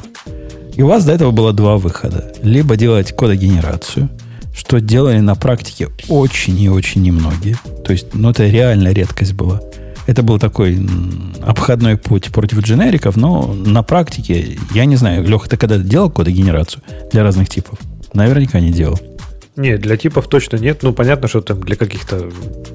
[0.75, 2.31] И у вас до этого было два выхода.
[2.43, 4.09] Либо делать кодогенерацию,
[4.55, 7.57] что делали на практике очень и очень немногие.
[7.85, 9.61] То есть, ну, это реально редкость была.
[10.07, 10.79] Это был такой
[11.41, 16.83] обходной путь против дженериков, но на практике, я не знаю, Леха, ты когда делал кодогенерацию
[17.11, 17.79] для разных типов?
[18.13, 18.99] Наверняка не делал.
[19.57, 20.83] Не, для типов точно нет.
[20.83, 22.29] Ну, понятно, что там для каких-то,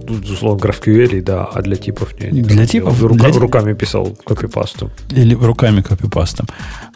[0.09, 2.33] ну, условно, GraphQL, да, а для типов нет.
[2.33, 4.91] Для типов- Рука- для- руками писал копипасту.
[5.11, 6.47] Или руками копипастом.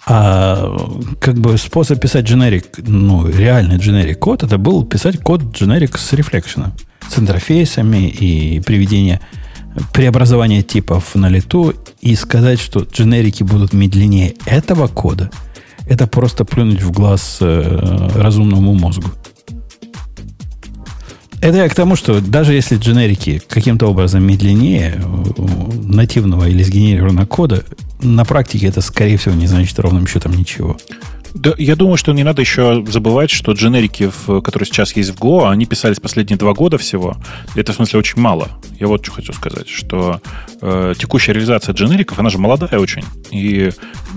[0.07, 0.75] А
[1.21, 6.13] как бы способ писать generic, ну, реальный generic код, это был писать код generic с
[6.15, 6.73] рефлекшеном,
[7.09, 9.21] с интерфейсами и приведение,
[9.93, 15.31] преобразование типов на лету и сказать, что дженерики будут медленнее этого кода,
[15.87, 19.11] это просто плюнуть в глаз э, разумному мозгу.
[21.41, 25.43] Это я к тому, что даже если дженерики каким-то образом медленнее э,
[25.83, 27.65] нативного или сгенерированного кода,
[28.01, 30.79] на практике это, скорее всего, не значит ровным счетом ничего.
[31.35, 35.21] Да, я думаю, что не надо еще забывать, что дженерики, в- которые сейчас есть в
[35.21, 37.17] Go, они писались последние два года всего.
[37.57, 38.51] Это, в смысле, очень мало.
[38.79, 40.21] Я вот что хочу сказать, что
[40.61, 43.03] э, текущая реализация дженериков, она же молодая очень.
[43.33, 43.71] И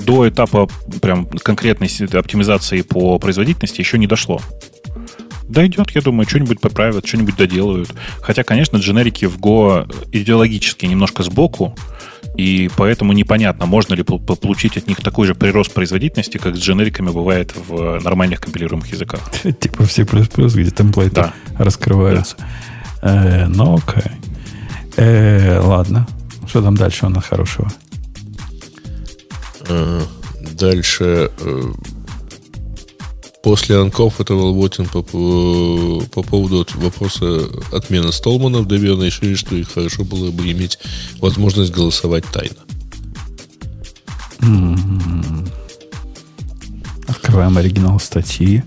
[0.06, 0.70] до этапа
[1.02, 4.40] прям конкретной оптимизации по производительности еще не дошло.
[5.50, 7.90] Дойдет, я думаю, что-нибудь поправят, что-нибудь доделают.
[8.22, 11.74] Хотя, конечно, дженерики в Go идеологически немножко сбоку,
[12.38, 16.60] и поэтому непонятно, можно ли пол- получить от них такой же прирост производительности, как с
[16.60, 19.22] дженериками бывает в нормальных компилируемых языках.
[19.60, 21.34] Типа все плюс-плюс, где темплейты Да.
[21.58, 22.36] раскрываются.
[23.02, 24.12] Э, ну, окей.
[24.98, 26.08] Э, ладно.
[26.48, 27.72] Что там дальше у нас хорошего?
[29.68, 30.02] Э,
[30.54, 31.30] Дальше.
[33.48, 39.72] После Uncomfortable Voting по, по, по поводу вопроса отмены Столмана в Debian решили, что их
[39.72, 40.78] хорошо было бы иметь
[41.22, 42.58] возможность голосовать тайно.
[47.08, 48.64] Открываем оригинал статьи.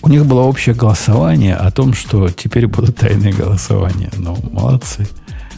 [0.00, 4.10] У них было общее голосование о том, что теперь будут тайные голосования.
[4.16, 5.06] Ну, молодцы.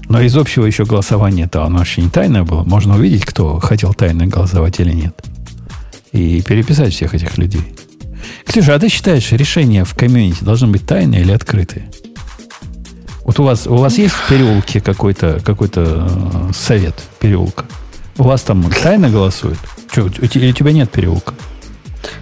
[0.08, 2.64] Но из общего еще голосования-то оно вообще не тайное было.
[2.64, 5.14] Можно увидеть, кто хотел тайно голосовать или нет.
[6.12, 7.74] И переписать всех этих людей.
[8.44, 11.90] Ксюша, а ты считаешь, решения в комьюнити должны быть тайные или открытые?
[13.24, 15.68] Вот у вас, у вас есть в переулке какой-то какой
[16.54, 17.64] совет переулка?
[18.18, 19.58] У вас там тайно голосуют?
[19.92, 21.34] Че, или у тебя нет переулка?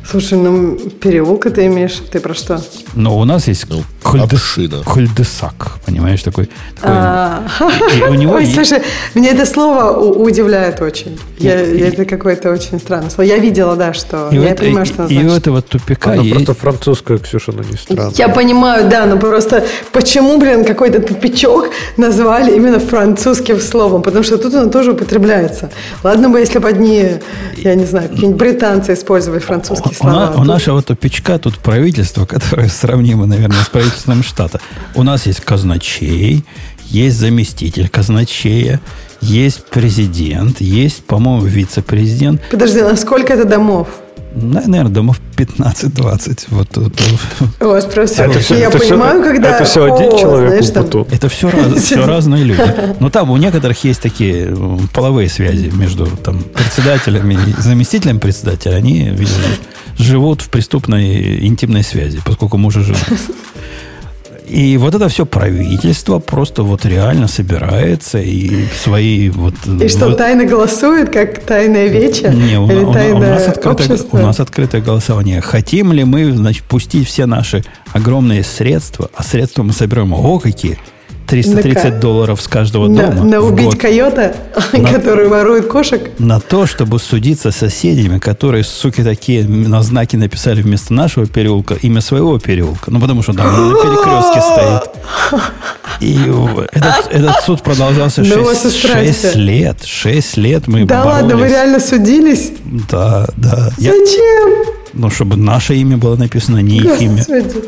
[0.08, 2.60] Слушай, ну переулка ты имеешь, ты про что?
[2.94, 4.82] Но у нас есть Ну, кульдес- община.
[4.84, 6.48] кульдесак, понимаешь, такой.
[6.80, 7.42] такой- А,
[7.96, 8.82] и у него Ой, есть- слушай,
[9.14, 11.18] мне это слово удивляет очень.
[11.38, 13.26] Я- И- это какое-то очень странное слово.
[13.28, 14.28] Я видела, да, что.
[14.30, 16.34] и я это- понимаю, что оно и у этого тупика Она есть...
[16.34, 18.12] просто французская, Ксюша, но не странно.
[18.16, 24.02] Я понимаю, да, но просто почему, блин, какой-то тупичок назвали именно французским словом?
[24.02, 25.70] Потому что тут оно тоже употребляется.
[26.02, 27.12] Ладно бы, если бы одни,
[27.56, 29.40] я не знаю, какие-нибудь британцы использовали
[29.74, 30.40] французские У, на- слова.
[30.40, 34.60] у нашего тупичка тут правительство, которое сравнимо, наверное, с правительством штата.
[34.94, 36.44] У нас есть казначей,
[36.86, 38.80] есть заместитель казначея,
[39.20, 42.42] есть президент, есть, по-моему, вице-президент.
[42.50, 43.88] Подожди, на сколько это домов?
[44.34, 46.46] Наверное, домов 15-20.
[46.48, 46.92] Вот тут.
[47.60, 49.56] Вот просто Это всё- я это понимаю, когда...
[49.56, 51.06] Это все один о, человек знаешь, у там.
[51.10, 52.74] Это все, все разные люди.
[53.00, 54.56] Но там у некоторых есть такие
[54.92, 58.74] половые связи между там, председателями и заместителем председателя.
[58.74, 59.44] Они, видимо,
[59.98, 62.98] живут в преступной интимной связи, поскольку муж и жена.
[64.46, 69.54] И вот это все правительство просто вот реально собирается и свои вот...
[69.80, 72.28] И что, вот, тайно голосует, как тайная веча?
[72.28, 74.18] не, у, Или у- у тайное нас открытое, общество?
[74.18, 75.40] у нас открытое голосование.
[75.40, 80.78] Хотим ли мы, значит, пустить все наши огромные средства, а средства мы собираем, о, какие,
[81.26, 83.80] 330 На- долларов с каждого на, дома на убить год.
[83.80, 84.34] койота,
[84.72, 86.10] На- который ворует кошек?
[86.18, 91.74] на то, чтобы судиться с соседями, которые, суки, такие на знаки написали вместо нашего переулка
[91.74, 92.90] имя своего переулка.
[92.90, 95.42] Ну, потому что там на перекрестке стоит.
[96.00, 96.18] И
[96.72, 99.36] этот, этот суд продолжался Да у вас и 6, страсти.
[99.36, 99.84] лет.
[99.84, 101.52] 6 лет мы Да ладно, вы боролись.
[101.52, 102.52] реально судились?
[102.90, 103.70] Да, да.
[103.78, 104.74] Я- Зачем?
[104.94, 107.24] Ну, чтобы наше имя было написано, не их имя.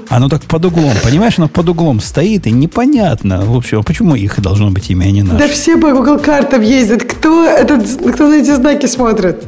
[0.08, 4.14] Оно так под углом, понимаешь, оно под углом стоит, и непонятно, в общем, а почему
[4.14, 5.38] их должно быть имя, а не наше.
[5.38, 7.02] Да все по Google картам ездят.
[7.04, 9.44] Кто, этот, кто на эти знаки смотрит?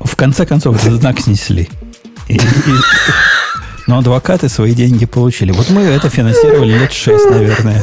[0.00, 1.68] В конце концов, этот знак снесли.
[3.88, 5.52] И- и- но адвокаты свои деньги получили.
[5.52, 7.82] Вот мы это финансировали лет шесть, наверное.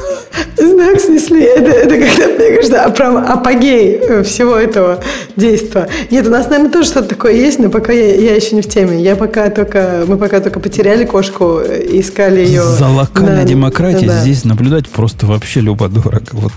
[0.58, 1.44] Знак снесли.
[1.44, 5.00] Это, это когда, мне кажется, прям апогей э, всего этого
[5.36, 5.88] действия.
[6.12, 8.70] Нет, у нас, наверное, тоже что-то такое есть, но пока я, я еще не в
[8.70, 9.02] теме.
[9.02, 12.64] Я пока только, мы пока только потеряли кошку, э, искали ее.
[12.64, 14.22] За локальной на- демократией да.
[14.22, 16.24] здесь наблюдать просто вообще любо-дорого.
[16.34, 16.52] Вот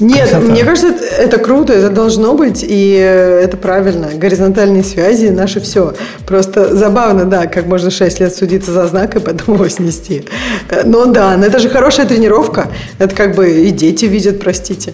[0.00, 0.38] Нет, красота.
[0.40, 4.08] мне кажется, это, это круто, это должно быть, и э, это правильно.
[4.14, 5.94] Горизонтальные связи наше все.
[6.26, 10.24] Просто забавно, да, как можно 6 лет судиться за знак и потом его снести.
[10.68, 12.68] Э, Но да, но это же хорошая тренировка.
[12.98, 14.92] Это как бы и дети видят, простите.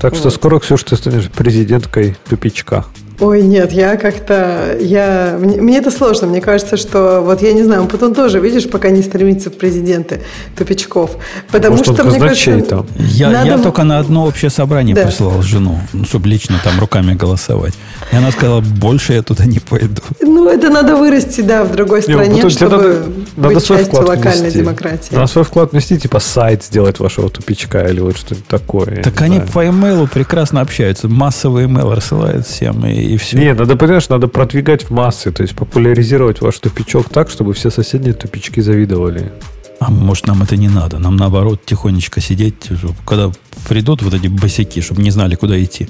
[0.00, 0.34] Так что Вот.
[0.34, 2.84] скоро, Ксюш, ты станешь президенткой тупичка.
[3.18, 7.62] Ой, нет, я как-то, я, мне, мне это сложно, мне кажется, что, вот я не
[7.62, 10.20] знаю, потом тоже, видишь, пока не стремится в президенты
[10.56, 11.16] тупичков,
[11.50, 12.86] потому Может, что, мне кажется, там.
[12.98, 15.06] Я, надо я только на одно общее собрание Да.
[15.06, 17.72] прислал жену, ну, чтобы лично там руками голосовать.
[18.12, 20.02] И она сказала, больше я туда не пойду.
[20.20, 23.02] Ну, это надо вырасти, да, в другой Не, стране, тебе чтобы надо,
[23.36, 24.58] надо быть свой частью вклад локальной внести.
[24.58, 25.14] демократии.
[25.14, 29.02] Надо свой вклад внести, типа сайт сделать вашего тупичка или вот что-нибудь такое.
[29.02, 29.50] Так они знаю.
[29.52, 31.08] по имейлу прекрасно общаются.
[31.08, 33.38] Массовый имейл рассылают всем, и, и все.
[33.38, 37.70] Не, надо, понимаешь, надо продвигать в массы, то есть популяризировать ваш тупичок так, чтобы все
[37.70, 39.32] соседние тупички завидовали.
[39.80, 40.98] А может, нам это не надо?
[40.98, 43.30] Нам, наоборот, тихонечко сидеть, чтобы когда
[43.68, 45.88] придут вот эти босяки, чтобы не знали, куда идти.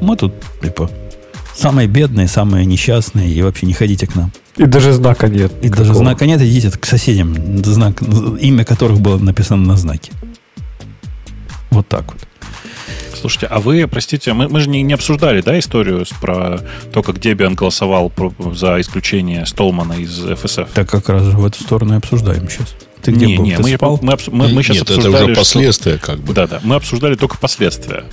[0.00, 0.32] Мы тут,
[0.62, 0.90] типа,
[1.54, 4.32] самые бедные, самые несчастные, и вообще не ходите к нам.
[4.56, 5.52] И даже знака нет.
[5.62, 5.98] И даже никакого.
[5.98, 8.02] знака нет, идите к соседям, знак,
[8.40, 10.12] имя которых было написано на знаке.
[11.70, 12.27] Вот так вот.
[13.20, 16.60] Слушайте, а вы, простите, мы, мы же не, не обсуждали, да, историю с- про
[16.92, 20.68] то, как Debian голосовал про- за исключение Столмана из FSF?
[20.74, 22.74] Так как раз в эту сторону и обсуждаем сейчас.
[23.02, 23.44] Ты где не, был?
[23.44, 23.98] не, Ты мы, спал?
[24.02, 26.32] мы, мы, мы сейчас Нет, это обсуждали, уже что- последствия, как бы.
[26.34, 26.60] Да, да.
[26.64, 28.04] Мы обсуждали только последствия.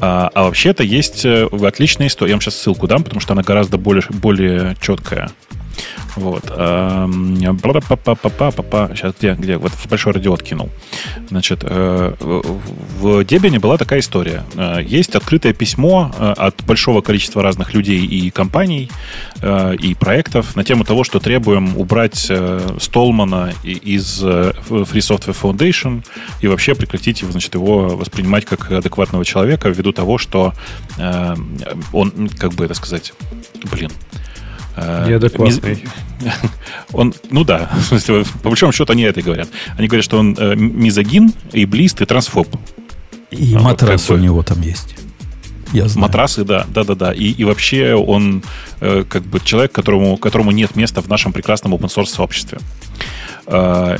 [0.00, 2.30] А, а вообще-то есть э, отличная история.
[2.30, 5.30] Я вам сейчас ссылку дам, потому что она гораздо более, более четкая.
[6.18, 6.44] Вот.
[6.50, 7.36] Эм.
[8.94, 9.56] Сейчас где, где?
[9.56, 10.68] Вот в большой радиот кинул.
[11.28, 14.42] Значит, э, в Дебине была такая история.
[14.56, 18.90] Э, Есть открытое письмо э, от большого количества разных людей и компаний,
[19.40, 22.30] и проектов на тему того, что требуем убрать
[22.80, 26.04] Столмана из Free Software Foundation
[26.40, 30.54] и вообще прекратить его, значит, его воспринимать как адекватного человека ввиду того, что
[31.92, 33.12] он, как бы это сказать,
[33.70, 33.90] блин,
[35.06, 35.84] Неадекватный.
[36.20, 36.32] миз-
[36.92, 39.48] Он, ну да, в смысле, по большому счету они это говорят.
[39.76, 42.48] Они говорят, что он э, мизогин, иблист и трансфоб.
[43.30, 44.94] И А, матрас бы- у него там есть.
[45.72, 46.06] Я знаю.
[46.08, 47.12] Матрасы, да, да, да, да.
[47.12, 48.42] И, и вообще он
[48.80, 52.58] э, как бы человек, которому, которому нет места в нашем прекрасном open source сообществе.
[53.46, 53.98] Э,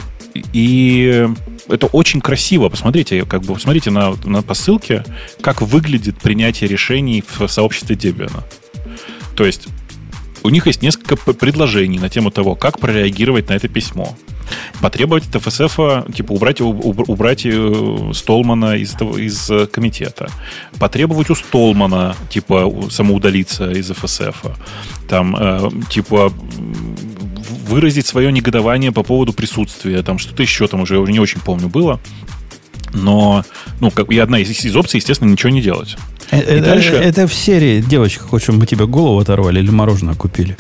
[0.55, 1.29] и
[1.69, 2.71] это очень красиво.
[2.71, 5.05] Посмотрите, как бы посмотрите на, на посылке,
[5.43, 8.33] как выглядит принятие решений в сообществе Debian.
[9.37, 9.69] То есть
[10.43, 14.17] у них есть несколько предложений на тему того, как прореагировать на это письмо.
[14.81, 15.79] Потребовать от ФСФ,
[16.15, 20.31] типа, убрать, убрать э, Столмана из, из э, комитета.
[20.79, 24.45] Потребовать у Столмана, типа, самоудалиться из ФСФ.
[25.09, 26.33] Там, э, типа,
[27.69, 30.03] выразить свое негодование по поводу присутствия.
[30.03, 32.01] Там что-то еще там уже, уже не очень помню было.
[32.93, 33.45] Но,
[33.81, 35.97] ну, как, и одна из, из опций, естественно, ничего не делать.
[36.31, 40.57] Э, э, дальше- Это в серии девочка чтобы мы тебе голову оторвали или мороженое купили.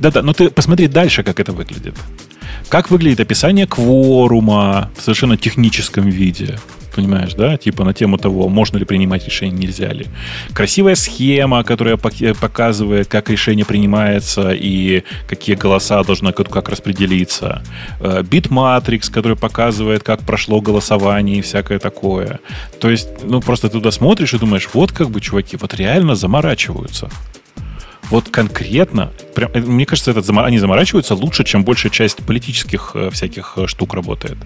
[0.00, 1.94] Да-да, но ты посмотри дальше, как это выглядит.
[2.68, 6.58] Как выглядит описание кворума в совершенно техническом виде.
[6.94, 7.56] Понимаешь, да?
[7.56, 10.06] Типа на тему того, можно ли принимать решение, нельзя ли.
[10.52, 17.62] Красивая схема, которая пок- показывает, как решение принимается и какие голоса должны как, как распределиться.
[18.00, 22.40] Э, Bit matrix, который показывает, как прошло голосование и всякое такое.
[22.80, 26.16] То есть, ну, просто ты туда смотришь и думаешь, вот как бы, чуваки, вот реально
[26.16, 27.08] заморачиваются
[28.10, 33.10] вот конкретно, прям, э, мне кажется, этот, они заморачиваются лучше, чем большая часть политических э,
[33.10, 34.38] всяких э, штук работает.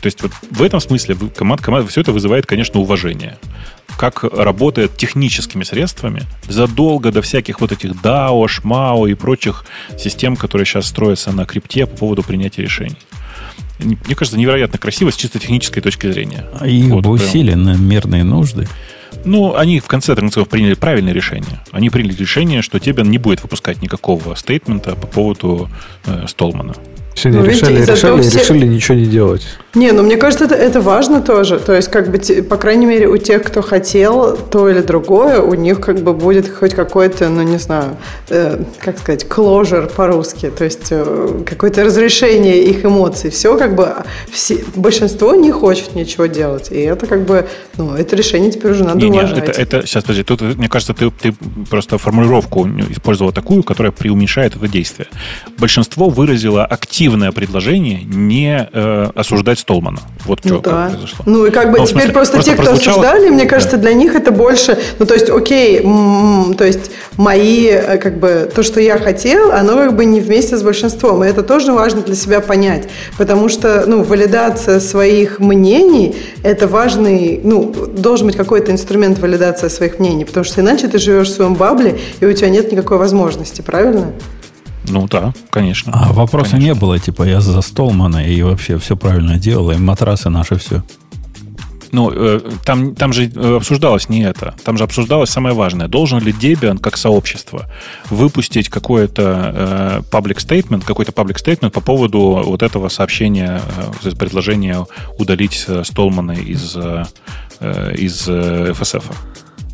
[0.00, 3.38] То есть вот в этом смысле команд, команд, все это вызывает, конечно, уважение.
[3.96, 9.64] Как работает техническими средствами задолго до всяких вот этих DAO, шмао и прочих
[9.98, 12.98] систем, которые сейчас строятся на крипте по поводу принятия решений.
[13.78, 16.46] Мне кажется, невероятно красиво с чисто технической точки зрения.
[16.60, 17.04] А Их Вот,
[17.54, 18.68] на мирные нужды.
[19.26, 21.60] Ну, они в конце концов приняли правильное решение.
[21.72, 25.68] Они приняли решение, что тебе не будет выпускать никакого стейтмента по поводу
[26.06, 26.74] э, Столмана.
[27.16, 29.42] Сегодня Ну, видите, решили, из-за решили, того все- решили ничего не делать.
[29.74, 31.58] Не, ну мне кажется, это, это важно тоже.
[31.58, 35.54] То есть, как бы, по крайней мере, у тех, кто хотел то или другое, у
[35.54, 37.96] них как бы будет хоть какой-то, ну не знаю,
[38.28, 40.50] э, как сказать, closure по-русски.
[40.50, 43.30] То есть, э, какое-то разрешение их эмоций.
[43.30, 43.94] Все как бы,
[44.30, 46.70] все, большинство не хочет ничего делать.
[46.70, 47.46] И это как бы,
[47.78, 49.38] ну, это решение теперь уже надо Не, не, уважать.
[49.48, 51.34] это, это сейчас, подожди, тут, мне кажется, ты, ты
[51.70, 55.08] просто формулировку использовал такую, которая преуменьшает это действие.
[55.58, 56.64] Большинство выразило
[57.06, 60.00] активное предложение не э, осуждать Столмана.
[60.24, 60.88] Вот Ну что да.
[60.90, 61.24] произошло.
[61.24, 63.44] Ну и как бы Ну, в теперь смысле, просто, просто те, кто прозвучало- осуждали, мне
[63.44, 63.48] Да.
[63.48, 68.18] кажется, для них это больше, ну то есть, окей, м, то есть мои, э, как
[68.18, 71.72] бы, то, что я хотел, оно как бы не вместе с большинством, и это тоже
[71.72, 72.88] важно для себя понять,
[73.18, 80.00] потому что, ну, валидация своих мнений, это важный, ну, должен быть какой-то инструмент валидации своих
[80.00, 83.60] мнений, потому что иначе ты живешь в своем бабле, и у тебя нет никакой возможности,
[83.62, 84.10] правильно?
[84.88, 85.92] Ну да, конечно.
[85.94, 86.66] А вопроса Конечно.
[86.66, 90.82] не было, типа, я за Столмана и вообще все правильно делал, и матрасы наши все.
[91.92, 94.54] Ну, э, там, там же э, обсуждалось не это.
[94.64, 95.88] Там же обсуждалось самое важное.
[95.88, 97.70] Должен ли Debian, как сообщество,
[98.10, 99.22] выпустить какой-то
[99.54, 103.62] э, public statement, какой-то public statement по поводу вот этого сообщения,
[104.04, 104.86] э, предложения
[105.18, 107.04] удалить э, Столмана из, э,
[107.60, 109.04] э, из э, FSF.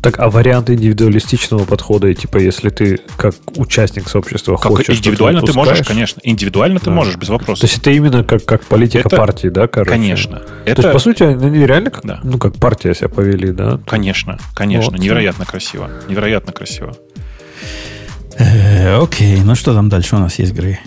[0.03, 4.97] Так, а вариант индивидуалистичного подхода, типа, если ты как участник сообщества Как хочешь...
[4.97, 6.19] индивидуально ты что-то можешь, конечно.
[6.23, 6.91] Индивидуально ты Да.
[6.91, 7.63] можешь, без То вопросов.
[7.63, 9.89] есть это именно как, как политика Это- партии, да, короче?
[9.91, 10.39] Конечно.
[10.39, 12.19] То Это, есть, по сути, они реально как, Да.
[12.21, 13.79] ну, как партия себя повели, да?
[13.87, 14.91] конечно, конечно.
[14.91, 14.99] Вот.
[14.99, 15.89] Невероятно красиво.
[16.09, 16.97] Невероятно красиво.
[18.37, 20.79] Э, окей, ну что там дальше у нас есть, Грей?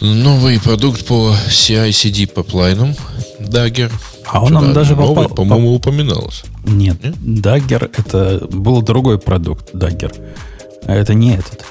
[0.00, 2.94] Новый продукт по CI-CD пайплайнам
[3.38, 3.92] Dagger.
[4.26, 6.44] А он нам даже новый, попал- по-моему, упоминалось.
[6.64, 10.14] Нет, Dagger это был другой продукт, Dagger.
[10.86, 11.64] А Это не этот.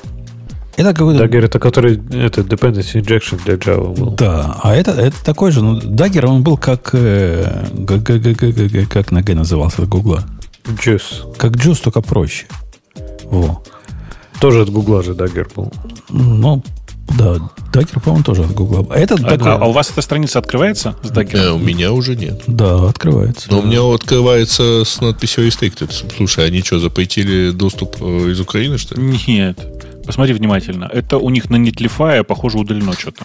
[0.75, 1.23] Это какой-то...
[1.23, 4.11] Dagger это который, это dependency injection для Java был.
[4.11, 7.65] Да, а это, это такой же, ну, Dagger, он был как, э,
[8.89, 10.23] как на Г назывался от Гугла.
[10.65, 11.35] Juice.
[11.37, 12.45] Как Juice, только проще.
[13.25, 13.61] Во.
[14.39, 15.71] Тоже от Гугла же Dagger был.
[16.09, 16.63] Ну,
[17.17, 17.35] да,
[17.71, 18.85] Dagger, по-моему, тоже от Гугла.
[18.89, 21.51] А этот А, такой- а у вас эта страница открывается с Э, Dagger?
[21.51, 22.43] у меня уже нет.
[22.47, 23.47] Да, открывается.
[23.51, 25.91] Но у меня открывается с надписью Restricted.
[26.17, 29.19] Слушай, они что, запретили доступ э, из Украины, что ли?
[29.27, 29.59] Нет.
[30.05, 30.85] Посмотри внимательно.
[30.91, 33.23] Это у них на Netlify, похоже, удалено что-то.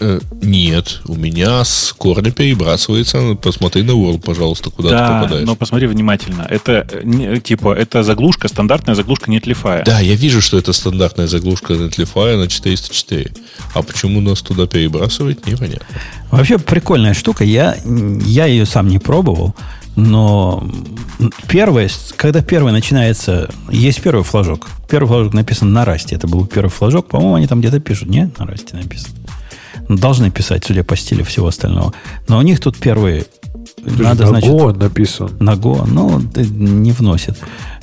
[0.00, 3.36] Э, нет, у меня с корня перебрасывается.
[3.40, 5.46] Посмотри на World, пожалуйста, куда ты да, попадаешь.
[5.46, 6.46] но посмотри внимательно.
[6.48, 9.84] Это не- типа это заглушка, стандартная заглушка Netlify.
[9.84, 13.32] Да, я вижу, что это стандартная заглушка Netlify на 404.
[13.74, 15.86] А почему нас туда перебрасывать, непонятно.
[16.30, 17.44] Вообще прикольная штука.
[17.44, 19.54] Я, я ее сам не пробовал,
[19.96, 20.68] но
[21.48, 24.68] первое, когда первый начинается, есть первый флажок.
[24.88, 26.16] Первый флажок написан на расте.
[26.16, 27.06] Это был первый флажок.
[27.06, 28.08] По-моему, они там где-то пишут.
[28.08, 29.14] Нет, на расте написано.
[29.88, 31.92] Должны писать, судя по стилю всего остального.
[32.28, 33.26] Но у них тут первый...
[33.84, 35.30] Надо, на значит, Go написан.
[35.40, 37.36] на Go, ну, не вносит.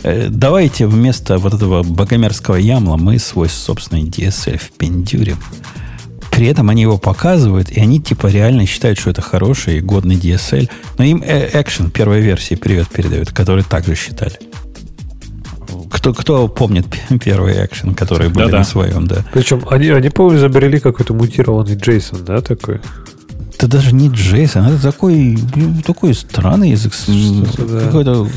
[0.03, 5.38] Э, Давайте вместо вот этого богомерзкого ямла мы свой собственный DSL впендюрим.
[6.32, 10.15] При этом они его показывают, и они типа реально считают, что это хороший и годный
[10.15, 10.69] DSL.
[10.98, 14.40] Но им э, Action первой версии привет передают, которые также считали.
[15.91, 16.85] Кто, кто помнит
[17.23, 18.57] первый Action, которые были Да-да.
[18.59, 19.18] на своем, да?
[19.34, 22.80] Причем они, они по-моему, изобрели какой-то мутированный Джейсон, да, такой?
[23.55, 25.38] Это даже не Джейсон, это такой,
[25.85, 26.93] такой странный язык.
[27.07, 27.81] да.
[27.81, 28.27] Какой-то,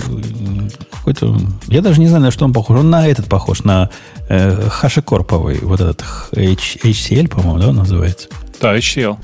[0.91, 1.39] какой-то...
[1.69, 2.79] Я даже не знаю, на что он похож.
[2.81, 3.89] Он на этот похож, на
[4.29, 5.61] э, хашикорповый.
[5.63, 6.03] Вот этот
[6.37, 8.29] H- HCL, по-моему, да, он называется.
[8.61, 9.17] Да, HCL.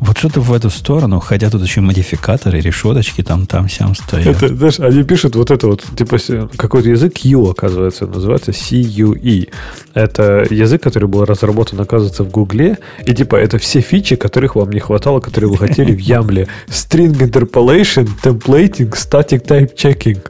[0.00, 4.42] Вот что-то в эту сторону, хотя тут еще модификаторы, решеточки там, там, сям стоят.
[4.42, 6.18] Это, знаешь, они пишут вот это вот, типа,
[6.56, 9.48] какой-то язык Q, оказывается, называется CUE.
[9.94, 12.78] Это язык, который был разработан, оказывается, в Гугле.
[13.04, 16.46] И, типа, это все фичи, которых вам не хватало, которые вы хотели в Ямле.
[16.68, 20.20] String interpolation, templating, static type checking.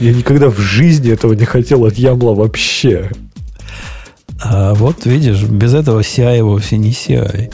[0.00, 3.10] Я никогда в жизни этого не хотел от Ямла вообще.
[4.42, 7.52] А вот видишь, без этого CI вовсе не CI.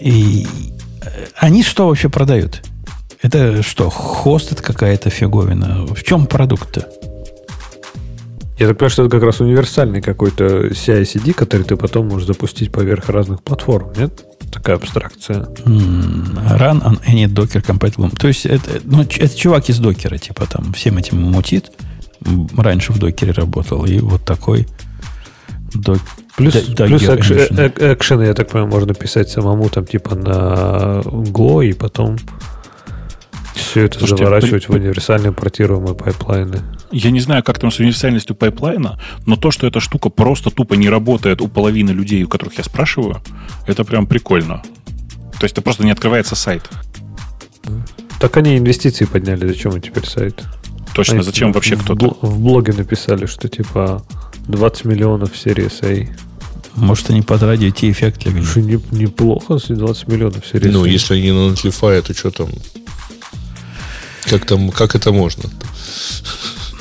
[0.00, 0.46] И
[1.36, 2.62] они что вообще продают?
[3.22, 5.86] Это что, хост это какая-то фиговина?
[5.86, 6.88] В чем продукт-то?
[8.58, 12.70] Я так понимаю, что это как раз универсальный какой-то CI-CD, который ты потом можешь запустить
[12.70, 14.24] поверх разных платформ, нет?
[14.54, 15.48] такая абстракция.
[15.66, 18.16] Run on any Docker compatible.
[18.16, 21.72] То есть это, ну, это чувак из докера, типа там всем этим мутит.
[22.56, 23.84] Раньше в докере работал.
[23.84, 24.66] И вот такой
[25.74, 25.98] док,
[26.36, 31.72] Плюс, да, плюс экшен, я так понимаю, можно писать самому там типа на Go и
[31.72, 32.16] потом
[33.54, 34.72] все это Слушайте, заворачивать при...
[34.72, 36.58] в универсальные портируемые пайплайны.
[36.90, 40.74] Я не знаю, как там с универсальностью пайплайна, но то, что эта штука просто тупо
[40.74, 43.22] не работает у половины людей, у которых я спрашиваю,
[43.66, 44.62] это прям прикольно.
[45.38, 46.68] То есть это просто не открывается сайт.
[48.18, 50.42] Так они инвестиции подняли, зачем им теперь сайт?
[50.94, 52.16] Точно, они зачем вообще кто-то?
[52.22, 54.02] В блоге написали, что типа
[54.48, 56.08] 20 миллионов серии A.
[56.76, 58.42] Может, они под радио эффект легли.
[58.56, 62.48] Не, неплохо, если 20 миллионов серии Ну, если они на Notify, то что там?
[64.24, 65.48] Как, там, как это можно?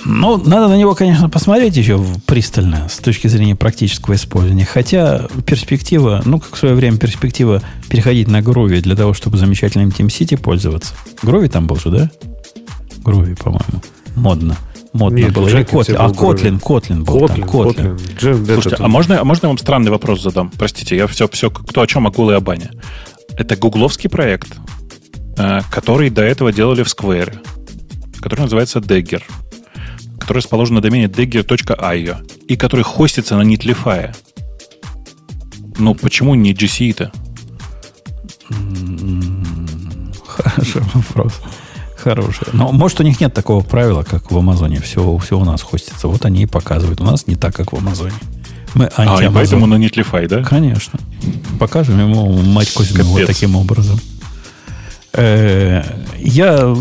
[0.06, 4.66] Ну, надо на него, конечно, посмотреть еще пристально с точки зрения практического использования.
[4.66, 9.90] Хотя перспектива, ну, как в свое время перспектива переходить на Groovy для того, чтобы замечательным
[9.90, 10.93] TeamCity пользоваться.
[11.22, 12.11] Groovy там был же, да?
[13.03, 13.82] Groovy, по-моему.
[14.16, 14.58] Модно
[14.93, 15.47] модно Нет, было.
[15.47, 15.95] Или Kotlin.
[15.97, 17.49] А Kotlin, Kotlin был Kotlin, там.
[17.49, 17.97] Kotlin.
[17.97, 18.53] Kotlin.
[18.53, 20.51] Слушайте, а можно, а можно я вам странный вопрос задам?
[20.57, 22.72] Простите, я все, все кто о чем, Акула и Абане.
[23.38, 24.55] Это гугловский проект,
[25.38, 27.39] э, который до этого делали в Square,
[28.22, 29.23] который называется Dagger,
[30.19, 34.15] который расположен на домене dagger.io и который хостится на Netlify.
[35.77, 37.11] Ну, почему не GCE-то?
[40.25, 41.41] Хороший вопрос.
[42.03, 42.49] Хорошая.
[42.51, 44.82] Но может у них нет такого правила, как в Амазоне.
[44.82, 46.07] Все, все у нас хостится.
[46.07, 46.99] Вот они и показывают.
[46.99, 48.14] У нас не так, как в Амазоне.
[48.73, 50.43] Мы а, и поэтому на Netlify, да?
[50.43, 50.99] Конечно.
[51.59, 53.99] Покажем ему мать Кузьмину вот таким образом.
[55.14, 55.83] Э,
[56.17, 56.75] я,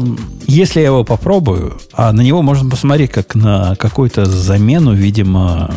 [0.47, 5.70] если я его попробую, а на него можно посмотреть как на какую-то замену, видимо,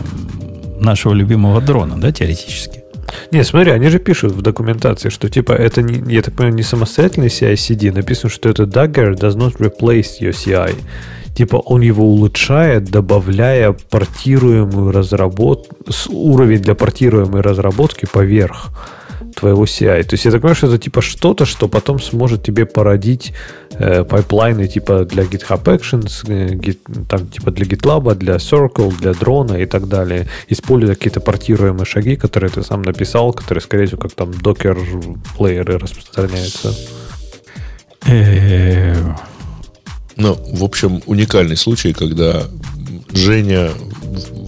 [0.80, 2.84] нашего любимого дрона, да, теоретически.
[3.32, 6.64] Не, смотри, они же пишут в документации, что типа это, не, я так понимаю, не
[6.64, 7.92] самостоятельный CI-CD.
[7.92, 10.75] Написано, что это Dagger does not replace your CI.
[11.35, 15.75] Типа он его улучшает, добавляя портируемую разработку,
[16.09, 18.69] уровень для портируемой разработки поверх
[19.35, 20.03] твоего CI.
[20.03, 23.33] То есть я так понимаю, что это типа что-то, что потом сможет тебе породить
[23.72, 29.14] э, пайплайны типа для GitHub Actions, э, git, там типа для GitLab, для Circle, для
[29.14, 34.01] дрона и так далее, используя какие-то портируемые шаги, которые ты сам написал, которые, скорее всего,
[34.01, 34.77] как там докер
[35.38, 36.73] плееры распространяются.
[40.17, 42.43] Ну, в общем, уникальный случай, когда
[43.11, 43.72] Женя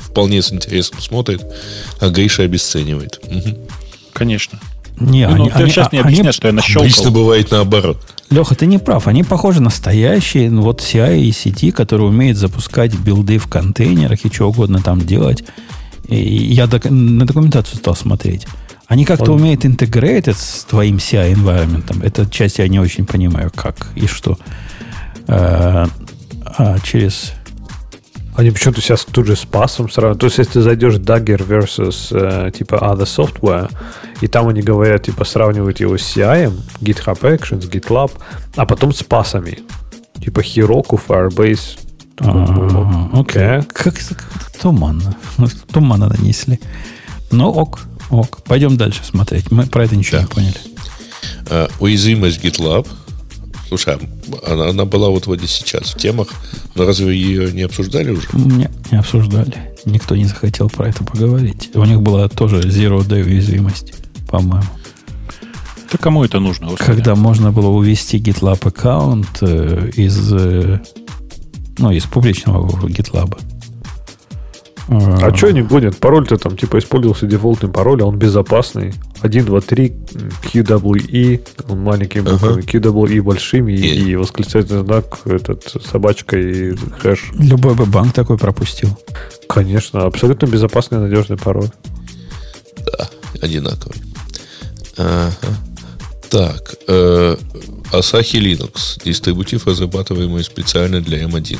[0.01, 1.43] вполне с интересом смотрит,
[1.99, 3.19] а Гриша обесценивает.
[3.23, 3.67] Угу.
[4.13, 4.59] Конечно.
[4.99, 6.83] Не, ну, они, ты они, сейчас мне объясняешь, что я нащелкал.
[6.83, 8.15] Обычно бывает наоборот.
[8.29, 9.07] Леха, ты не прав.
[9.07, 14.25] Они похожи на настоящие ну, вот CI и сети, которые умеют запускать билды в контейнерах
[14.25, 15.43] и что угодно там делать.
[16.07, 18.47] И я док, на документацию стал смотреть.
[18.87, 19.41] Они как-то Он...
[19.41, 22.03] умеют интегрировать с твоим CI environment.
[22.03, 24.37] Эта часть я не очень понимаю, как и что.
[25.27, 25.87] А,
[26.43, 27.33] а через
[28.37, 30.17] они почему-то сейчас тут же с пасом сразу.
[30.17, 33.71] То есть, если ты зайдешь Dagger versus э, типа other software,
[34.21, 38.11] и там они говорят, типа, сравнивают его с CI, GitHub Actions, GitLab,
[38.55, 39.59] а потом с пасами.
[40.23, 41.79] Типа Heroku, Firebase.
[43.19, 43.63] Окей.
[43.73, 43.95] Как
[44.61, 45.15] туманно.
[45.73, 46.59] Туманно нанесли.
[47.31, 47.79] Ну, ок,
[48.11, 48.43] ок.
[48.43, 49.49] Пойдем дальше смотреть.
[49.49, 50.57] Мы про это ничего не поняли.
[51.45, 52.87] Uh, уязвимость GitLab–
[53.67, 53.97] Слушай,
[54.43, 56.29] а она, она была вот вроде сейчас в темах,
[56.75, 58.27] но разве ее не обсуждали уже?
[58.33, 59.73] Не, не обсуждали.
[59.85, 61.69] Никто не захотел про это поговорить.
[61.73, 63.93] У них была тоже Zero Day уязвимость,
[64.29, 64.67] по-моему.
[65.91, 66.67] Да кому это нужно?
[66.67, 66.91] Господи?
[66.91, 70.79] Когда можно было увести GitLab аккаунт э, из, э,
[71.77, 73.37] ну, из публичного GitLab.
[74.89, 75.97] А, что не будет?
[75.97, 78.93] Пароль-то там типа использовался дефолтный пароль, а он безопасный.
[79.21, 79.93] 1, 2, 3,
[80.53, 82.61] QWE, он маленькими буквами.
[82.61, 87.31] QWE большими и, и восклицательный знак, этот собачка и хэш.
[87.33, 88.97] Любой бы банк такой пропустил.
[89.49, 91.69] Конечно, абсолютно безопасный надежный пароль.
[92.85, 93.09] Да,
[93.41, 93.97] одинаковый.
[94.97, 95.33] Ага.
[96.29, 97.35] Так, э,
[97.91, 101.59] Asahi Linux, дистрибутив, разрабатываемый специально для M1.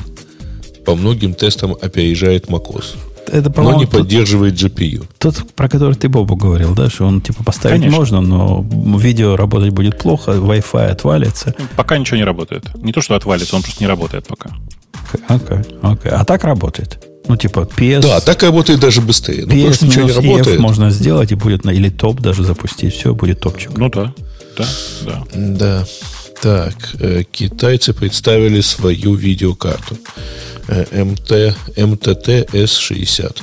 [0.86, 2.96] По многим тестам опережает macOS
[3.30, 5.06] это, но не поддерживает GPU.
[5.18, 8.00] Тот, про который ты, Бобу, говорил, да, что он типа поставить Конечно.
[8.00, 8.66] можно, но
[8.98, 11.54] видео работать будет плохо, Wi-Fi отвалится.
[11.76, 12.64] Пока ничего не работает.
[12.76, 14.52] Не то, что отвалится, он просто не работает пока.
[15.28, 16.10] Окей, okay, okay.
[16.10, 17.04] А так работает.
[17.28, 18.02] Ну, типа PS...
[18.02, 19.44] Да, так работает даже быстрее.
[19.44, 20.60] PS ну, просто ничего не работает.
[20.60, 21.72] можно сделать, и будет на...
[21.72, 22.94] Или топ даже запустить.
[22.94, 23.72] Все, будет топчик.
[23.76, 24.14] Ну да,
[24.58, 24.66] да,
[25.06, 25.24] да.
[25.34, 25.86] Да.
[26.42, 29.98] Так, э, китайцы представили свою видеокарту.
[30.68, 33.42] МТ, МТТ С60.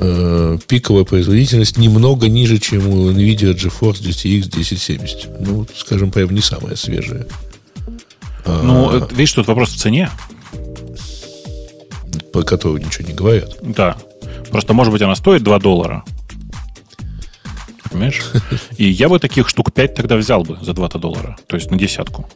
[0.00, 5.40] э, пиковая производительность немного ниже, чем у NVIDIA GeForce GTX 1070.
[5.40, 7.26] Ну, скажем, прям не самая свежая.
[8.44, 10.10] Ну, э, видишь, тут вопрос в цене.
[12.32, 13.56] По которой ничего не говорят.
[13.62, 13.96] Да.
[14.50, 16.04] Просто, может быть, она стоит 2 доллара.
[17.96, 18.22] Понимаешь?
[18.76, 21.36] И я бы таких штук 5 тогда взял бы за 2 доллара.
[21.46, 22.28] То есть на десятку.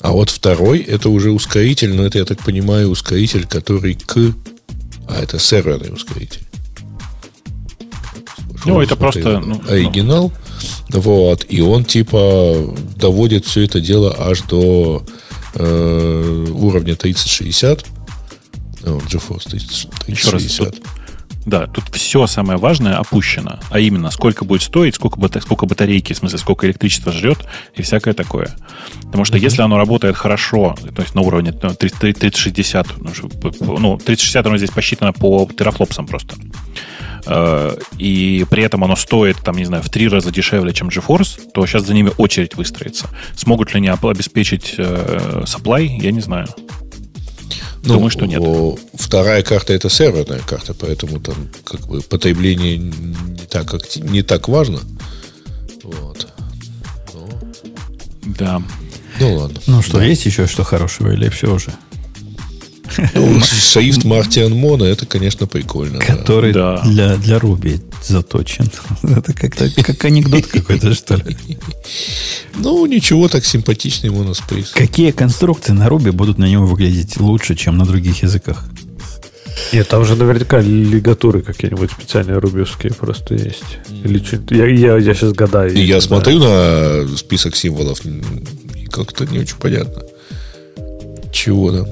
[0.00, 4.34] А вот второй, это уже ускоритель, но это, я так понимаю, ускоритель, который к...
[5.08, 6.42] А, это серверный ускоритель.
[8.64, 9.40] Ну, это просто...
[9.40, 10.32] Ну, оригинал.
[10.90, 11.44] Вот.
[11.48, 15.04] И он, типа, доводит все это дело аж до
[15.54, 17.84] э, уровня 3060.
[18.84, 20.06] Ну, GeForce 30, 3060.
[20.08, 20.82] Еще раз, тут,
[21.46, 26.16] да, тут все самое важное опущено, а именно сколько будет стоить, сколько, сколько батарейки, в
[26.16, 27.38] смысле, сколько электричества жрет
[27.76, 28.50] и всякое такое.
[29.04, 29.42] Потому что mm-hmm.
[29.42, 35.12] если оно работает хорошо, то есть на уровне 3060, ну, ну 3060 оно здесь посчитано
[35.12, 36.34] по терафлопсам просто,
[37.26, 41.52] э, и при этом оно стоит, там, не знаю, в три раза дешевле, чем GeForce,
[41.54, 43.08] то сейчас за ними очередь выстроится.
[43.36, 46.48] Смогут ли они обеспечить э, supply, я не знаю.
[47.86, 48.42] Ну, Думаю, что нет.
[48.94, 54.80] Вторая карта это серверная карта, поэтому там как бы потребление не так, не так важно.
[55.84, 56.26] Вот.
[57.14, 57.28] Но...
[58.38, 58.62] Да.
[59.20, 59.60] Ну ладно.
[59.68, 60.04] Ну что, да.
[60.04, 61.72] есть еще что хорошего или все уже?
[63.14, 65.98] Ну, Шрифт Мартиан Мона, это, конечно, прикольно.
[65.98, 66.80] Который да.
[66.82, 68.70] для, для Руби заточен.
[69.02, 71.36] Это как-то как анекдот какой-то, что ли.
[72.54, 74.72] Ну, ничего, так симпатичный Monospace.
[74.74, 78.64] Какие конструкции на Руби будут на нем выглядеть лучше, чем на других языках?
[79.72, 83.78] Нет, там же наверняка лигатуры какие-нибудь специальные рубевские просто есть.
[84.04, 85.74] Или что я, я, я сейчас гадаю.
[85.74, 90.02] Я, я смотрю на список символов, и как-то не очень понятно.
[91.32, 91.86] Чего там?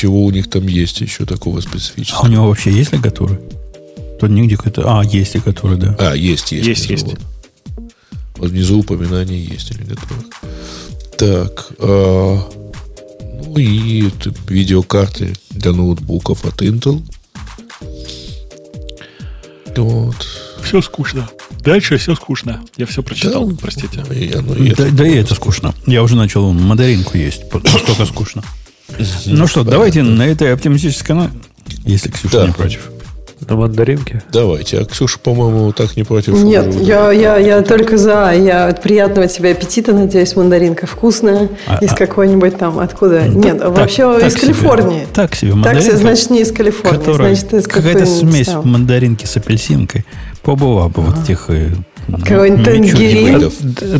[0.00, 2.22] Чего у них там есть еще такого специфического.
[2.22, 3.38] А у него вообще есть лигатуры?
[4.18, 4.82] Тут нигде какой-то...
[4.86, 5.94] А, есть лигатуры, да.
[5.98, 6.66] А, есть, есть.
[6.66, 7.06] Есть, есть.
[8.38, 8.50] Вот.
[8.50, 10.24] внизу упоминание есть о лигатурах.
[11.18, 11.66] Так.
[11.80, 12.50] А,
[13.44, 17.02] ну и это видеокарты для ноутбуков от Intel.
[19.76, 20.16] Вот.
[20.62, 21.28] Все скучно.
[21.62, 22.64] Дальше все скучно.
[22.78, 24.02] Я все прочитал, да, простите.
[24.14, 25.74] И оно, и да, это да и это скучно.
[25.86, 27.52] Я уже начал мандаринку есть.
[27.52, 28.42] Настолько скучно.
[29.26, 31.32] Ну что, давайте на этой оптимистической ноте,
[31.84, 32.90] если Ксюша не против.
[33.48, 34.22] На мандаринке?
[34.30, 34.80] Давайте.
[34.80, 36.34] А Ксюша, по-моему, так не против.
[36.34, 38.32] Нет, я, я, я только за.
[38.32, 41.48] Я от приятного тебе аппетита, надеюсь, мандаринка вкусная.
[41.66, 43.20] А, из а, какой-нибудь там, откуда?
[43.20, 45.06] Да, Нет, так, вообще так из себе, Калифорнии.
[45.14, 45.82] Так себе мандаринка.
[45.82, 46.98] Так себе, значит, не из Калифорнии.
[46.98, 48.68] Которая, значит, из какая-то смесь там.
[48.68, 50.04] мандаринки с апельсинкой.
[50.42, 51.48] Побыла бы вот этих
[52.24, 53.50] какой-нибудь тангерин.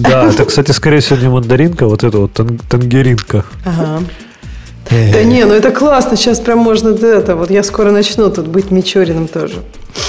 [0.00, 2.38] Да, это, кстати, скорее всего, не мандаринка, вот это вот
[2.68, 3.44] тангеринка.
[3.64, 4.02] Ага.
[4.90, 7.36] Да не, ну это классно, сейчас прям можно это.
[7.36, 9.54] Вот я скоро начну тут быть Мичуриным тоже.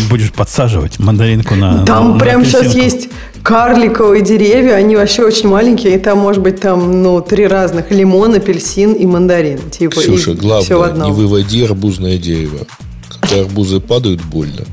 [0.10, 3.10] Будешь подсаживать мандаринку на Там на, прям сейчас есть
[3.43, 8.34] карликовые деревья, они вообще очень маленькие, и там может быть там, ну, три разных, лимон,
[8.35, 9.60] апельсин и мандарин.
[9.69, 11.08] Типа, Ксюша, и главное, все в одном.
[11.08, 12.60] не выводи арбузное дерево.
[13.22, 14.66] Когда арбузы падают, больно.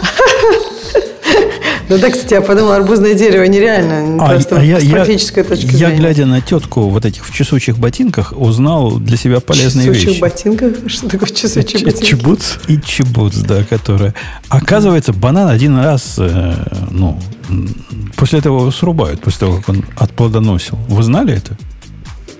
[1.90, 4.24] Ну да, кстати, я подумал, арбузное дерево нереально.
[4.24, 5.96] А, просто а я, с практической я, точки я, зрения.
[5.96, 10.20] глядя на тетку вот этих в чесучих ботинках, узнал для себя полезные чесучих вещи.
[10.20, 10.76] ботинках?
[10.86, 12.06] Что такое чесучих ботинки?
[12.06, 12.58] Чебуц.
[12.68, 14.14] И чебуц, да, которая...
[14.48, 16.54] Оказывается, банан один раз, э,
[16.92, 17.18] ну,
[18.14, 20.78] после этого его срубают, после того, как он отплодоносил.
[20.86, 21.56] Вы знали это?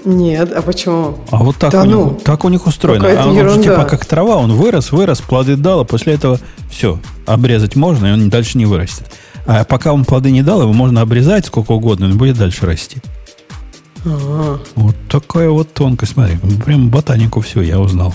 [0.04, 1.18] Нет, а почему?
[1.32, 3.04] А вот так, да у, ну, них, так у них устроено.
[3.04, 3.54] А он ерунда.
[3.56, 6.38] же типа как трава, он вырос, вырос, плоды дал, а после этого
[6.70, 9.10] все, обрезать можно, и он дальше не вырастет.
[9.46, 12.98] А пока он плоды не дал, его можно обрезать сколько угодно, он будет дальше расти.
[14.04, 14.60] А-а-а.
[14.76, 16.12] Вот такая вот тонкость.
[16.12, 18.14] Смотри, прям ботанику все я узнал.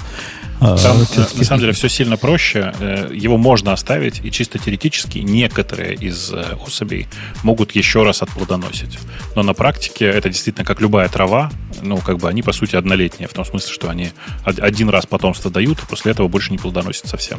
[0.59, 2.73] А, Там, а, на самом деле, все сильно проще.
[2.79, 7.07] Э, его можно оставить, и чисто теоретически некоторые из э, особей
[7.43, 8.97] могут еще раз отплодоносить.
[9.35, 11.51] Но на практике это действительно как любая трава.
[11.81, 14.11] Ну, как бы они, по сути, однолетние, в том смысле, что они
[14.43, 17.37] один раз потомство дают, и после этого больше не плодоносят совсем.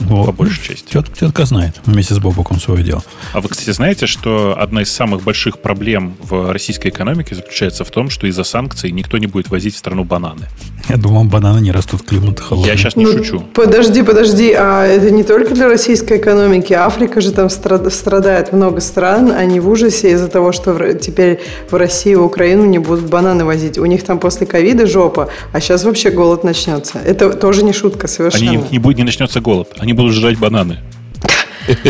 [0.00, 0.26] Вот.
[0.26, 0.92] По большей части.
[0.92, 3.04] Тетка, тетка знает вместе с Бобоком свое дело.
[3.32, 7.90] А вы, кстати, знаете, что одна из самых больших проблем в российской экономике заключается в
[7.90, 10.48] том, что из-за санкций никто не будет возить в страну бананы.
[10.88, 12.70] Я думал, бананы не растут климат холодный.
[12.70, 13.42] Я сейчас не ну, шучу.
[13.54, 16.72] Подожди, подожди, а это не только для российской экономики.
[16.72, 22.20] Африка же там страдает много стран, они в ужасе из-за того, что теперь в Россию
[22.20, 23.78] и Украину не будут бананы возить.
[23.78, 26.98] У них там после ковида жопа, а сейчас вообще голод начнется.
[27.04, 28.50] Это тоже не шутка совершенно.
[28.50, 30.78] Они не, будет, не начнется голод, они будут жрать бананы.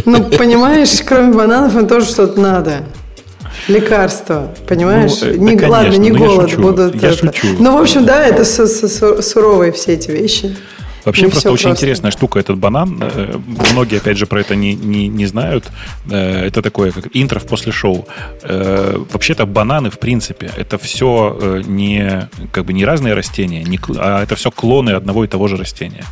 [0.04, 2.82] Ну, понимаешь, кроме бананов им тоже что-то надо.
[3.68, 5.20] Лекарства, понимаешь?
[5.20, 7.02] Ну, не, да, ладно, не голод шучу, будут.
[7.02, 7.18] Я это.
[7.18, 7.46] шучу.
[7.58, 10.56] Ну, в общем, да, это суровые все эти вещи.
[11.04, 11.80] Вообще Не просто очень просто.
[11.80, 12.98] интересная штука этот банан.
[13.00, 13.38] Э,
[13.72, 15.64] Многие, опять же, про это не, не, не знают.
[16.10, 18.06] Э, Это такое, как интро в после шоу.
[18.42, 24.22] Э, Вообще-то бананы, в принципе, это все не, как бы не разные растения, не а
[24.22, 26.04] это все клоны одного и того же растения.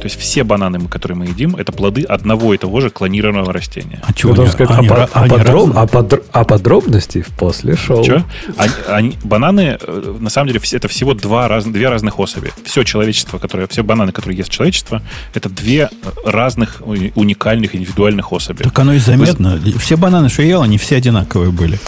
[0.00, 3.52] То есть все бананы, мы- которые мы едим, это плоды одного и того же клонированного
[3.52, 4.00] растения.
[4.06, 8.04] А чего они- сказать, они а, а они подроб- а подр- а подробностей после шоу.
[8.04, 8.24] Че?
[8.56, 12.52] Они, они- бананы, э, на самом деле, это всего два раз, две разных особи.
[12.64, 15.02] Все человечество, которое, все бананы, которые ест человечество,
[15.34, 18.62] это две э, разных уни- уникальных индивидуальных особи.
[18.62, 19.60] Так оно и заметно.
[19.78, 21.78] Все бананы, что я ел, они все одинаковые были.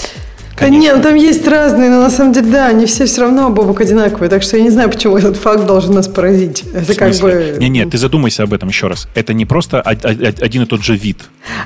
[0.60, 3.48] Да нет, ну там есть разные, но на самом деле, да, они все все равно
[3.50, 4.28] бобок одинаковые.
[4.28, 6.64] Так что я не знаю, почему этот факт должен нас поразить.
[6.74, 7.56] Это как бы...
[7.58, 9.08] Не, не, ты задумайся об этом еще раз.
[9.14, 11.18] Это не просто од- од- один и тот же вид.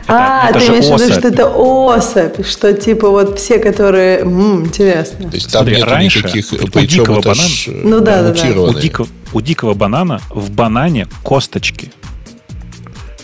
[0.07, 0.15] Это,
[0.47, 4.21] А, это ты имеешь в виду, что это особь, что типа вот все, которые...
[4.21, 5.29] М, интересно.
[5.29, 6.53] То есть там Смотри, нет раньше никаких...
[6.53, 8.61] у дикого банана- ж, э, Ну да, да, да.
[8.61, 11.91] У, дикого, у дикого банана в банане косточки.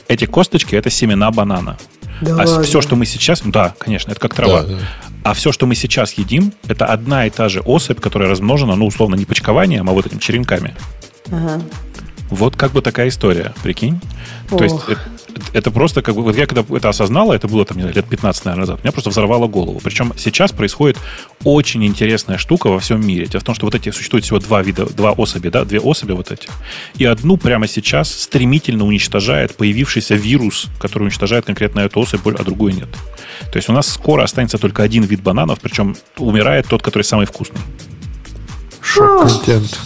[0.09, 1.77] Эти косточки это семена банана.
[2.21, 2.63] Да а ладно?
[2.65, 3.43] все, что мы сейчас...
[3.45, 4.63] Да, конечно, это как трава.
[4.63, 4.75] Да, да.
[5.23, 8.87] А все, что мы сейчас едим, это одна и та же особь, которая размножена, ну,
[8.87, 10.75] условно, не почкованием, а вот этими черенками.
[11.31, 11.63] Ага.
[12.31, 14.01] Вот как бы такая история, прикинь.
[14.49, 14.91] То есть Ох.
[15.53, 16.23] Это, просто как бы...
[16.23, 18.93] Вот я когда это осознала, это было там не знаю, лет 15, наверное, назад, меня
[18.93, 19.81] просто взорвало голову.
[19.83, 20.99] Причем сейчас происходит
[21.45, 23.27] очень интересная штука во всем мире.
[23.27, 26.13] Дело в том, что вот эти существует всего два вида, два особи, да, две особи
[26.13, 26.49] вот эти.
[26.97, 32.75] И одну прямо сейчас стремительно уничтожает появившийся вирус, который уничтожает конкретно эту особь, а другую
[32.75, 32.89] нет.
[33.53, 37.27] То есть у нас скоро останется только один вид бананов, причем умирает тот, который самый
[37.27, 37.61] вкусный.
[38.81, 39.79] Шок-контент.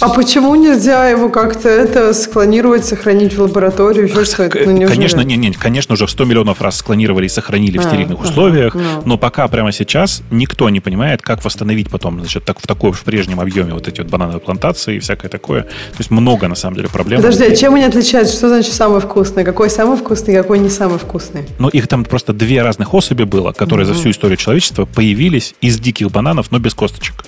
[0.00, 4.58] А почему нельзя его как-то это склонировать, сохранить в лабораторию, еще что-то?
[4.64, 4.86] Ну, неужели?
[4.86, 8.18] конечно, не, не, конечно, уже в 100 миллионов раз склонировали и сохранили в А, стерильных
[8.18, 8.82] ага, условиях, ну.
[9.04, 13.02] но пока прямо сейчас никто не понимает, как восстановить потом, значит, так, в такой в
[13.02, 15.62] прежнем объеме вот эти вот банановые плантации и всякое такое.
[15.62, 17.20] То есть много, на самом деле, проблем.
[17.20, 18.36] Подожди, а чем они отличаются?
[18.36, 19.44] Что значит самый вкусный?
[19.44, 21.46] Какой самый вкусный, какой не самый вкусный?
[21.58, 25.78] Но их там просто две разных особи было, которые за всю историю человечества появились из
[25.78, 27.24] диких бананов, но без косточек.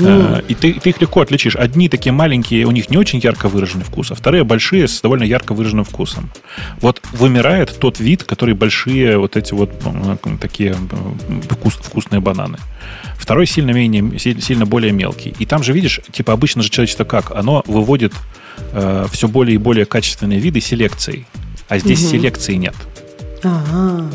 [0.00, 1.56] Э, И ты, ты их легко отличишь.
[1.56, 5.24] Одни такие маленькие, у них не очень ярко выраженный вкус, а вторые большие с довольно
[5.24, 6.30] ярко выраженным вкусом.
[6.80, 12.58] Вот вымирает тот вид, который большие вот эти вот м, такие м, вкус- вкусные бананы.
[13.16, 15.34] Второй сильно, менее, си- сильно более мелкий.
[15.38, 17.30] И там же, видишь, типа обычно же человечество как?
[17.30, 18.12] Оно выводит
[19.12, 21.26] все более и более качественные виды селекцией.
[21.68, 22.74] А здесь селекции нет.
[23.42, 24.06] Ага.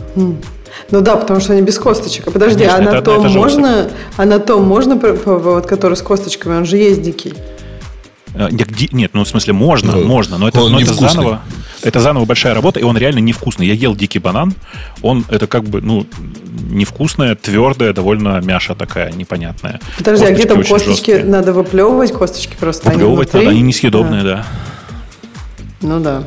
[0.91, 2.27] Ну да, потому что они без косточек.
[2.27, 6.57] А подожди, Конечно, а на том можно, а на том можно, вот, который с косточками,
[6.57, 7.33] он же есть дикий.
[8.35, 8.49] Э,
[8.91, 11.41] Нет, ну в смысле можно, Ну, можно, но это, он но это заново.
[11.83, 13.67] Это заново большая работа, и он реально невкусный.
[13.67, 14.55] Я ел дикий банан,
[15.03, 16.07] он это как бы, ну,
[16.69, 19.79] невкусная, твердая, довольно мяша такая, непонятная.
[19.97, 20.89] Подожди, а где там косточки?
[20.89, 21.23] жесткие.
[21.23, 22.89] Надо выплевывать косточки просто?
[22.89, 23.45] они Выплевывать внутри?
[23.45, 24.45] надо, они несъедобные, да.
[24.47, 26.23] А, ну да.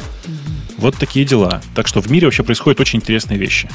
[0.77, 1.61] Вот такие дела.
[1.75, 3.69] Так что в мире вообще происходят очень интересные вещи.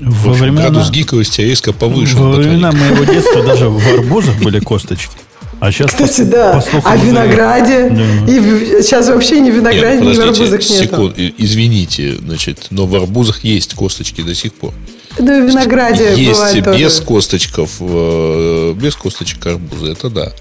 [0.00, 2.18] Во В общем, времена, градус гиковости резко повышен.
[2.18, 5.12] во времена моего детства даже в арбузах были косточки.
[5.60, 6.62] А сейчас, Кстати, да.
[6.84, 7.90] а в винограде?
[7.90, 8.32] Да.
[8.32, 12.86] И в- сейчас вообще ни в Нет, винограде, ни в арбузах секунд, извините, значит, но
[12.86, 14.72] в арбузах есть косточки до сих пор.
[15.18, 16.78] Да и в винограде есть бывает и тоже.
[16.78, 20.32] без косточков, э, без косточек арбузы, это да.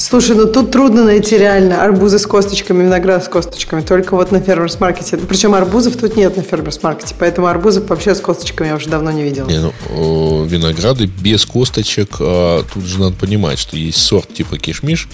[0.00, 3.82] Слушай, ну тут трудно найти реально арбузы с косточками, виноград с косточками.
[3.82, 5.18] Только вот на фермерс-маркете.
[5.18, 7.14] Причем арбузов тут нет на фермерс-маркете.
[7.18, 9.46] Поэтому арбузов вообще с косточками я уже давно не видела.
[9.46, 15.06] Не, ну, винограды без косточек, а тут же надо понимать, что есть сорт типа кишмиш,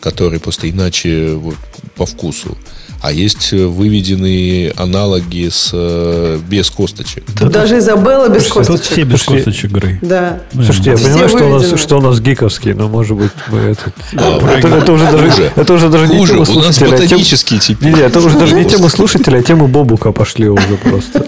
[0.00, 1.56] который просто иначе вот,
[1.94, 2.56] по вкусу.
[3.02, 7.24] А есть э, выведенные аналоги с э, без косточек.
[7.36, 8.84] Тут даже Изабелла без Тут косточек.
[8.92, 9.98] все без Слушайте, косточек игры.
[10.02, 10.38] Да.
[10.54, 13.58] Слушайте, я Все понимаю, что у, нас, что у нас гиковский, но может быть мы
[13.58, 15.52] это, Да, это, это уже даже, Хуже.
[15.56, 17.88] это уже даже не Хуже, тема у нас слушателя, а тем- теперь.
[17.88, 21.26] Не, не, это уже даже не тема слушателя, а тема Бобука пошли уже просто.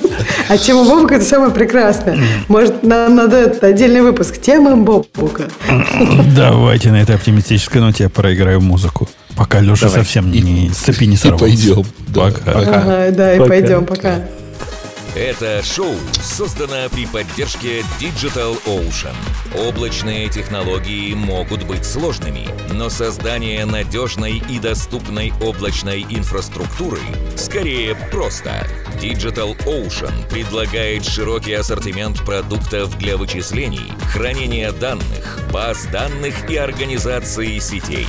[0.48, 2.20] А тема Бобука это самое прекрасное.
[2.46, 4.40] Может, нам надо отдельный выпуск.
[4.40, 5.48] Тема Бобука.
[6.36, 9.08] Давайте на этой оптимистической ноте я проиграю музыку.
[9.36, 10.02] Пока Леша Давай.
[10.04, 11.44] совсем не, с цепи не И сорвался.
[11.46, 11.84] пойдем.
[12.08, 12.52] Да, Пока.
[12.52, 13.48] Ага, да, и Пока.
[13.48, 14.20] пойдем пока.
[15.16, 19.14] Это шоу создано при поддержке Digital Ocean.
[19.68, 26.98] Облачные технологии могут быть сложными, но создание надежной и доступной облачной инфраструктуры
[27.36, 28.66] скорее просто.
[29.00, 38.08] Digital Ocean предлагает широкий ассортимент продуктов для вычислений, хранения данных, баз данных и организации сетей.